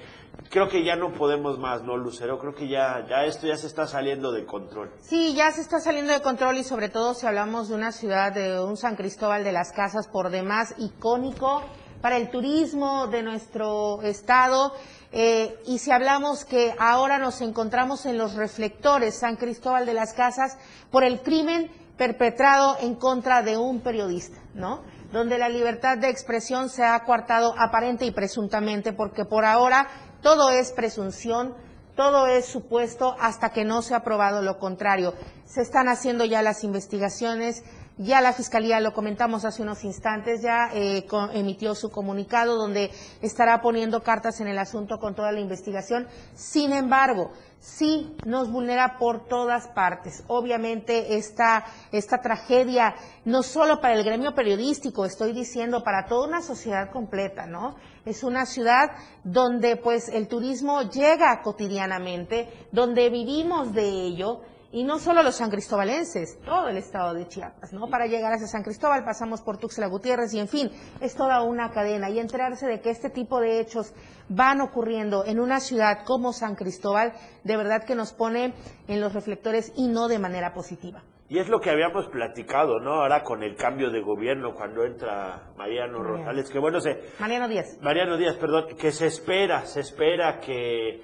creo 0.50 0.68
que 0.68 0.84
ya 0.84 0.94
no 0.96 1.12
podemos 1.12 1.58
más, 1.58 1.82
¿no, 1.82 1.96
Lucero? 1.96 2.38
Creo 2.38 2.54
que 2.54 2.68
ya, 2.68 3.04
ya 3.08 3.24
esto 3.24 3.46
ya 3.46 3.56
se 3.56 3.66
está 3.66 3.86
saliendo 3.86 4.30
de 4.30 4.46
control. 4.46 4.90
Sí, 5.00 5.34
ya 5.34 5.50
se 5.50 5.60
está 5.60 5.80
saliendo 5.80 6.12
de 6.12 6.22
control 6.22 6.56
y 6.56 6.64
sobre 6.64 6.88
todo 6.88 7.14
si 7.14 7.26
hablamos 7.26 7.68
de 7.68 7.74
una 7.74 7.90
ciudad, 7.90 8.32
de 8.32 8.60
un 8.60 8.76
San 8.76 8.94
Cristóbal 8.96 9.42
de 9.42 9.52
las 9.52 9.72
Casas 9.72 10.06
por 10.06 10.30
demás 10.30 10.74
icónico 10.78 11.62
para 12.00 12.16
el 12.16 12.30
turismo 12.30 13.08
de 13.08 13.22
nuestro 13.22 14.00
estado. 14.02 14.72
eh, 15.12 15.58
y 15.66 15.78
si 15.78 15.90
hablamos 15.90 16.44
que 16.44 16.72
ahora 16.78 17.18
nos 17.18 17.40
encontramos 17.40 18.06
en 18.06 18.16
los 18.16 18.34
reflectores 18.36 19.18
San 19.18 19.34
Cristóbal 19.34 19.84
de 19.84 19.92
las 19.92 20.12
Casas 20.14 20.56
por 20.92 21.02
el 21.02 21.20
crimen 21.20 21.68
perpetrado 22.00 22.78
en 22.80 22.94
contra 22.94 23.42
de 23.42 23.58
un 23.58 23.82
periodista, 23.82 24.38
¿no? 24.54 24.80
Donde 25.12 25.36
la 25.36 25.50
libertad 25.50 25.98
de 25.98 26.08
expresión 26.08 26.70
se 26.70 26.82
ha 26.82 26.98
coartado 27.04 27.52
aparente 27.58 28.06
y 28.06 28.10
presuntamente, 28.10 28.94
porque 28.94 29.26
por 29.26 29.44
ahora 29.44 29.86
todo 30.22 30.48
es 30.48 30.72
presunción, 30.72 31.54
todo 31.96 32.26
es 32.26 32.46
supuesto 32.46 33.14
hasta 33.20 33.50
que 33.50 33.66
no 33.66 33.82
se 33.82 33.94
ha 33.94 34.02
probado 34.02 34.40
lo 34.40 34.58
contrario. 34.58 35.12
Se 35.44 35.60
están 35.60 35.88
haciendo 35.88 36.24
ya 36.24 36.40
las 36.40 36.64
investigaciones, 36.64 37.64
ya 37.98 38.22
la 38.22 38.32
Fiscalía, 38.32 38.80
lo 38.80 38.94
comentamos 38.94 39.44
hace 39.44 39.60
unos 39.60 39.84
instantes, 39.84 40.40
ya 40.40 40.70
eh, 40.72 41.06
emitió 41.34 41.74
su 41.74 41.90
comunicado 41.90 42.56
donde 42.56 42.90
estará 43.20 43.60
poniendo 43.60 44.02
cartas 44.02 44.40
en 44.40 44.48
el 44.48 44.58
asunto 44.58 44.98
con 44.98 45.14
toda 45.14 45.32
la 45.32 45.40
investigación. 45.40 46.08
Sin 46.34 46.72
embargo, 46.72 47.30
sí 47.60 48.18
nos 48.24 48.50
vulnera 48.50 48.96
por 48.98 49.28
todas 49.28 49.68
partes. 49.68 50.24
Obviamente 50.26 51.16
esta, 51.16 51.66
esta 51.92 52.20
tragedia, 52.22 52.94
no 53.24 53.42
solo 53.42 53.80
para 53.80 53.94
el 53.94 54.04
gremio 54.04 54.34
periodístico, 54.34 55.04
estoy 55.04 55.32
diciendo 55.32 55.84
para 55.84 56.06
toda 56.06 56.26
una 56.26 56.40
sociedad 56.40 56.90
completa, 56.90 57.46
¿no? 57.46 57.76
Es 58.06 58.24
una 58.24 58.46
ciudad 58.46 58.90
donde 59.24 59.76
pues 59.76 60.08
el 60.08 60.26
turismo 60.26 60.82
llega 60.82 61.42
cotidianamente, 61.42 62.48
donde 62.72 63.10
vivimos 63.10 63.74
de 63.74 63.88
ello, 63.88 64.40
y 64.72 64.84
no 64.84 64.98
solo 64.98 65.22
los 65.22 65.36
san 65.36 65.50
cristobalenses, 65.50 66.38
todo 66.44 66.68
el 66.68 66.76
estado 66.76 67.14
de 67.14 67.26
Chiapas, 67.26 67.72
¿no? 67.72 67.88
Para 67.88 68.06
llegar 68.06 68.32
hacia 68.32 68.46
San 68.46 68.62
Cristóbal 68.62 69.04
pasamos 69.04 69.40
por 69.42 69.58
Tuxtla 69.58 69.88
Gutiérrez 69.88 70.32
y 70.34 70.38
en 70.38 70.48
fin, 70.48 70.70
es 71.00 71.14
toda 71.14 71.42
una 71.42 71.70
cadena 71.70 72.08
y 72.10 72.18
enterarse 72.18 72.66
de 72.66 72.80
que 72.80 72.90
este 72.90 73.10
tipo 73.10 73.40
de 73.40 73.60
hechos 73.60 73.92
van 74.28 74.60
ocurriendo 74.60 75.24
en 75.24 75.40
una 75.40 75.60
ciudad 75.60 76.04
como 76.04 76.32
San 76.32 76.54
Cristóbal, 76.54 77.12
de 77.42 77.56
verdad 77.56 77.84
que 77.84 77.94
nos 77.94 78.12
pone 78.12 78.54
en 78.86 79.00
los 79.00 79.12
reflectores 79.12 79.72
y 79.76 79.88
no 79.88 80.08
de 80.08 80.18
manera 80.18 80.52
positiva. 80.52 81.02
Y 81.28 81.38
es 81.38 81.48
lo 81.48 81.60
que 81.60 81.70
habíamos 81.70 82.08
platicado, 82.08 82.80
¿no? 82.80 83.02
Ahora 83.02 83.22
con 83.22 83.44
el 83.44 83.54
cambio 83.54 83.90
de 83.90 84.00
gobierno, 84.00 84.52
cuando 84.52 84.84
entra 84.84 85.52
Mariano. 85.56 86.02
Rosales, 86.02 86.50
que 86.50 86.58
bueno, 86.58 86.80
se, 86.80 87.04
Mariano 87.20 87.46
Díaz. 87.46 87.78
Mariano 87.80 88.16
Díaz, 88.16 88.36
perdón, 88.36 88.76
que 88.76 88.90
se 88.90 89.06
espera, 89.06 89.64
se 89.64 89.78
espera 89.78 90.40
que, 90.40 91.00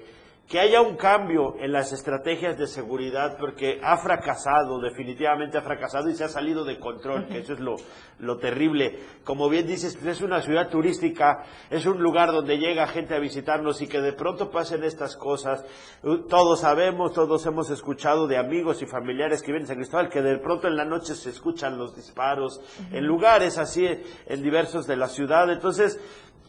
que 0.47 0.61
haya 0.61 0.79
un 0.79 0.95
cambio 0.95 1.55
en 1.59 1.73
las 1.73 1.91
estrategias 1.91 2.57
de 2.57 2.67
seguridad, 2.67 3.35
porque 3.37 3.81
ha 3.83 3.97
fracasado, 3.97 4.79
definitivamente 4.79 5.57
ha 5.57 5.61
fracasado 5.61 6.09
y 6.09 6.15
se 6.15 6.23
ha 6.23 6.29
salido 6.29 6.63
de 6.63 6.79
control, 6.79 7.27
que 7.27 7.39
eso 7.39 7.51
es 7.51 7.59
lo, 7.59 7.75
lo 8.19 8.37
terrible. 8.37 8.97
Como 9.25 9.49
bien 9.49 9.67
dices, 9.67 9.97
pues, 9.97 10.17
es 10.17 10.21
una 10.21 10.41
ciudad 10.41 10.69
turística, 10.69 11.43
es 11.69 11.85
un 11.85 12.01
lugar 12.01 12.31
donde 12.31 12.57
llega 12.57 12.87
gente 12.87 13.13
a 13.13 13.19
visitarnos 13.19 13.81
y 13.81 13.87
que 13.87 13.99
de 13.99 14.13
pronto 14.13 14.49
pasen 14.49 14.85
estas 14.85 15.17
cosas. 15.17 15.65
Uh, 16.01 16.19
Todos 16.27 16.61
sabemos, 16.61 17.11
todos 17.11 17.45
hemos 17.45 17.69
escuchado 17.69 18.25
de 18.25 18.37
amigos 18.37 18.81
y 18.81 18.85
familiares 18.85 19.41
que 19.41 19.51
vienen 19.51 19.65
a 19.65 19.67
San 19.67 19.75
Cristóbal, 19.75 20.09
que 20.09 20.21
de 20.21 20.37
pronto 20.37 20.69
en 20.69 20.77
la 20.77 20.85
noche 20.85 21.13
se 21.15 21.29
escuchan 21.29 21.77
los 21.77 21.93
disparos, 21.93 22.61
en 22.93 23.05
lugares 23.05 23.57
así, 23.57 23.85
en 23.85 24.43
diversos 24.43 24.87
de 24.87 24.95
la 24.95 25.09
ciudad. 25.09 25.51
Entonces, 25.51 25.99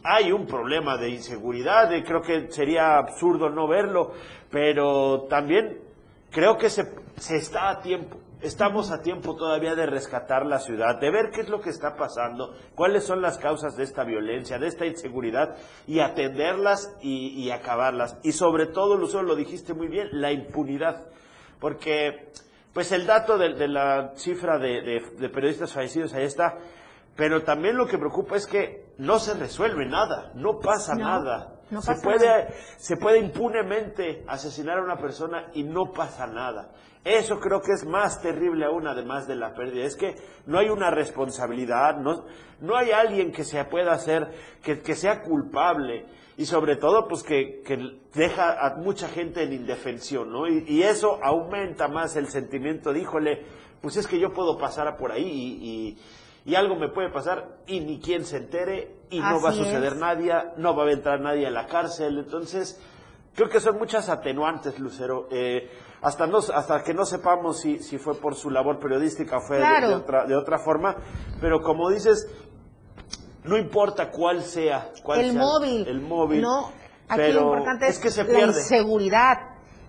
hay 0.03 0.31
un 0.31 0.45
problema 0.45 0.97
de 0.97 1.09
inseguridad, 1.09 1.91
y 1.91 2.03
creo 2.03 2.21
que 2.21 2.51
sería 2.51 2.97
absurdo 2.97 3.49
no 3.49 3.67
verlo, 3.67 4.13
pero 4.49 5.27
también 5.29 5.79
creo 6.31 6.57
que 6.57 6.69
se, 6.69 6.83
se 7.17 7.37
está 7.37 7.69
a 7.69 7.81
tiempo, 7.81 8.17
estamos 8.41 8.91
a 8.91 9.01
tiempo 9.01 9.35
todavía 9.35 9.75
de 9.75 9.85
rescatar 9.85 10.45
la 10.45 10.59
ciudad, 10.59 10.99
de 10.99 11.11
ver 11.11 11.31
qué 11.31 11.41
es 11.41 11.49
lo 11.49 11.59
que 11.59 11.69
está 11.69 11.95
pasando, 11.95 12.55
cuáles 12.75 13.03
son 13.03 13.21
las 13.21 13.37
causas 13.37 13.75
de 13.75 13.83
esta 13.83 14.03
violencia, 14.03 14.57
de 14.57 14.67
esta 14.67 14.85
inseguridad, 14.85 15.57
y 15.85 15.99
atenderlas 15.99 16.95
y, 17.01 17.49
acabarlas. 17.51 18.17
Y 18.23 18.31
sobre 18.31 18.67
todo, 18.67 18.95
Lucero, 18.95 19.23
lo 19.23 19.35
dijiste 19.35 19.73
muy 19.73 19.87
bien, 19.87 20.07
la 20.13 20.31
impunidad, 20.31 21.07
porque 21.59 22.29
pues 22.73 22.91
el 22.91 23.05
dato 23.05 23.37
de, 23.37 23.67
la 23.67 24.13
cifra 24.15 24.57
de 24.57 25.29
periodistas 25.33 25.73
fallecidos 25.73 26.13
ahí 26.13 26.23
está, 26.23 26.57
pero 27.15 27.43
también 27.43 27.75
lo 27.75 27.87
que 27.87 27.97
preocupa 27.97 28.37
es 28.37 28.45
que 28.45 28.88
no 28.99 29.17
se 29.17 29.33
resuelve 29.33 29.85
nada, 29.87 30.31
no 30.35 30.59
pasa 30.59 30.93
No, 30.93 31.05
nada. 31.05 31.55
no 31.71 31.81
se, 31.81 31.87
pasa 31.93 32.03
puede, 32.03 32.27
nada. 32.27 32.47
se 32.77 32.97
puede 32.97 33.19
impunemente 33.19 34.23
asesinar 34.27 34.77
a 34.77 34.83
una 34.83 34.97
persona 34.97 35.47
y 35.53 35.63
no 35.63 35.91
pasa 35.91 36.27
nada. 36.27 36.71
Eso 37.03 37.39
creo 37.39 37.61
que 37.61 37.71
es 37.71 37.85
más 37.85 38.21
terrible 38.21 38.65
aún, 38.65 38.85
además 38.85 39.25
de 39.25 39.35
la 39.35 39.53
pérdida. 39.53 39.85
Es 39.85 39.95
que 39.95 40.15
no 40.45 40.59
hay 40.59 40.69
una 40.69 40.91
responsabilidad, 40.91 41.95
no, 41.97 42.25
no 42.59 42.75
hay 42.77 42.91
alguien 42.91 43.31
que 43.31 43.43
se 43.45 43.63
pueda 43.65 43.93
hacer, 43.93 44.27
que, 44.61 44.81
que 44.81 44.95
sea 44.95 45.21
culpable 45.23 46.05
y 46.35 46.45
sobre 46.45 46.75
todo 46.75 47.07
pues 47.07 47.23
que, 47.23 47.61
que 47.65 47.77
deja 48.13 48.51
a 48.65 48.75
mucha 48.75 49.07
gente 49.07 49.43
en 49.43 49.53
indefensión, 49.53 50.29
¿no? 50.31 50.47
Y, 50.47 50.65
y 50.67 50.83
eso 50.83 51.19
aumenta 51.23 51.87
más 51.87 52.15
el 52.17 52.27
sentimiento 52.27 52.91
de, 52.93 52.99
híjole, 52.99 53.45
pues 53.81 53.95
es 53.95 54.05
que 54.07 54.19
yo 54.19 54.33
puedo 54.33 54.57
pasar 54.57 54.97
por 54.97 55.11
ahí 55.13 55.23
y, 55.23 55.69
y- 55.69 55.97
y 56.49 56.55
algo 56.55 56.75
me 56.75 56.89
puede 56.89 57.09
pasar 57.11 57.59
y 57.67 57.79
ni 57.79 57.99
quien 57.99 58.25
se 58.25 58.37
entere 58.37 58.95
y 59.11 59.19
no 59.19 59.39
va 59.41 59.49
a 59.49 59.53
suceder 59.53 59.93
es. 59.93 59.99
nadie, 59.99 60.33
no 60.57 60.75
va 60.75 60.85
a 60.85 60.91
entrar 60.91 61.19
nadie 61.21 61.45
a 61.45 61.51
la 61.51 61.67
cárcel, 61.67 62.17
entonces 62.17 62.81
creo 63.35 63.49
que 63.49 63.59
son 63.59 63.77
muchas 63.77 64.09
atenuantes, 64.09 64.79
Lucero. 64.79 65.27
Eh, 65.31 65.69
hasta, 66.01 66.25
no, 66.27 66.37
hasta 66.39 66.83
que 66.83 66.93
no 66.93 67.05
sepamos 67.05 67.59
si, 67.59 67.79
si 67.79 67.97
fue 67.97 68.15
por 68.15 68.35
su 68.35 68.49
labor 68.49 68.79
periodística 68.79 69.37
o 69.37 69.41
fue 69.41 69.57
de- 69.57 69.61
Claro. 69.63 69.89
de, 69.89 69.95
otra, 69.95 70.25
de 70.25 70.35
otra 70.35 70.57
forma, 70.59 70.95
pero 71.39 71.61
como 71.61 71.89
dices, 71.89 72.27
no 73.43 73.57
importa 73.57 74.09
cuál 74.09 74.41
sea, 74.41 74.89
cuál 75.03 75.19
el 75.21 75.31
sea 75.33 75.41
móvil. 75.41 75.87
el 75.87 76.01
móvil, 76.01 76.41
No, 76.41 76.67
aquí 77.07 77.17
pero 77.21 77.41
lo 77.41 77.47
importante 77.47 77.87
es, 77.87 77.97
es 77.97 78.01
que 78.01 78.09
se 78.11 78.23
la 78.23 78.39
inseguridad. 78.47 79.37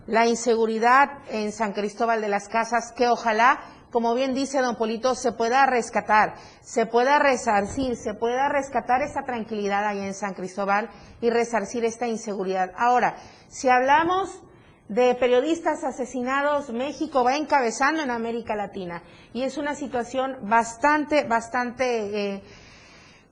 La 0.06 0.26
inseguridad 0.26 1.18
en 1.28 1.52
San 1.52 1.72
Cristóbal 1.72 2.20
de 2.20 2.28
las 2.28 2.48
Casas, 2.48 2.92
que 2.96 3.06
ojalá, 3.08 3.60
como 3.90 4.14
bien 4.14 4.34
dice 4.34 4.60
don 4.60 4.76
Polito, 4.76 5.14
se 5.14 5.32
pueda 5.32 5.66
rescatar, 5.66 6.34
se 6.60 6.86
pueda 6.86 7.18
resarcir, 7.18 7.96
se 7.96 8.14
pueda 8.14 8.48
rescatar 8.48 9.02
esa 9.02 9.24
tranquilidad 9.24 9.86
ahí 9.86 10.00
en 10.00 10.14
San 10.14 10.34
Cristóbal 10.34 10.90
y 11.20 11.30
resarcir 11.30 11.84
esta 11.84 12.06
inseguridad. 12.06 12.72
Ahora, 12.76 13.16
si 13.48 13.68
hablamos 13.68 14.42
de 14.88 15.14
periodistas 15.14 15.84
asesinados, 15.84 16.70
México 16.70 17.24
va 17.24 17.36
encabezando 17.36 18.02
en 18.02 18.10
América 18.10 18.56
Latina 18.56 19.02
y 19.32 19.42
es 19.42 19.58
una 19.58 19.74
situación 19.74 20.36
bastante, 20.42 21.24
bastante... 21.24 22.34
eh, 22.34 22.42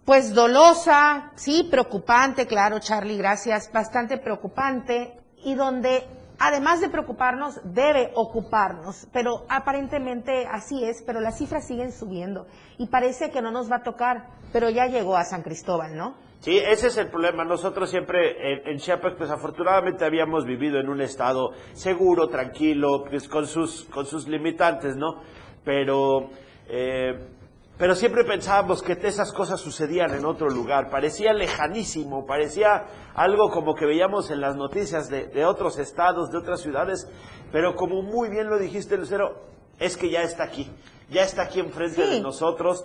pues 0.09 0.33
dolosa, 0.33 1.33
sí, 1.35 1.69
preocupante, 1.71 2.47
claro, 2.47 2.79
Charlie, 2.79 3.19
gracias, 3.19 3.71
bastante 3.71 4.17
preocupante 4.17 5.21
y 5.45 5.55
donde 5.55 6.03
además 6.39 6.81
de 6.81 6.89
preocuparnos 6.89 7.61
debe 7.65 8.13
ocuparnos, 8.15 9.09
pero 9.13 9.45
aparentemente 9.49 10.47
así 10.51 10.85
es, 10.85 11.03
pero 11.07 11.21
las 11.21 11.39
cifras 11.39 11.67
siguen 11.67 11.93
subiendo 11.93 12.47
y 12.79 12.87
parece 12.87 13.31
que 13.31 13.43
no 13.43 13.51
nos 13.51 13.71
va 13.71 13.77
a 13.77 13.83
tocar, 13.83 14.29
pero 14.53 14.71
ya 14.71 14.87
llegó 14.87 15.17
a 15.17 15.25
San 15.25 15.43
Cristóbal, 15.43 15.97
¿no? 15.97 16.15
Sí, 16.41 16.57
ese 16.57 16.87
es 16.87 16.97
el 16.97 17.09
problema. 17.09 17.45
Nosotros 17.45 17.91
siempre 17.91 18.53
en, 18.53 18.69
en 18.69 18.79
Chiapas, 18.79 19.15
pues 19.19 19.29
afortunadamente 19.31 20.05
habíamos 20.05 20.45
vivido 20.45 20.79
en 20.79 20.89
un 20.89 21.01
estado 21.01 21.51
seguro, 21.73 22.29
tranquilo, 22.29 23.05
pues 23.09 23.29
con 23.29 23.47
sus, 23.47 23.85
con 23.87 24.07
sus 24.07 24.29
limitantes, 24.29 24.97
¿no? 24.97 25.21
Pero, 25.65 26.31
eh, 26.69 27.38
pero 27.79 27.95
siempre 27.95 28.25
pensábamos 28.25 28.83
que 28.83 28.99
esas 29.01 29.33
cosas 29.33 29.61
sucedían 29.61 30.13
en 30.13 30.25
otro 30.25 30.49
lugar. 30.51 30.91
Parecía 30.91 31.33
lejanísimo, 31.33 32.27
parecía 32.27 32.87
algo 33.15 33.51
como 33.51 33.75
que 33.77 33.87
veíamos 33.87 34.31
en 34.31 34.41
las 34.41 34.57
noticias 34.57 35.09
de, 35.09 35.29
de 35.29 35.45
otros 35.45 35.79
estados, 35.79 36.31
de 36.31 36.39
otras 36.39 36.61
ciudades. 36.61 37.09
Pero 37.53 37.77
como 37.77 38.03
muy 38.03 38.29
bien 38.29 38.51
lo 38.51 38.59
dijiste, 38.59 38.97
Lucero, 38.97 39.43
es 39.79 39.97
que 39.97 40.11
ya 40.11 40.23
está 40.23 40.43
aquí. 40.43 40.69
Ya 41.09 41.23
está 41.23 41.43
aquí 41.43 41.61
enfrente 41.61 42.07
de 42.07 42.21
nosotros. 42.21 42.85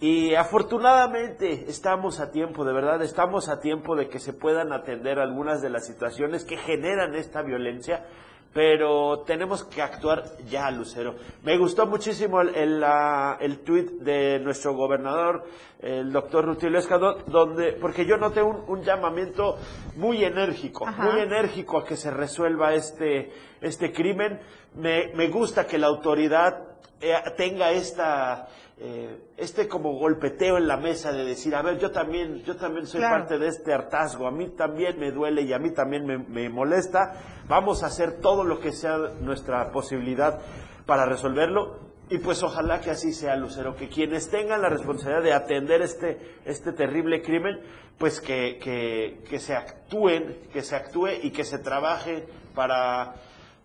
Y 0.00 0.34
afortunadamente 0.34 1.66
estamos 1.68 2.20
a 2.20 2.30
tiempo, 2.30 2.64
de 2.64 2.72
verdad, 2.72 3.02
estamos 3.02 3.50
a 3.50 3.60
tiempo 3.60 3.94
de 3.96 4.08
que 4.08 4.18
se 4.18 4.32
puedan 4.32 4.72
atender 4.72 5.18
algunas 5.18 5.60
de 5.60 5.68
las 5.68 5.86
situaciones 5.86 6.46
que 6.46 6.56
generan 6.56 7.14
esta 7.14 7.42
violencia, 7.42 8.06
pero 8.52 9.20
tenemos 9.20 9.64
que 9.64 9.80
actuar 9.80 10.24
ya, 10.48 10.70
Lucero. 10.70 11.14
Me 11.42 11.56
gustó 11.56 11.86
muchísimo 11.86 12.40
el, 12.40 12.54
el, 12.54 12.84
ah, 12.84 13.36
el 13.40 13.60
tuit 13.60 13.90
de 14.00 14.40
nuestro 14.40 14.74
gobernador, 14.74 15.44
el 15.80 16.10
doctor 16.12 16.44
Rutilio 16.44 16.78
Escadón, 16.78 17.24
donde, 17.28 17.74
porque 17.74 18.04
yo 18.04 18.16
noté 18.16 18.42
un, 18.42 18.64
un 18.66 18.82
llamamiento 18.82 19.56
muy 19.96 20.24
enérgico, 20.24 20.86
Ajá. 20.86 21.02
muy 21.02 21.20
enérgico 21.20 21.78
a 21.78 21.84
que 21.84 21.96
se 21.96 22.10
resuelva 22.10 22.74
este, 22.74 23.32
este 23.60 23.92
crimen. 23.92 24.40
Me, 24.74 25.12
me 25.14 25.28
gusta 25.28 25.66
que 25.66 25.78
la 25.78 25.86
autoridad 25.86 26.70
eh, 27.00 27.14
tenga 27.36 27.70
esta 27.70 28.48
eh, 28.82 29.18
este 29.36 29.68
como 29.68 29.92
golpeteo 29.98 30.56
en 30.56 30.66
la 30.66 30.78
mesa 30.78 31.12
de 31.12 31.24
decir, 31.24 31.54
a 31.54 31.60
ver, 31.62 31.78
yo 31.78 31.90
también, 31.90 32.42
yo 32.44 32.56
también 32.56 32.86
soy 32.86 33.00
Claro. 33.00 33.18
parte 33.18 33.38
de 33.38 33.48
este 33.48 33.74
hartazgo, 33.74 34.26
a 34.26 34.30
mí 34.30 34.48
también 34.56 34.98
me 34.98 35.12
duele 35.12 35.42
y 35.42 35.52
a 35.52 35.58
mí 35.58 35.70
también 35.72 36.06
me, 36.06 36.16
me 36.18 36.48
molesta, 36.48 37.42
vamos 37.46 37.82
a 37.82 37.86
hacer 37.86 38.20
todo 38.20 38.42
lo 38.44 38.58
que 38.58 38.72
sea 38.72 38.96
nuestra 39.20 39.70
posibilidad 39.70 40.40
para 40.86 41.04
resolverlo 41.04 41.90
y 42.08 42.18
pues 42.18 42.42
ojalá 42.42 42.80
que 42.80 42.90
así 42.90 43.12
sea, 43.12 43.36
Lucero, 43.36 43.76
que 43.76 43.88
quienes 43.88 44.30
tengan 44.30 44.62
la 44.62 44.68
responsabilidad 44.68 45.22
de 45.22 45.32
atender 45.32 45.82
este, 45.82 46.18
este 46.44 46.72
terrible 46.72 47.22
crimen, 47.22 47.60
pues 47.98 48.20
que, 48.20 48.58
que, 48.60 49.22
que 49.28 49.38
se 49.38 49.54
actúen, 49.54 50.38
que 50.52 50.62
se 50.62 50.74
actúe 50.74 51.08
y 51.22 51.30
que 51.30 51.44
se 51.44 51.58
trabaje 51.58 52.26
para 52.54 53.14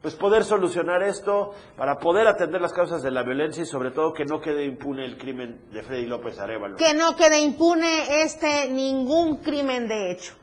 pues 0.06 0.14
poder 0.14 0.44
solucionar 0.44 1.02
esto, 1.02 1.56
para 1.76 1.98
poder 1.98 2.28
atender 2.28 2.62
las 2.62 2.74
causas 2.74 3.02
de 3.02 3.10
la 3.10 3.24
violencia 3.24 3.64
y 3.64 3.66
sobre 3.66 3.90
todo 3.90 4.14
que 4.14 4.24
no 4.24 4.40
quede 4.40 4.64
impune 4.64 5.04
el 5.04 5.18
crimen 5.18 5.68
de 5.72 5.82
Freddy 5.82 6.06
López 6.06 6.38
Arevalo. 6.38 6.78
Que 6.78 6.94
no 6.94 7.16
quede 7.16 7.40
impune 7.40 8.22
este 8.22 8.70
ningún 8.70 9.38
crimen 9.38 9.88
de 9.88 10.12
hecho. 10.12 10.36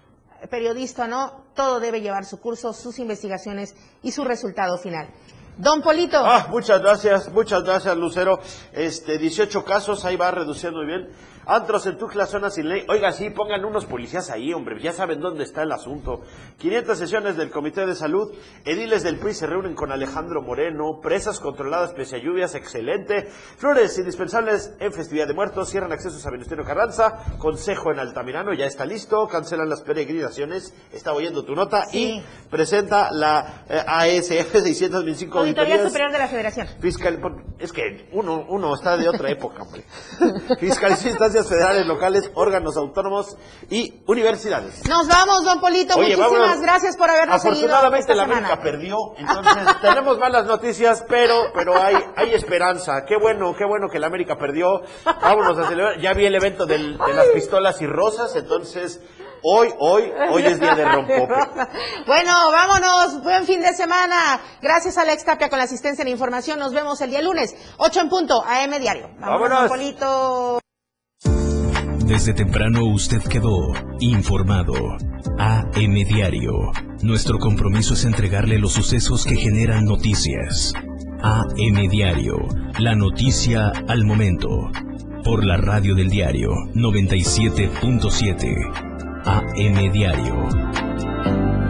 Periodista 0.51 1.05
o 1.05 1.07
no, 1.07 1.45
todo 1.55 1.79
debe 1.79 2.01
llevar 2.01 2.25
su 2.25 2.41
curso, 2.41 2.73
sus 2.73 2.99
investigaciones 2.99 3.77
y 4.03 4.11
su 4.11 4.25
resultado 4.25 4.79
final. 4.79 5.07
Don 5.57 5.81
Polito. 5.81 6.17
Ah, 6.17 6.49
muchas 6.51 6.81
gracias, 6.83 7.31
muchas 7.31 7.63
gracias, 7.63 7.97
Lucero. 7.97 8.41
Este, 8.73 9.17
18 9.17 9.65
casos, 9.65 10.05
ahí 10.05 10.17
va 10.17 10.33
reduciendo 10.33 10.79
muy 10.79 10.89
bien. 10.89 11.09
Antros 11.47 11.87
en 11.87 11.99
Tuxtla, 11.99 12.27
zona 12.27 12.51
sin 12.51 12.69
ley. 12.69 12.85
Oiga, 12.89 13.11
sí, 13.13 13.31
pongan 13.31 13.65
unos 13.65 13.85
policías 13.87 14.31
ahí, 14.31 14.53
hombre, 14.53 14.81
ya 14.81 14.93
saben 14.93 15.21
dónde 15.21 15.43
está 15.43 15.63
el 15.63 15.73
asunto. 15.73 16.21
500 16.59 16.97
sesiones 16.97 17.37
del 17.37 17.51
Comité 17.51 17.85
de 17.85 17.97
Salud. 17.97 18.33
Ediles 18.65 19.03
del 19.03 19.19
PRI 19.19 19.35
se 19.35 19.47
reúnen 19.47 19.75
con 19.75 19.91
Alejandro 19.91 20.43
Moreno. 20.43 21.01
Presas 21.03 21.41
controladas 21.41 21.93
pese 21.95 22.17
a 22.17 22.19
lluvias, 22.21 22.55
excelente. 22.55 23.29
Flores 23.57 23.99
indispensables 23.99 24.75
en 24.79 24.93
festividad 24.93 25.27
de 25.27 25.35
muertos. 25.35 25.69
Cierran 25.69 25.93
accesos 25.93 26.25
a 26.25 26.31
Venustiano 26.31 26.65
Carranza. 26.65 27.25
Consejo 27.39 27.91
en 27.91 27.99
Altamirano, 27.99 28.55
ya 28.55 28.67
está 28.67 28.85
listo. 28.85 29.27
Cancelan 29.27 29.69
las 29.69 29.83
peregrinaciones. 29.83 30.73
Está 30.93 31.13
oyendo 31.13 31.45
tu 31.45 31.57
nota. 31.57 31.87
Y 31.93 32.23
presenta 32.51 33.11
la 33.11 33.65
eh, 33.69 33.83
ASF 33.85 34.53
625 34.53 35.39
Auditoría 35.39 35.75
auditorías. 35.75 35.93
Superior 35.93 36.13
de 36.13 36.19
la 36.19 36.29
Federación. 36.29 36.69
Fiscal, 36.81 37.19
es 37.59 37.73
que 37.73 38.09
uno, 38.13 38.47
uno 38.49 38.75
está 38.75 38.97
de 38.97 39.09
otra 39.09 39.29
época, 39.31 39.63
hombre. 39.63 39.85
De 41.32 41.32
instancias 41.35 41.49
federales, 41.49 41.87
locales, 41.87 42.31
órganos 42.35 42.77
autónomos 42.77 43.37
y 43.71 44.03
universidades. 44.07 44.87
Nos 44.89 45.09
vamos, 45.09 45.45
don 45.45 45.61
Polito. 45.61 45.95
Oye, 45.97 46.17
Muchísimas 46.17 46.31
vámonos. 46.33 46.61
gracias 46.61 46.97
por 46.97 47.11
habernos 47.11 47.41
seguido 47.43 47.59
Afortunadamente 47.67 48.13
esta 48.13 48.15
la 48.15 48.23
semana. 48.25 48.47
América 48.49 48.63
perdió, 48.63 48.97
entonces 49.17 49.65
tenemos 49.81 50.19
malas 50.19 50.47
noticias, 50.47 51.05
pero, 51.09 51.35
pero 51.55 51.77
hay, 51.81 51.97
hay 52.17 52.35
esperanza. 52.35 53.05
Qué 53.07 53.17
bueno, 53.17 53.55
qué 53.57 53.65
bueno 53.65 53.89
que 53.91 53.99
la 53.99 54.07
América 54.09 54.37
perdió. 54.37 54.83
Vámonos 55.05 55.59
a 55.59 55.69
celebrar. 55.69 55.99
Ya 56.01 56.13
vi 56.13 56.27
el 56.27 56.35
evento 56.35 56.67
del- 56.67 56.99
de 56.99 57.15
las 57.15 57.29
pistolas 57.29 57.81
y 57.83 57.87
rosas, 57.87 58.35
entonces 58.37 59.01
Hoy, 59.45 59.75
hoy, 59.81 60.13
hoy 60.31 60.45
es 60.45 60.61
día 60.61 60.77
de 60.77 60.85
rompope. 60.85 61.35
bueno, 62.07 62.33
vámonos. 62.53 63.25
Buen 63.25 63.45
fin 63.45 63.61
de 63.61 63.75
semana. 63.75 64.41
Gracias 64.61 64.97
a 64.99 65.03
Alex 65.03 65.25
Tapia 65.25 65.49
con 65.49 65.59
la 65.59 65.65
asistencia 65.65 66.05
de 66.05 66.13
información. 66.13 66.61
Nos 66.61 66.73
vemos 66.73 67.01
el 67.01 67.11
día 67.11 67.21
lunes, 67.23 67.53
8 67.79 68.01
en 68.03 68.09
punto, 68.09 68.41
AM 68.47 68.79
Diario. 68.79 69.11
Vámonos, 69.19 69.69
Polito. 69.69 70.62
Desde 72.13 72.35
temprano 72.35 72.85
usted 72.85 73.23
quedó 73.23 73.73
informado. 73.99 74.75
AM 75.39 75.95
Diario. 75.95 76.53
Nuestro 77.01 77.39
compromiso 77.39 77.95
es 77.95 78.05
entregarle 78.05 78.59
los 78.59 78.75
sucesos 78.75 79.25
que 79.25 79.37
generan 79.37 79.87
noticias. 79.87 80.75
AM 81.23 81.89
Diario. 81.89 82.37
La 82.79 82.95
noticia 82.95 83.73
al 83.89 84.05
momento. 84.05 84.71
Por 85.25 85.47
la 85.47 85.57
radio 85.57 85.95
del 85.95 86.11
diario 86.11 86.51
97.7. 86.75 89.23
AM 89.25 89.91
Diario. 89.91 91.62